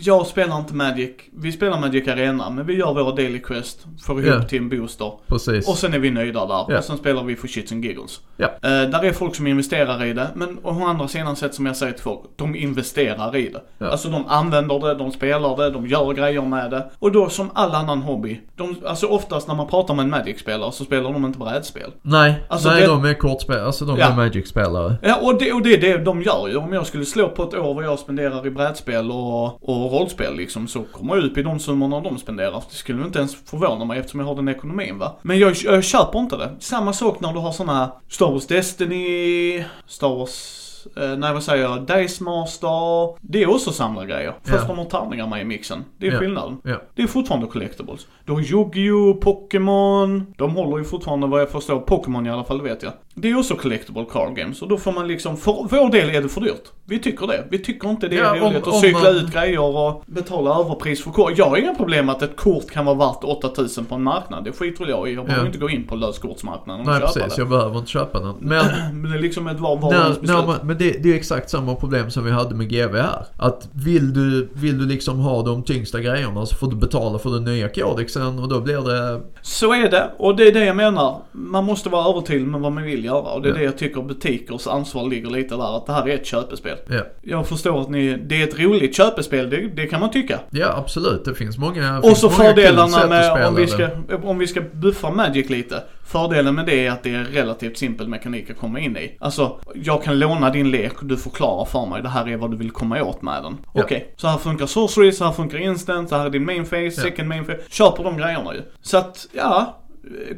jag 0.00 0.26
spelar 0.26 0.58
inte 0.58 0.74
Magic. 0.74 1.10
Vi 1.32 1.52
spelar 1.52 1.80
Magic 1.80 2.08
Arena, 2.08 2.50
men 2.50 2.66
vi 2.66 2.74
gör 2.78 2.94
våra 2.94 3.14
Daily 3.14 3.38
Quest, 3.38 3.86
får 4.06 4.20
ihop 4.24 4.34
Ja. 4.42 4.48
till 4.48 4.58
en 4.58 4.68
booster. 4.68 5.12
Precis. 5.26 5.68
Och 5.68 5.78
sen 5.78 5.94
är 5.94 5.98
vi 5.98 6.10
nöjda 6.10 6.46
där. 6.46 6.64
Ja. 6.68 6.78
Och 6.78 6.84
sen 6.84 6.96
spelar 6.96 7.22
vi 7.24 7.36
för 7.36 7.48
shits 7.48 7.72
and 7.72 7.84
giggles. 7.84 8.20
Ja. 8.36 8.46
Eh, 8.46 8.60
där 8.90 9.04
är 9.04 9.12
folk 9.12 9.34
som 9.34 9.46
investerar 9.46 10.04
i 10.04 10.12
det, 10.12 10.28
men 10.34 10.58
å 10.62 10.84
andra 10.84 11.08
sidan 11.08 11.36
sett 11.36 11.54
som 11.54 11.66
jag 11.66 11.76
säger 11.76 11.92
till 11.92 12.02
folk, 12.02 12.20
de 12.36 12.56
investerar 12.56 13.36
i 13.36 13.48
det. 13.78 13.86
Alltså 13.90 14.08
de 14.08 14.24
använder 14.26 14.78
det, 14.88 14.94
de 14.94 15.12
spelar 15.12 15.56
det, 15.56 15.70
de 15.70 15.86
gör 15.86 16.12
grejer 16.12 16.42
med 16.42 16.70
det. 16.70 16.90
Och 16.98 17.12
då 17.12 17.28
som 17.28 17.50
all 17.54 17.70
annan 17.74 18.02
hobby, 18.02 18.40
de, 18.56 18.76
alltså 18.86 19.06
oftast 19.06 19.48
när 19.48 19.54
man 19.54 19.66
pratar 19.66 19.94
med 19.94 20.02
en 20.02 20.10
Magic-spelare 20.10 20.72
så 20.72 20.84
spelar 20.84 21.12
de 21.12 21.24
inte 21.26 21.38
brädspel. 21.38 21.90
Nej, 22.02 22.34
Alltså 22.48 22.68
nej 22.68 22.80
det- 22.80 22.86
de 22.86 23.04
är 23.04 23.14
kortspel, 23.14 23.60
alltså 23.60 23.84
de 23.84 23.98
Ja. 23.98 24.06
är 24.06 24.16
Magic-spelare. 24.16 24.94
Ja, 25.02 25.16
och 25.22 25.38
det, 25.38 25.52
och 25.52 25.62
det 25.62 25.74
är 25.74 25.80
det 25.80 26.04
de 26.04 26.22
gör 26.22 26.48
ju. 26.48 26.56
Om 26.56 26.72
jag 26.72 26.86
skulle 26.86 27.04
slå 27.04 27.28
på 27.28 27.42
ett 27.42 27.54
år 27.54 27.74
vad 27.74 27.84
jag 27.84 27.98
spenderar 27.98 28.46
i 28.46 28.50
brädspel 28.50 29.10
och, 29.10 29.68
och 29.68 29.83
rollspel 29.88 30.34
liksom, 30.36 30.68
så 30.68 30.82
kommer 30.82 31.16
jag 31.16 31.24
upp 31.24 31.38
i 31.38 31.42
de 31.42 31.58
summorna 31.58 32.00
de 32.00 32.18
spenderar. 32.18 32.62
Det 32.70 32.74
skulle 32.76 33.04
inte 33.04 33.18
ens 33.18 33.34
förvåna 33.50 33.84
mig 33.84 33.98
eftersom 33.98 34.20
jag 34.20 34.26
har 34.26 34.34
den 34.34 34.48
ekonomin 34.48 34.98
va. 34.98 35.16
Men 35.22 35.38
jag, 35.38 35.54
jag 35.64 35.84
köper 35.84 36.18
inte 36.18 36.36
det. 36.36 36.50
Samma 36.58 36.92
sak 36.92 37.20
när 37.20 37.32
du 37.32 37.38
har 37.38 37.52
såna 37.52 37.92
Star 38.08 38.30
Wars 38.30 38.46
Destiny, 38.46 39.64
Star 39.86 40.08
Wars 40.16 40.60
Eh, 40.96 41.16
nej 41.16 41.32
vad 41.32 41.42
säger 41.42 41.62
jag? 41.64 41.86
Dice 41.86 42.22
Master. 42.24 42.68
Det 43.20 43.42
är 43.42 43.50
också 43.50 43.72
samlargrejer. 43.72 44.34
Fast 44.42 44.62
Ja. 44.62 44.68
de 44.68 44.78
har 44.78 44.84
tärningar 44.84 45.26
med 45.26 45.40
i 45.40 45.44
mixen. 45.44 45.84
Det 45.98 46.06
är 46.06 46.12
Ja. 46.12 46.18
skillnaden. 46.18 46.56
Ja. 46.64 46.76
Det 46.94 47.02
är 47.02 47.06
fortfarande 47.06 47.46
collectibles. 47.46 48.06
Du 48.24 48.32
har 48.32 48.40
Yu-Gi-Oh, 48.40 49.14
Pokémon. 49.20 50.26
De 50.36 50.54
håller 50.56 50.78
ju 50.78 50.84
fortfarande 50.84 51.26
vad 51.26 51.40
jag 51.40 51.50
förstår. 51.50 51.80
Pokémon 51.80 52.26
i 52.26 52.30
alla 52.30 52.44
fall, 52.44 52.58
det 52.58 52.64
vet 52.64 52.82
jag. 52.82 52.92
Det 53.16 53.30
är 53.30 53.38
också 53.38 53.54
collectible 53.56 54.04
card 54.12 54.36
games. 54.36 54.62
Och 54.62 54.68
då 54.68 54.76
får 54.76 54.92
man 54.92 55.08
liksom, 55.08 55.36
för 55.36 55.52
vår 55.70 55.90
del 55.92 56.10
är 56.10 56.22
det 56.22 56.28
för 56.28 56.40
dyrt. 56.40 56.72
Vi 56.86 56.98
tycker 56.98 57.26
det. 57.26 57.44
Vi 57.50 57.58
tycker 57.58 57.90
inte 57.90 58.08
det 58.08 58.16
är 58.16 58.20
Ja, 58.36 58.46
roligt 58.48 58.66
om 58.66 58.72
att 58.72 58.80
cykla 58.80 58.98
man- 59.02 59.16
ut 59.16 59.32
grejer 59.32 59.60
och 59.60 60.02
betala 60.06 60.50
överpris 60.60 61.04
för 61.04 61.10
kort. 61.10 61.32
Jag 61.36 61.44
har 61.46 61.56
inga 61.56 61.74
problem 61.74 62.08
att 62.08 62.22
ett 62.22 62.36
kort 62.36 62.70
kan 62.70 62.84
vara 62.84 62.96
värt 62.96 63.24
8000 63.24 63.84
på 63.84 63.94
en 63.94 64.02
marknad. 64.02 64.44
Det 64.44 64.52
skiter 64.52 64.80
väl 64.80 64.88
jag 64.90 65.08
i. 65.10 65.14
Jag 65.14 65.24
behöver 65.24 65.44
Ja. 65.44 65.46
inte 65.46 65.58
gå 65.58 65.70
in 65.70 65.86
på 65.86 65.96
löskortsmarknaden 65.96 66.80
och 66.80 66.86
Nej 66.86 67.00
köpa 67.00 67.12
precis, 67.12 67.34
det. 67.34 67.40
jag 67.40 67.48
behöver 67.48 67.78
inte 67.78 67.90
köpa 67.90 68.20
den. 68.20 68.34
Men 68.40 68.66
Men 68.92 69.10
det 69.12 69.18
är 69.18 69.22
liksom 69.22 69.46
ett 69.46 69.60
var, 69.60 69.76
var 69.76 69.90
när 70.22 70.46
man, 70.46 70.56
men 70.62 70.78
det, 70.78 70.90
det 71.02 71.10
är 71.12 71.14
exakt 71.16 71.50
samma 71.50 71.74
problem 71.74 72.10
som 72.10 72.24
vi 72.24 72.30
hade 72.30 72.54
med 72.54 72.68
GV 72.70 72.96
här. 72.96 73.26
Att 73.38 73.68
vill 73.72 74.12
du, 74.14 74.48
vill 74.52 74.78
du 74.78 74.86
liksom 74.86 75.18
ha 75.18 75.42
de 75.42 75.62
tyngsta 75.62 76.00
grejerna 76.00 76.46
så 76.46 76.56
får 76.56 76.66
du 76.70 76.76
betala 76.76 77.18
för 77.18 77.30
den 77.30 77.44
nya 77.44 77.68
kodexen 77.68 78.38
och 78.38 78.48
då 78.48 78.60
blir 78.60 78.80
det... 78.80 79.20
Så 79.42 79.72
är 79.74 79.90
det, 79.90 80.10
och 80.18 80.36
det 80.36 80.48
är 80.48 80.52
det 80.52 80.64
jag 80.64 80.76
menar. 80.76 81.16
Man 81.32 81.64
måste 81.64 81.88
vara 81.88 82.08
övertygad 82.10 82.46
med 82.48 82.60
vad 82.60 82.72
man 82.72 82.84
vill 82.84 83.03
göra. 83.04 83.32
Och 83.32 83.42
det 83.42 83.48
är 83.48 83.50
Ja. 83.52 83.58
det 83.58 83.64
jag 83.64 83.78
tycker 83.78 84.02
butikers 84.02 84.66
ansvar 84.66 85.08
ligger 85.08 85.30
lite 85.30 85.54
där. 85.56 85.76
Att 85.76 85.86
det 85.86 85.92
här 85.92 86.08
är 86.08 86.14
ett 86.14 86.26
köpespel. 86.26 86.78
Ja, 86.88 87.00
Jag 87.22 87.46
förstår 87.48 87.80
att 87.80 87.90
ni, 87.90 88.16
det 88.16 88.42
är 88.42 88.48
ett 88.48 88.58
roligt 88.58 88.96
köpespel, 88.96 89.50
det, 89.50 89.56
det 89.68 89.86
kan 89.86 90.00
man 90.00 90.10
tycka. 90.10 90.40
ja 90.50 90.74
absolut. 90.76 91.24
Det 91.24 91.34
finns 91.34 91.58
många 91.58 91.98
Och 92.00 92.16
så 92.16 92.30
fördelarna 92.30 93.06
med, 93.06 93.46
om 93.46 93.54
vi, 93.54 93.66
ska, 93.66 93.88
om 94.22 94.38
vi 94.38 94.46
ska 94.46 94.60
buffa 94.60 95.10
Magic 95.10 95.50
lite. 95.50 95.82
Fördelen 96.06 96.54
med 96.54 96.66
det 96.66 96.86
är 96.86 96.90
att 96.90 97.02
det 97.02 97.14
är 97.14 97.24
relativt 97.24 97.78
simpel 97.78 98.08
mekanik 98.08 98.50
att 98.50 98.58
komma 98.58 98.80
in 98.80 98.96
i. 98.96 99.16
Alltså, 99.20 99.58
jag 99.74 100.02
kan 100.02 100.18
låna 100.18 100.50
din 100.50 100.70
lek 100.70 101.02
och 101.02 101.06
du 101.06 101.16
förklarar 101.16 101.64
för 101.64 101.86
mig, 101.86 102.02
det 102.02 102.08
här 102.08 102.28
är 102.28 102.36
vad 102.36 102.50
du 102.50 102.56
vill 102.56 102.70
komma 102.70 103.02
åt 103.02 103.22
med 103.22 103.42
den. 103.42 103.56
Ja. 103.74 103.82
Okej, 103.82 104.14
så 104.16 104.28
här 104.28 104.38
funkar 104.38 104.66
sorcery, 104.66 105.12
så 105.12 105.24
här 105.24 105.32
funkar 105.32 105.58
instant, 105.58 106.08
så 106.08 106.16
här 106.16 106.26
är 106.26 106.30
din 106.30 106.44
main 106.44 106.64
phase, 106.64 106.90
second 106.90 107.28
main 107.28 107.44
phase. 107.44 107.58
Kör 107.68 107.90
på 107.90 108.02
de 108.02 108.16
grejerna 108.16 108.54
ju. 108.54 108.62
Så 108.82 108.96
att, 108.98 109.26
ja. 109.32 109.76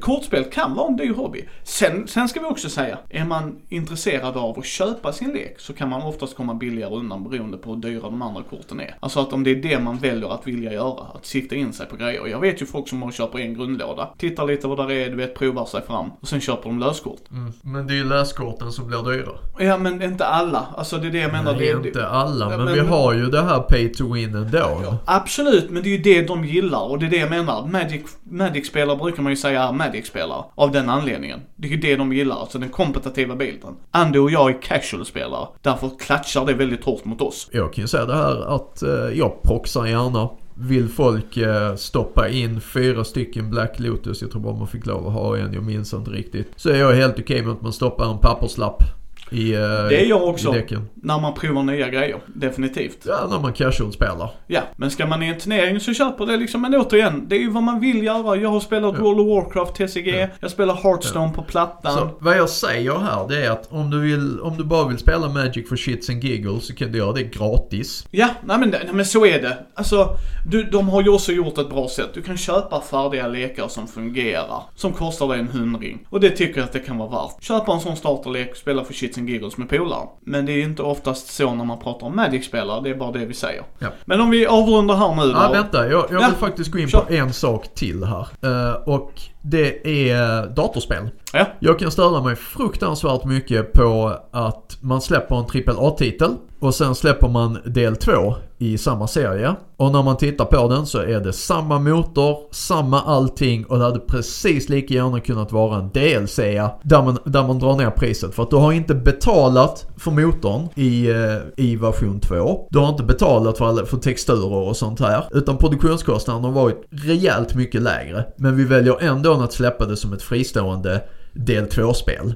Kortspel 0.00 0.44
kan 0.44 0.74
vara 0.74 0.88
en 0.88 0.96
dyr 0.96 1.14
hobby. 1.14 1.44
Sen, 1.64 2.08
sen 2.08 2.28
ska 2.28 2.40
vi 2.40 2.46
också 2.46 2.68
säga, 2.68 2.98
är 3.10 3.24
man 3.24 3.56
intresserad 3.68 4.36
av 4.36 4.58
att 4.58 4.64
köpa 4.66 5.12
sin 5.12 5.30
lek 5.30 5.60
så 5.60 5.72
kan 5.72 5.88
man 5.88 6.02
oftast 6.02 6.36
komma 6.36 6.54
billigare 6.54 6.94
undan 6.94 7.24
beroende 7.24 7.56
på 7.56 7.70
hur 7.74 7.80
dyra 7.80 8.02
de 8.02 8.22
andra 8.22 8.42
korten 8.42 8.80
är. 8.80 8.96
Alltså 9.00 9.20
att 9.20 9.32
om 9.32 9.44
det 9.44 9.50
är 9.50 9.54
det 9.54 9.78
man 9.78 9.98
väljer 9.98 10.34
att 10.34 10.46
vilja 10.46 10.72
göra, 10.72 11.06
att 11.14 11.26
sikta 11.26 11.54
in 11.54 11.72
sig 11.72 11.86
på 11.86 11.96
grejer. 11.96 12.26
Jag 12.26 12.40
vet 12.40 12.62
ju 12.62 12.66
folk 12.66 12.88
som 12.88 13.02
har 13.02 13.12
köper 13.12 13.38
en 13.38 13.54
grundlåda, 13.54 14.08
tittar 14.18 14.46
lite 14.46 14.66
vad 14.66 14.78
där 14.78 14.90
är, 14.90 15.10
du 15.10 15.16
vet, 15.16 15.34
provar 15.34 15.66
sig 15.66 15.82
fram 15.86 16.10
och 16.20 16.28
sen 16.28 16.40
köper 16.40 16.68
de 16.68 16.78
löskort. 16.78 17.30
Mm. 17.30 17.52
Men 17.62 17.86
det 17.86 17.92
är 17.92 17.96
ju 17.96 18.04
läskorten 18.04 18.72
som 18.72 18.86
blir 18.86 19.12
dyra. 19.12 19.32
Ja 19.58 19.78
men 19.78 20.02
inte 20.02 20.26
alla, 20.26 20.66
alltså 20.76 20.98
det 20.98 21.06
är 21.06 21.12
det 21.12 21.18
jag 21.18 21.32
menar. 21.32 21.52
Nej, 21.52 21.74
det, 21.82 21.88
inte 21.88 22.06
alla. 22.06 22.50
Ja, 22.50 22.56
Men, 22.56 22.64
men- 22.64 22.74
vi 22.74 22.80
har 22.80 23.12
ju 23.14 23.26
det 23.26 23.42
här 23.42 23.60
pay 23.60 23.88
to 23.92 24.12
win 24.12 24.34
ändå. 24.34 24.94
Absolut, 25.04 25.70
men 25.70 25.82
det 25.82 25.88
är 25.88 25.96
ju 25.96 26.02
det 26.02 26.22
de 26.22 26.44
gillar 26.44 26.90
och 26.90 26.98
det 26.98 27.06
är 27.06 27.10
det 27.10 27.16
jag 27.16 27.30
menar. 27.30 27.66
Magic, 27.66 28.02
Magic-spelare 28.22 28.96
brukar 28.96 29.22
man 29.22 29.32
ju 29.32 29.36
säga 29.36 29.55
är 29.56 29.72
Magic-spelare. 29.72 30.44
Av 30.54 30.72
den 30.72 30.88
anledningen. 30.88 31.40
Det 31.56 31.68
är 31.68 31.70
ju 31.70 31.76
det 31.76 31.96
de 31.96 32.12
gillar, 32.12 32.36
alltså 32.36 32.58
den 32.58 32.68
kompetitiva 32.68 33.36
bilden. 33.36 33.76
Andy 33.90 34.18
och 34.18 34.30
jag 34.30 34.50
är 34.50 34.62
casual-spelare. 34.62 35.48
Därför 35.62 35.90
klatschar 35.98 36.46
det 36.46 36.54
väldigt 36.54 36.84
hårt 36.84 37.04
mot 37.04 37.20
oss. 37.20 37.48
Jag 37.52 37.72
kan 37.72 37.82
ju 37.82 37.88
säga 37.88 38.04
det 38.04 38.16
här 38.16 38.54
att 38.54 38.82
eh, 38.82 38.90
jag 38.90 39.42
proxar 39.42 39.86
gärna. 39.86 40.28
Vill 40.58 40.88
folk 40.88 41.36
eh, 41.36 41.74
stoppa 41.74 42.28
in 42.28 42.60
fyra 42.60 43.04
stycken 43.04 43.50
Black 43.50 43.78
Lotus, 43.78 44.22
jag 44.22 44.30
tror 44.30 44.42
bara 44.42 44.54
man 44.56 44.66
fick 44.66 44.86
lov 44.86 45.06
att 45.06 45.12
ha 45.12 45.36
en, 45.36 45.52
jag 45.52 45.62
minns 45.62 45.94
inte 45.94 46.10
riktigt. 46.10 46.52
Så 46.56 46.70
är 46.70 46.76
jag 46.76 46.94
helt 46.94 47.12
okej 47.12 47.24
okay 47.24 47.42
med 47.42 47.52
att 47.52 47.62
man 47.62 47.72
stoppar 47.72 48.10
en 48.10 48.18
papperslapp 48.18 48.82
i, 49.30 49.52
eh, 49.54 49.60
Det 49.60 50.04
är 50.04 50.06
jag 50.06 50.28
också. 50.28 50.54
När 50.94 51.20
man 51.20 51.34
provar 51.34 51.62
nya 51.62 51.88
grejer. 51.88 52.20
Definitivt. 52.26 52.98
Ja, 53.06 53.26
när 53.30 53.38
man 53.38 53.52
casual 53.52 53.92
spelar. 53.92 54.30
Ja, 54.46 54.60
men 54.76 54.90
ska 54.90 55.06
man 55.06 55.22
i 55.22 55.26
en 55.26 55.38
turnering 55.38 55.80
så 55.80 55.94
köper 55.94 56.26
det 56.26 56.36
liksom. 56.36 56.62
Men 56.62 56.74
återigen, 56.74 57.28
det 57.28 57.36
är 57.36 57.40
ju 57.40 57.50
vad 57.50 57.62
man 57.62 57.80
vill 57.80 58.04
göra. 58.04 58.36
Jag 58.36 58.48
har 58.48 58.60
spelat 58.60 58.94
Ja. 58.98 59.02
World 59.02 59.20
of 59.20 59.26
Warcraft, 59.26 59.74
TCG. 59.74 60.20
Ja. 60.20 60.26
Jag 60.40 60.50
spelar 60.50 60.74
Hearthstone 60.74 61.32
på 61.32 61.42
plattan. 61.42 61.92
Så 61.94 62.08
vad 62.20 62.36
jag 62.36 62.48
säger 62.48 62.98
här 62.98 63.28
det 63.28 63.46
är 63.46 63.50
att 63.50 63.72
om 63.72 63.90
du, 63.90 64.00
vill, 64.00 64.40
om 64.40 64.56
du 64.56 64.64
bara 64.64 64.88
vill 64.88 64.98
spela 64.98 65.28
Magic 65.28 65.68
för 65.68 65.76
shits 65.76 66.10
and 66.10 66.24
giggles 66.24 66.66
så 66.66 66.74
kan 66.74 66.92
du 66.92 66.98
göra 66.98 67.12
det 67.12 67.22
gratis. 67.22 68.06
Ja, 68.10 68.28
nej 68.44 68.58
men, 68.58 68.70
nej 68.70 68.88
men 68.92 69.04
så 69.06 69.26
är 69.26 69.42
det. 69.42 69.58
Alltså, 69.74 70.08
du, 70.50 70.62
de 70.62 70.88
har 70.88 71.02
ju 71.02 71.08
också 71.08 71.32
gjort 71.32 71.58
ett 71.58 71.70
bra 71.70 71.88
sätt. 71.88 72.10
Du 72.14 72.22
kan 72.22 72.36
köpa 72.36 72.80
färdiga 72.80 73.26
lekar 73.28 73.68
som 73.68 73.86
fungerar. 73.88 74.62
Som 74.74 74.92
kostar 74.92 75.28
dig 75.28 75.38
en 75.38 75.48
hundring. 75.48 76.06
Och 76.10 76.20
det 76.20 76.30
tycker 76.30 76.58
jag 76.60 76.64
att 76.64 76.72
det 76.72 76.78
kan 76.78 76.98
vara 76.98 77.08
värt. 77.08 77.42
Köpa 77.42 77.72
en 77.72 77.80
sån 77.80 77.96
starterlek 77.96 78.50
och 78.50 78.56
spela 78.56 78.84
för 78.84 78.94
shits 78.94 79.15
and 79.18 79.28
giggles 79.28 79.56
med 79.56 79.68
polare. 79.68 80.08
Men 80.20 80.46
det 80.46 80.52
är 80.52 80.62
inte 80.62 80.82
oftast 80.82 81.26
så 81.34 81.54
när 81.54 81.64
man 81.64 81.78
pratar 81.78 82.06
om 82.06 82.16
Magic-spelare, 82.16 82.80
det 82.80 82.90
är 82.90 82.94
bara 82.94 83.12
det 83.12 83.26
vi 83.26 83.34
säger. 83.34 83.62
Ja. 83.78 83.88
Men 84.04 84.20
om 84.20 84.30
vi 84.30 84.46
avrundar 84.46 84.94
här 84.96 85.14
nu 85.14 85.22
då. 85.32 85.38
Ja, 85.38 85.50
vänta. 85.52 85.88
Jag, 85.88 86.04
jag 86.10 86.22
Ja, 86.22 86.26
vill 86.26 86.36
faktiskt 86.36 86.70
gå 86.70 86.78
in 86.78 86.88
kör. 86.88 87.00
på 87.00 87.12
en 87.12 87.32
sak 87.32 87.74
till 87.74 88.04
här. 88.04 88.26
Eh, 88.42 88.74
och 88.88 89.12
det 89.50 89.88
är 90.10 90.46
datorspel. 90.46 91.08
Ja. 91.32 91.46
Jag 91.58 91.78
kan 91.78 91.90
störa 91.90 92.22
mig 92.22 92.36
fruktansvärt 92.36 93.24
mycket 93.24 93.72
på 93.72 94.18
att 94.30 94.78
man 94.80 95.00
släpper 95.00 95.36
en 95.36 95.76
AAA-titel 95.76 96.34
och 96.60 96.74
sen 96.74 96.94
släpper 96.94 97.28
man 97.28 97.58
del 97.64 97.96
2 97.96 98.34
i 98.58 98.78
samma 98.78 99.06
serie. 99.06 99.54
Och 99.76 99.92
när 99.92 100.02
man 100.02 100.16
tittar 100.16 100.44
på 100.44 100.68
den 100.68 100.86
så 100.86 100.98
är 100.98 101.20
det 101.20 101.32
samma 101.32 101.78
motor, 101.78 102.36
samma 102.50 103.02
allting 103.02 103.64
och 103.64 103.78
det 103.78 103.84
hade 103.84 103.98
precis 103.98 104.68
lika 104.68 104.94
gärna 104.94 105.20
kunnat 105.20 105.52
vara 105.52 105.78
en 105.78 105.88
DLC 105.88 106.36
där 106.82 107.02
man, 107.02 107.18
där 107.24 107.46
man 107.46 107.58
drar 107.58 107.76
ner 107.76 107.90
priset. 107.90 108.34
För 108.34 108.42
att 108.42 108.50
du 108.50 108.56
har 108.56 108.72
inte 108.72 108.94
betalat 108.94 109.86
för 109.96 110.10
motorn 110.10 110.68
i, 110.74 111.10
eh, 111.10 111.64
i 111.64 111.76
version 111.76 112.20
2. 112.20 112.66
Du 112.70 112.78
har 112.78 112.88
inte 112.88 113.02
betalat 113.02 113.58
för, 113.58 113.66
alla, 113.66 113.86
för 113.86 113.96
texturer 113.96 114.68
och 114.68 114.76
sånt 114.76 115.00
här. 115.00 115.24
Utan 115.30 115.56
produktionskostnaden 115.56 116.44
har 116.44 116.52
varit 116.52 116.84
rejält 116.90 117.54
mycket 117.54 117.82
lägre. 117.82 118.24
Men 118.36 118.56
vi 118.56 118.64
väljer 118.64 119.02
ändå 119.02 119.35
att 119.42 119.52
släppa 119.52 119.86
det 119.86 119.96
som 119.96 120.12
ett 120.12 120.22
fristående 120.22 121.02
del 121.32 121.64
2-spel. 121.64 122.34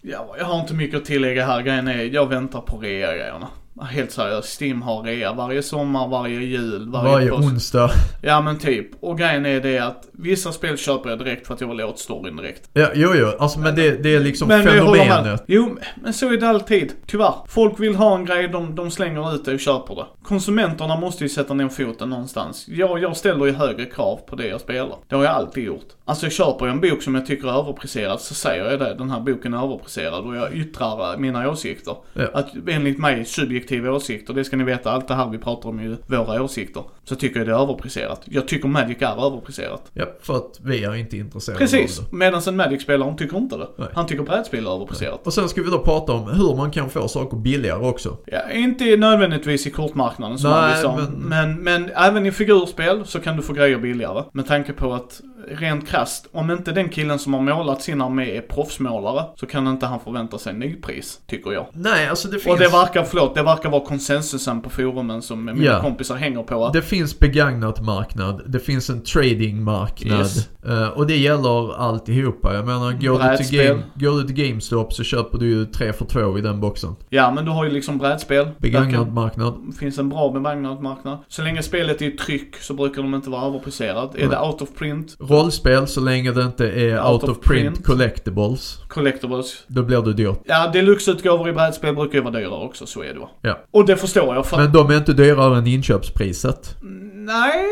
Ja, 0.00 0.34
jag 0.38 0.44
har 0.44 0.60
inte 0.60 0.74
mycket 0.74 0.98
att 0.98 1.04
tillägga 1.04 1.46
här. 1.46 1.62
Grejen 1.62 1.88
är, 1.88 2.02
jag 2.02 2.28
väntar 2.28 2.60
på 2.60 2.78
rea-grejerna. 2.78 3.48
Helt 3.84 4.10
seriöst, 4.12 4.60
Steam 4.60 4.82
har 4.82 5.02
rea 5.02 5.32
varje 5.32 5.62
sommar, 5.62 6.08
varje 6.08 6.40
jul, 6.40 6.90
varje, 6.90 7.12
Varje 7.12 7.30
onsdag. 7.30 7.90
Ja 8.22 8.40
men 8.40 8.58
typ. 8.58 8.86
Och 9.00 9.18
grejen 9.18 9.46
är 9.46 9.60
det 9.60 9.78
att 9.78 10.08
vissa 10.12 10.52
spel 10.52 10.76
köper 10.76 11.10
jag 11.10 11.18
direkt 11.18 11.46
för 11.46 11.54
att 11.54 11.60
jag 11.60 11.68
vill 11.68 11.80
åt 11.80 11.98
storyn 11.98 12.36
direkt. 12.36 12.70
Ja, 12.72 12.88
jo, 12.94 13.10
jo. 13.14 13.32
Alltså, 13.38 13.60
men 13.60 13.74
det, 13.74 14.02
det 14.02 14.14
är 14.14 14.20
liksom 14.20 14.48
men 14.48 14.64
fenomenet. 14.64 15.44
Jo, 15.46 15.78
men 16.02 16.12
så 16.12 16.32
är 16.32 16.36
det 16.36 16.48
alltid. 16.48 16.92
Tyvärr. 17.06 17.34
Folk 17.48 17.80
vill 17.80 17.94
ha 17.94 18.14
en 18.16 18.24
grej, 18.24 18.48
de, 18.48 18.74
de 18.74 18.90
slänger 18.90 19.34
ut 19.34 19.44
det 19.44 19.54
och 19.54 19.60
köper 19.60 19.94
det. 19.94 20.06
Konsumenterna 20.22 20.96
måste 20.96 21.24
ju 21.24 21.28
sätta 21.28 21.54
ner 21.54 21.68
foten 21.68 22.10
någonstans. 22.10 22.66
Jag, 22.68 23.02
jag 23.02 23.16
ställer 23.16 23.46
ju 23.46 23.52
högre 23.52 23.84
krav 23.84 24.20
på 24.26 24.36
det 24.36 24.46
jag 24.46 24.60
spelar. 24.60 24.96
Det 25.08 25.16
har 25.16 25.24
jag 25.24 25.32
alltid 25.32 25.64
gjort. 25.64 25.86
Alltså 26.04 26.26
jag 26.26 26.32
köper 26.32 26.66
jag 26.66 26.74
en 26.74 26.80
bok 26.80 27.02
som 27.02 27.14
jag 27.14 27.26
tycker 27.26 27.48
är 27.48 27.58
överpriserad 27.58 28.20
så 28.20 28.34
säger 28.34 28.70
jag 28.70 28.78
det. 28.78 28.94
Den 28.94 29.10
här 29.10 29.20
boken 29.20 29.54
är 29.54 29.64
överpriserad 29.64 30.24
och 30.24 30.36
jag 30.36 30.54
yttrar 30.54 31.12
eh, 31.12 31.18
mina 31.18 31.50
åsikter. 31.50 31.96
Ja. 32.12 32.26
Att 32.32 32.48
enligt 32.68 32.98
mig 32.98 33.24
subjektiva 33.70 33.96
åsikter, 33.96 34.34
det 34.34 34.44
ska 34.44 34.56
ni 34.56 34.64
veta, 34.64 34.90
allt 34.90 35.08
det 35.08 35.14
här 35.14 35.28
vi 35.28 35.38
pratar 35.38 35.68
om 35.68 35.78
är 35.78 35.82
ju 35.82 35.96
våra 36.06 36.42
åsikter. 36.42 36.82
Så 37.04 37.16
tycker 37.16 37.40
jag 37.40 37.48
det 37.48 37.52
är 37.54 37.62
överpriserat. 37.62 38.20
Jag 38.24 38.48
tycker 38.48 38.68
Magic 38.68 38.96
är 39.00 39.26
överpriserat. 39.26 39.90
Ja, 39.94 40.04
för 40.22 40.36
att 40.36 40.60
vi 40.64 40.84
är 40.84 40.94
inte 40.94 41.16
intresserade 41.16 41.58
Precis, 41.58 41.98
av 41.98 42.04
det. 42.10 42.16
medan 42.16 42.42
en 42.46 42.56
Magic-spelare 42.56 43.14
tycker 43.18 43.36
inte 43.36 43.56
det. 43.56 43.68
Nej. 43.78 43.88
Han 43.94 44.06
tycker 44.06 44.22
brädspel 44.22 44.66
är 44.66 44.74
överpriserat. 44.74 45.26
Och 45.26 45.32
sen 45.32 45.48
ska 45.48 45.62
vi 45.62 45.70
då 45.70 45.78
prata 45.78 46.12
om 46.12 46.28
hur 46.30 46.56
man 46.56 46.70
kan 46.70 46.90
få 46.90 47.08
saker 47.08 47.36
billigare 47.36 47.86
också. 47.86 48.16
Ja, 48.26 48.50
inte 48.52 48.96
nödvändigtvis 48.96 49.66
i 49.66 49.70
kortmarknaden 49.70 50.38
som 50.38 50.50
Nej, 50.50 50.60
Andy 50.70 50.82
sa. 50.82 50.96
men- 50.96 51.28
Men... 51.28 51.62
Men, 51.62 51.90
även 51.96 52.26
i 52.26 52.32
figurspel 52.32 53.06
så 53.06 53.20
kan 53.20 53.36
du 53.36 53.42
få 53.42 53.52
grejer 53.52 53.78
billigare. 53.78 54.24
Med 54.32 54.46
tanke 54.46 54.72
på 54.72 54.92
att 54.94 55.20
rent 55.48 55.88
krasst, 55.88 56.26
om 56.32 56.50
inte 56.50 56.72
den 56.72 56.88
killen 56.88 57.18
som 57.18 57.34
har 57.34 57.40
målat 57.40 57.82
sin 57.82 58.02
armé 58.02 58.36
är 58.36 58.40
proffsmålare 58.40 59.24
så 59.36 59.46
kan 59.46 59.66
inte 59.66 59.86
han 59.86 60.00
förvänta 60.00 60.38
sig 60.38 60.54
nypris, 60.54 61.20
tycker 61.26 61.52
jag. 61.52 61.66
Nej, 61.72 62.08
alltså 62.08 62.28
det 62.28 62.38
finns... 62.38 62.52
Och 62.52 62.58
det 62.58 62.68
verkar, 62.68 63.04
förlåt, 63.04 63.34
det 63.34 63.42
verkar 63.42 63.70
vara 63.70 63.84
konsensusen 63.84 64.60
på 64.62 64.70
forumen 64.70 65.22
som 65.22 65.44
mina 65.44 65.64
Ja. 65.64 65.80
kompisar 65.80 66.14
hänger 66.16 66.42
på. 66.42 66.70
Det 66.72 66.82
finns 66.82 67.18
begagnat 67.18 67.82
marknad, 67.84 68.42
det 68.46 68.58
finns 68.60 68.90
en 68.90 69.02
trading 69.02 69.62
marknad 69.62 70.18
Yes. 70.20 70.48
Eh, 70.68 70.88
och 70.88 71.06
det 71.06 71.16
gäller 71.16 71.76
alltihopa. 71.78 72.54
Jag 72.54 72.66
menar, 72.66 72.92
går 72.92 73.30
du, 73.30 73.44
till 73.44 73.58
game, 73.58 73.82
går 73.94 74.20
du 74.22 74.26
till 74.26 74.46
GameStop 74.46 74.92
så 74.92 75.02
köper 75.04 75.38
du 75.38 75.46
ju 75.48 75.64
tre 75.66 75.92
för 75.92 76.04
två 76.04 76.38
i 76.38 76.40
den 76.40 76.60
boxen. 76.60 76.96
ja, 77.08 77.30
men 77.30 77.44
du 77.44 77.50
har 77.50 77.64
ju 77.64 77.70
liksom 77.70 77.98
brädspel. 77.98 78.48
Begagnad 78.58 79.12
marknad. 79.12 79.54
finns 79.78 79.98
en 79.98 80.08
bra 80.08 80.30
begagnad 80.32 80.80
marknad. 80.82 81.18
Så 81.28 81.42
länge 81.42 81.62
spelet 81.62 82.02
är 82.02 82.06
i 82.06 82.10
tryck 82.10 82.56
så 82.56 82.74
brukar 82.74 83.02
de 83.02 83.14
inte 83.14 83.30
vara 83.30 83.46
överpriserat. 83.46 84.14
Är 84.14 84.18
Nej. 84.18 84.28
det 84.28 84.40
out 84.40 84.62
of 84.62 84.68
print, 84.78 85.16
Rollspel 85.30 85.86
så 85.86 86.00
länge 86.00 86.32
det 86.32 86.42
inte 86.42 86.66
är 86.70 87.10
out, 87.10 87.22
of 87.22 87.40
print, 87.40 87.74
print. 87.74 87.86
collectibles. 87.86 88.78
collectibles. 88.88 89.64
Då 89.66 89.82
blir 89.82 90.02
det 90.02 90.12
dyrt. 90.12 90.40
Ja, 90.44 90.70
deluxe-utgåvor 90.72 91.48
i 91.48 91.52
brädspel 91.52 91.94
brukar 91.94 92.14
ju 92.18 92.24
vara 92.24 92.34
dyrare 92.38 92.64
också, 92.64 92.86
så 92.86 93.02
är 93.02 93.14
det 93.14 93.20
va. 93.20 93.30
Ja. 93.42 93.58
Och 93.70 93.86
det 93.86 93.96
förstår 93.96 94.34
jag 94.34 94.46
för 94.46 94.56
Men 94.56 94.72
de 94.72 94.90
är 94.90 94.96
inte 94.96 95.12
dyrare 95.12 95.58
än 95.58 95.66
inköpspriset. 95.66 96.76
Nej, 97.14 97.64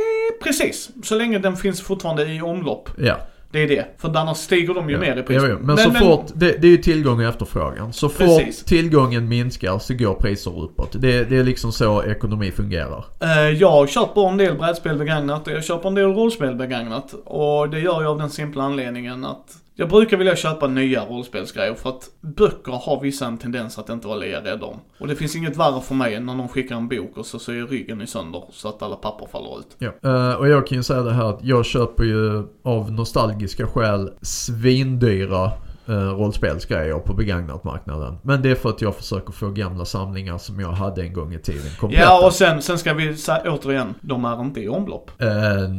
precis. 0.43 0.91
Så 1.05 1.15
länge 1.15 1.39
den 1.39 1.57
finns 1.57 1.81
fortfarande 1.81 2.35
i 2.35 2.43
omlopp. 2.43 2.91
Ja. 2.99 3.17
Det 3.51 3.63
är 3.63 3.69
det. 3.69 3.87
För 3.99 4.17
annars 4.17 4.37
stiger 4.37 4.75
de 4.75 4.89
ju 4.89 4.95
ja. 4.95 5.01
mer 5.01 5.17
i 5.17 5.23
pris. 5.23 5.43
Jo, 5.43 5.49
jo. 5.51 5.59
Men, 5.61 5.79
så 5.79 5.91
fort, 5.91 6.27
det, 6.35 6.53
det 6.63 6.67
är 6.67 6.71
ju 6.71 6.77
tillgång 6.77 7.19
och 7.21 7.29
efterfrågan. 7.29 7.93
Så 7.93 8.09
fort 8.09 8.19
Precis. 8.39 8.65
tillgången 8.65 9.29
minskar 9.29 9.79
så 9.79 9.95
går 9.95 10.15
priser 10.15 10.63
uppåt. 10.63 10.93
Det, 10.93 11.25
det 11.25 11.37
är 11.37 11.45
liksom 11.45 11.73
så 11.73 12.03
ekonomi 12.03 12.51
fungerar. 12.51 13.05
Eh, 13.21 13.49
Jag 13.49 13.89
köper 13.89 14.29
en 14.29 14.37
del 14.37 14.55
brädspel 14.59 14.99
begagnat 14.99 15.47
och 15.47 15.53
jag 15.53 15.65
köper 15.65 15.89
en 15.89 15.95
del 15.95 16.15
rollspel 16.15 16.55
begagnat. 16.55 17.15
Och 17.25 17.71
det 17.71 17.81
gör 17.81 18.03
jag 18.03 18.11
av 18.11 18.19
den 18.19 18.31
simpla 18.31 18.63
anledningen 18.63 19.25
att 19.25 19.57
jag 19.81 19.89
brukar 19.89 20.17
vilja 20.17 20.37
köpa 20.37 20.67
nya 20.67 21.05
rollspelsgrejer 21.05 21.75
för 21.75 21.91
att 21.91 22.11
böcker 22.21 22.73
har 22.73 23.01
vissa 23.01 23.27
en 23.27 23.39
tendens 23.39 23.79
att 23.79 23.89
inte 23.89 24.09
vara 24.09 24.19
lika 24.19 24.41
rädda 24.41 24.67
om. 24.67 24.81
Och 24.99 25.09
det 25.09 25.17
finns 25.17 25.37
inget 25.37 25.57
värre 25.57 25.81
för 25.81 25.95
mig 25.95 26.15
än 26.15 26.27
när 26.27 26.35
någon 26.35 26.49
skickar 26.49 26.77
en 26.77 26.89
bok 26.89 27.17
och 27.17 27.27
så 27.27 27.39
ser 27.39 27.53
ryggen 27.53 28.03
i 28.03 28.07
sönder 28.07 28.45
så 28.53 28.69
att 28.69 28.83
alla 28.83 28.97
papper 28.97 29.27
faller 29.27 29.59
ut. 29.59 29.77
Ja. 29.79 29.91
Uh, 30.05 30.35
och 30.35 30.49
jag 30.49 30.67
kan 30.67 30.77
ju 30.77 30.83
säga 30.83 31.03
det 31.03 31.13
här 31.13 31.25
att 31.25 31.41
jag 31.43 31.67
köper 31.67 32.05
ju 32.05 32.47
av 32.63 32.93
nostalgiska 32.93 33.67
skäl 33.67 34.11
svindyra 34.23 35.53
uh, 35.89 35.95
rollspelsgrejer 35.95 36.99
på 36.99 37.15
begagnatmarknaden. 37.15 38.19
Men 38.23 38.43
det 38.43 38.51
är 38.51 38.55
för 38.55 38.69
att 38.69 38.83
jag 38.83 38.95
försöker 38.95 39.33
få 39.33 39.51
gamla 39.51 39.85
samlingar 39.85 40.39
som 40.39 40.61
jag 40.61 40.73
hade 40.73 41.03
en 41.03 41.13
gång 41.13 41.35
i 41.35 41.39
tiden 41.39 41.71
kompletta. 41.81 42.05
Ja 42.05 42.27
och 42.27 42.33
sen, 42.33 42.63
sen 42.63 42.79
ska 42.79 42.95
vi 42.95 43.17
säga 43.17 43.43
återigen, 43.53 43.95
de 44.01 44.25
är 44.25 44.41
inte 44.41 44.61
i 44.61 44.69
omlopp. 44.69 45.11
Eh, 45.19 45.29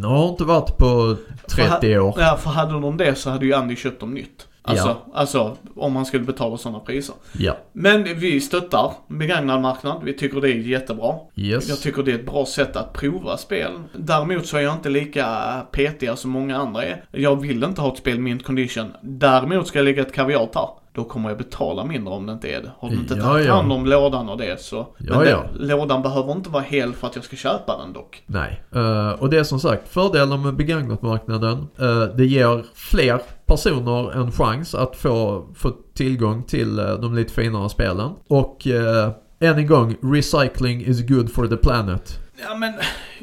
de 0.01 0.03
har 0.03 0.29
inte 0.29 0.43
varit 0.43 0.77
på 0.77 1.15
30 1.49 1.99
år. 1.99 2.15
Ja, 2.17 2.37
för 2.41 2.49
hade 2.49 2.71
de 2.71 2.97
det 2.97 3.15
så 3.15 3.29
hade 3.29 3.45
ju 3.45 3.53
Andy 3.53 3.75
köpt 3.75 3.99
dem 3.99 4.13
nytt. 4.13 4.48
Alltså, 4.61 4.87
Ja. 4.87 5.05
alltså 5.13 5.57
om 5.75 5.93
man 5.93 6.05
skulle 6.05 6.23
betala 6.23 6.57
sådana 6.57 6.79
priser. 6.79 7.15
Ja. 7.37 7.57
Men 7.73 8.03
vi 8.03 8.41
stöttar 8.41 8.91
begagnad 9.07 9.61
marknad. 9.61 10.01
Vi 10.03 10.13
tycker 10.13 10.41
det 10.41 10.49
är 10.51 10.55
jättebra. 10.55 11.15
Yes. 11.35 11.69
Jag 11.69 11.79
tycker 11.79 12.03
det 12.03 12.11
är 12.11 12.15
ett 12.15 12.25
bra 12.25 12.45
sätt 12.45 12.75
att 12.75 12.93
prova 12.93 13.37
spel. 13.37 13.71
Däremot 13.95 14.45
så 14.45 14.57
är 14.57 14.61
jag 14.61 14.73
inte 14.73 14.89
lika 14.89 15.25
petiga 15.71 16.15
som 16.15 16.31
många 16.31 16.57
andra 16.57 16.83
är. 16.83 17.03
Jag 17.11 17.41
vill 17.41 17.63
inte 17.63 17.81
ha 17.81 17.91
ett 17.93 17.97
spel 17.99 18.19
mint 18.19 18.43
condition. 18.45 18.85
Däremot 19.01 19.67
ska 19.67 19.79
jag 19.79 19.83
lägga 19.85 20.01
ett 20.01 20.13
kaviat 20.13 20.55
här. 20.55 20.67
Då 20.93 21.03
kommer 21.03 21.29
jag 21.29 21.37
betala 21.37 21.85
mindre 21.85 22.13
om 22.13 22.25
det 22.25 22.33
inte 22.33 22.47
är 22.49 22.61
det. 22.61 22.71
Har 22.79 22.89
du 22.89 22.95
inte 22.95 23.13
Ja, 23.13 23.23
tagit 23.23 23.47
ja. 23.47 23.53
hand 23.55 23.71
om 23.71 23.85
lådan 23.85 24.29
och 24.29 24.37
det 24.37 24.61
så. 24.61 24.75
Ja, 24.97 25.17
Men 25.19 25.29
ja. 25.29 25.43
Den, 25.57 25.67
lådan 25.67 26.01
behöver 26.01 26.31
inte 26.31 26.49
vara 26.49 26.63
hel 26.63 26.93
för 26.93 27.07
att 27.07 27.15
jag 27.15 27.25
ska 27.25 27.35
köpa 27.35 27.77
den 27.77 27.93
dock. 27.93 28.23
Nej. 28.25 28.61
Eh, 28.75 29.09
och 29.09 29.29
det 29.29 29.39
är 29.39 29.43
som 29.43 29.59
sagt 29.59 29.87
fördelen 29.89 30.41
med 30.41 30.55
begagnatmarknaden. 30.55 31.67
Uh, 31.81 32.03
det 32.03 32.25
ger 32.25 32.65
fler 32.73 33.19
personer 33.49 34.21
en 34.21 34.31
chans 34.31 34.75
att 34.75 34.95
få, 34.95 35.47
få 35.55 35.71
tillgång 35.93 36.43
till 36.43 36.79
eh, 36.79 36.93
de 36.93 37.15
lite 37.15 37.33
finare 37.33 37.69
spelen. 37.69 38.11
Och 38.27 38.67
eh, 38.67 39.11
än 39.39 39.57
en 39.57 39.67
gång, 39.67 39.95
recycling 40.01 40.81
is 40.81 41.07
good 41.07 41.31
for 41.31 41.47
the 41.47 41.57
planet. 41.57 42.19
Ja 42.43 42.55
men, 42.55 42.73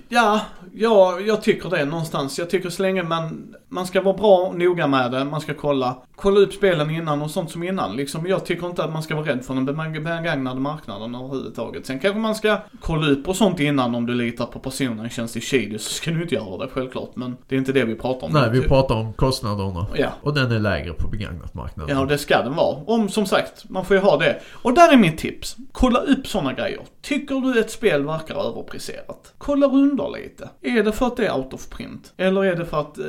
ja, 0.09 0.41
ja, 0.75 1.21
jag 1.21 1.43
tycker 1.43 1.71
det 1.71 1.85
någonstans. 1.85 2.39
Jag 2.39 2.51
tycker 2.51 2.71
så 2.71 2.83
länge 2.83 3.03
man, 3.03 3.55
man 3.69 3.87
ska 3.87 4.03
vara 4.03 4.17
bra 4.17 4.39
och 4.39 4.59
noga 4.59 4.87
med 4.87 5.13
det, 5.13 5.25
man 5.25 5.41
ska 5.41 5.55
kolla, 5.55 5.97
kolla 6.17 6.41
upp 6.41 6.53
spelen 6.53 6.91
innan 6.91 7.23
och 7.23 7.31
sånt 7.31 7.51
som 7.51 7.63
innan. 7.63 7.97
Liksom, 7.97 8.27
jag 8.27 8.47
tycker 8.47 8.67
inte 8.67 8.85
att 8.85 8.93
man 8.93 9.03
ska 9.03 9.15
vara 9.15 9.27
rädd 9.27 9.45
för 9.45 9.55
den 9.55 9.65
begagnade 9.65 10.61
marknaden 10.61 11.15
överhuvudtaget. 11.15 11.87
Sen 11.87 11.99
kanske 11.99 12.21
man 12.21 12.35
ska 12.35 12.59
kolla 12.81 13.07
upp 13.07 13.29
och 13.29 13.37
sånt 13.37 13.61
innan 13.61 13.95
om 13.95 14.07
du 14.07 14.15
litar 14.15 14.47
på 14.47 14.59
personen 14.59 15.11
känns 15.11 15.37
i 15.37 15.41
Shady 15.41 15.79
så 15.79 15.91
ska 15.91 16.11
du 16.11 16.23
inte 16.23 16.35
göra 16.35 16.65
det 16.65 16.71
självklart. 16.73 17.11
Men 17.15 17.37
det 17.49 17.55
är 17.55 17.59
inte 17.59 17.73
det 17.73 17.85
vi 17.85 17.95
pratar 17.95 18.27
om. 18.27 18.33
Nej, 18.33 18.51
vi 18.51 18.59
Typ. 18.59 18.69
pratar 18.69 18.95
om 18.95 19.13
kostnaderna. 19.13 19.87
Ja. 19.95 20.09
Och 20.23 20.35
den 20.35 20.53
är 20.53 20.59
lägre 20.59 20.93
på 20.93 21.09
begagnatmarknaden. 21.09 21.97
Ja, 21.97 22.03
och 22.03 22.09
det 22.09 22.19
ska 22.19 22.43
den 22.43 22.55
vara. 22.55 22.77
Om, 22.87 23.09
som 23.09 23.27
sagt, 23.27 23.69
man 23.69 23.85
får 23.85 23.97
ju 23.97 24.03
ha 24.03 24.17
det. 24.17 24.41
Och 24.53 24.75
där 24.75 24.93
är 24.93 24.97
mitt 24.97 25.19
tips. 25.19 25.57
Kolla 25.73 25.99
upp 25.99 26.27
sådana 26.27 26.53
grejer. 26.53 26.81
Tycker 27.03 27.35
du 27.35 27.61
ett 27.61 27.71
spel 27.71 28.05
verkar 28.07 28.49
överpriserat? 28.49 29.35
Kolla 29.39 29.67
rundor 29.67 30.17
lite. 30.17 30.49
Är 30.63 30.83
det 30.83 30.93
för 30.93 31.07
att 31.07 31.17
det 31.17 31.27
är 31.27 31.37
out 31.37 31.53
of 31.55 31.69
print? 31.69 32.13
Eller 32.17 32.45
är 32.45 32.57
det 32.57 32.65
för 32.65 32.81
att 32.81 32.99
eh, 32.99 33.05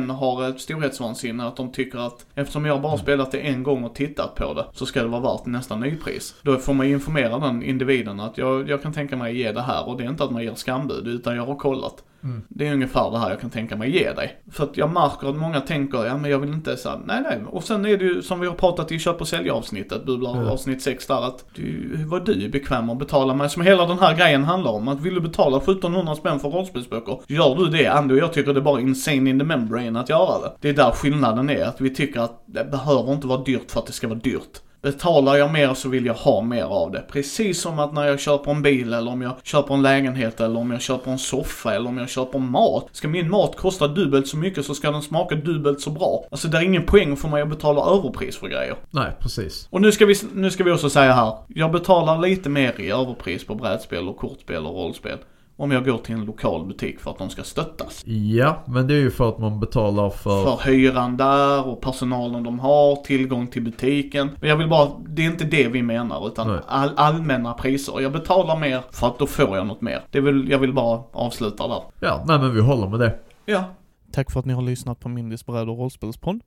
hen 0.00 0.10
har 0.10 0.48
ett 0.48 0.60
storhetsvansinne 0.60 1.46
att 1.46 1.56
de 1.56 1.72
tycker 1.72 1.98
att 1.98 2.26
eftersom 2.34 2.64
jag 2.64 2.82
bara 2.82 2.98
spelat 2.98 3.32
det 3.32 3.38
en 3.38 3.62
gång 3.62 3.84
och 3.84 3.94
tittat 3.94 4.34
på 4.34 4.54
det 4.54 4.66
så 4.72 4.86
ska 4.86 5.02
det 5.02 5.08
vara 5.08 5.20
värt 5.20 5.46
nästa 5.46 5.76
nypris. 5.76 6.34
Då 6.42 6.56
får 6.56 6.74
man 6.74 6.88
ju 6.88 6.92
informera 6.92 7.38
den 7.38 7.62
individen 7.62 8.20
att 8.20 8.38
jag, 8.38 8.68
jag 8.68 8.82
kan 8.82 8.92
tänka 8.92 9.16
mig 9.16 9.38
ge 9.38 9.52
det 9.52 9.62
här 9.62 9.88
och 9.88 9.96
det 9.96 10.04
är 10.04 10.08
inte 10.08 10.24
att 10.24 10.30
man 10.30 10.42
ger 10.42 10.54
skambud 10.54 11.06
utan 11.06 11.36
jag 11.36 11.46
har 11.46 11.56
kollat. 11.56 12.04
Mm. 12.24 12.42
Det 12.48 12.68
är 12.68 12.72
ungefär 12.72 13.10
det 13.10 13.18
här 13.18 13.30
jag 13.30 13.40
kan 13.40 13.50
tänka 13.50 13.76
mig 13.76 13.90
ge 13.98 14.12
dig. 14.12 14.42
För 14.52 14.64
att 14.64 14.76
jag 14.76 14.92
märker 14.92 15.28
att 15.28 15.36
många 15.36 15.60
tänker, 15.60 16.04
ja 16.04 16.16
men 16.16 16.30
jag 16.30 16.38
vill 16.38 16.52
inte 16.52 16.76
så 16.76 16.88
här, 16.88 16.98
nej 17.04 17.22
nej. 17.22 17.38
Och 17.50 17.64
sen 17.64 17.84
är 17.84 17.96
det 17.96 18.04
ju 18.04 18.22
som 18.22 18.40
vi 18.40 18.46
har 18.46 18.54
pratat 18.54 18.92
i 18.92 18.98
köp 18.98 19.20
och 19.20 19.28
sälj 19.28 19.50
avsnittet, 19.50 20.06
bubblar 20.06 20.30
Mm. 20.36 20.46
avsnitt 20.48 20.82
6 20.82 21.06
där, 21.06 21.26
att 21.26 21.44
du, 21.54 21.96
vad 22.06 22.26
du 22.26 22.44
är 22.44 22.48
bekväm 22.48 22.86
med 22.86 22.92
att 22.92 22.98
betala 22.98 23.34
med. 23.34 23.50
Som 23.50 23.62
hela 23.62 23.86
den 23.86 23.98
här 23.98 24.16
grejen 24.16 24.44
handlar 24.44 24.70
om, 24.70 24.88
att 24.88 25.00
vill 25.00 25.14
du 25.14 25.20
betala 25.20 25.56
1700 25.56 26.14
spänn 26.14 26.40
för 26.40 26.48
rollspelsböcker, 26.48 27.18
gör 27.26 27.54
du 27.54 27.66
det. 27.66 27.86
Andy 27.86 28.14
och 28.14 28.18
jag 28.20 28.32
tycker 28.32 28.52
det 28.52 28.60
är 28.60 28.62
bara 28.62 28.80
insane 28.80 29.30
in 29.30 29.38
the 29.38 29.44
membrane 29.44 30.00
att 30.00 30.08
göra 30.08 30.40
det. 30.40 30.52
Det 30.60 30.68
är 30.68 30.72
där 30.72 30.90
skillnaden 30.90 31.50
är, 31.50 31.64
att 31.64 31.80
vi 31.80 31.94
tycker 31.94 32.20
att 32.20 32.42
det 32.46 32.64
behöver 32.64 33.12
inte 33.12 33.26
vara 33.26 33.42
dyrt 33.42 33.70
för 33.70 33.80
att 33.80 33.86
det 33.86 33.92
ska 33.92 34.08
vara 34.08 34.18
dyrt. 34.18 34.60
Betalar 34.82 35.36
jag 35.36 35.52
mer 35.52 35.74
så 35.74 35.88
vill 35.88 36.06
jag 36.06 36.14
ha 36.14 36.42
mer 36.42 36.64
av 36.64 36.90
det. 36.90 37.04
Precis 37.08 37.60
som 37.60 37.78
att 37.78 37.92
när 37.92 38.06
jag 38.06 38.20
köper 38.20 38.50
en 38.50 38.62
bil 38.62 38.92
eller 38.92 39.10
om 39.10 39.22
jag 39.22 39.32
köper 39.42 39.74
en 39.74 39.82
lägenhet 39.82 40.40
eller 40.40 40.60
om 40.60 40.70
jag 40.70 40.80
köper 40.80 41.10
en 41.10 41.18
soffa 41.18 41.74
eller 41.74 41.88
om 41.88 41.98
jag 41.98 42.08
köper 42.08 42.38
mat. 42.38 42.88
Ska 42.92 43.08
min 43.08 43.30
mat 43.30 43.56
kosta 43.56 43.88
dubbelt 43.88 44.28
så 44.28 44.36
mycket 44.36 44.66
så 44.66 44.74
ska 44.74 44.90
den 44.90 45.02
smaka 45.02 45.34
dubbelt 45.34 45.80
så 45.80 45.90
bra. 45.90 46.26
Alltså 46.30 46.48
det 46.48 46.58
är 46.58 46.62
ingen 46.62 46.86
poäng 46.86 47.16
för 47.16 47.28
mig 47.28 47.42
att 47.42 47.48
betala 47.48 47.98
överpris 47.98 48.36
för 48.36 48.48
grejer. 48.48 48.76
Nej, 48.90 49.12
precis. 49.20 49.68
Och 49.70 49.80
nu 49.80 49.92
ska 49.92 50.06
vi, 50.06 50.14
nu 50.34 50.50
ska 50.50 50.64
vi 50.64 50.70
också 50.70 50.90
säga 50.90 51.12
här. 51.12 51.34
Jag 51.48 51.72
betalar 51.72 52.18
lite 52.18 52.48
mer 52.48 52.80
i 52.80 52.90
överpris 52.90 53.44
på 53.46 53.54
brädspel 53.54 54.08
och 54.08 54.16
kortspel 54.16 54.66
och 54.66 54.74
rollspel. 54.74 55.18
Om 55.60 55.70
jag 55.70 55.84
går 55.84 55.98
till 55.98 56.14
en 56.14 56.24
lokal 56.24 56.66
butik 56.66 57.00
för 57.00 57.10
att 57.10 57.18
de 57.18 57.30
ska 57.30 57.42
stöttas. 57.42 58.06
Ja, 58.06 58.62
men 58.66 58.86
det 58.86 58.94
är 58.94 58.98
ju 58.98 59.10
för 59.10 59.28
att 59.28 59.38
man 59.38 59.60
betalar 59.60 60.10
för... 60.10 60.44
För 60.44 60.70
hyran 60.70 61.16
där 61.16 61.68
och 61.68 61.80
personalen 61.80 62.42
de 62.42 62.58
har, 62.58 62.96
tillgång 62.96 63.46
till 63.46 63.62
butiken. 63.62 64.30
Men 64.40 64.50
jag 64.50 64.56
vill 64.56 64.68
bara, 64.68 64.90
det 65.08 65.22
är 65.22 65.26
inte 65.26 65.44
det 65.44 65.68
vi 65.68 65.82
menar 65.82 66.26
utan 66.26 66.58
all, 66.66 66.90
allmänna 66.96 67.54
priser. 67.54 68.00
Jag 68.00 68.12
betalar 68.12 68.56
mer 68.58 68.82
för 68.90 69.06
att 69.06 69.18
då 69.18 69.26
får 69.26 69.56
jag 69.56 69.66
något 69.66 69.80
mer. 69.80 70.02
Det 70.10 70.20
vill, 70.20 70.48
jag 70.50 70.58
vill 70.58 70.72
bara 70.72 71.02
avsluta 71.12 71.68
där. 71.68 71.82
Ja, 72.00 72.24
nej 72.26 72.38
men 72.38 72.54
vi 72.54 72.60
håller 72.60 72.88
med 72.88 73.00
det. 73.00 73.18
Ja. 73.44 73.64
Tack 74.12 74.30
för 74.30 74.40
att 74.40 74.46
ni 74.46 74.52
har 74.52 74.62
lyssnat 74.62 75.00
på 75.00 75.08
Mindys 75.08 75.46
bräd 75.46 75.68
och 75.68 75.78
rollspelspodd. 75.78 76.40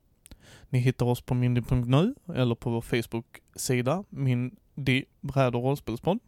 Ni 0.68 0.78
hittar 0.78 1.06
oss 1.06 1.20
på 1.20 1.34
mindy.nu 1.34 2.14
eller 2.34 2.54
på 2.54 2.70
vår 2.70 2.80
Facebook-sida 2.80 4.04
Mindy 4.08 5.04
bräd 5.20 5.54
och 5.54 5.62
rollspelspodd. 5.62 6.18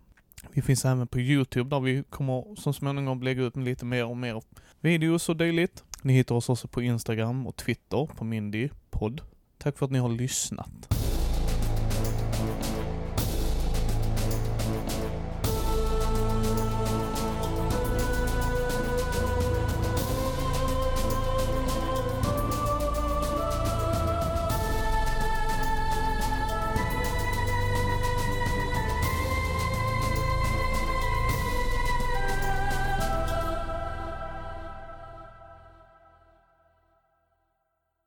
Vi 0.52 0.62
finns 0.62 0.84
även 0.84 1.06
på 1.06 1.20
Youtube 1.20 1.70
där 1.70 1.80
vi 1.80 2.02
kommer 2.10 2.56
så 2.56 2.72
småningom 2.72 3.22
lägga 3.22 3.42
ut 3.42 3.56
lite 3.56 3.84
mer 3.84 4.06
och 4.06 4.16
mer 4.16 4.42
videos 4.80 5.28
och 5.28 5.36
dylikt. 5.36 5.84
Ni 6.02 6.12
hittar 6.12 6.34
oss 6.34 6.48
också 6.48 6.68
på 6.68 6.82
Instagram 6.82 7.46
och 7.46 7.56
Twitter 7.56 8.06
på 8.16 8.24
Mindy 8.24 8.68
podd. 8.90 9.20
Tack 9.58 9.78
för 9.78 9.86
att 9.86 9.92
ni 9.92 9.98
har 9.98 10.08
lyssnat. 10.08 11.05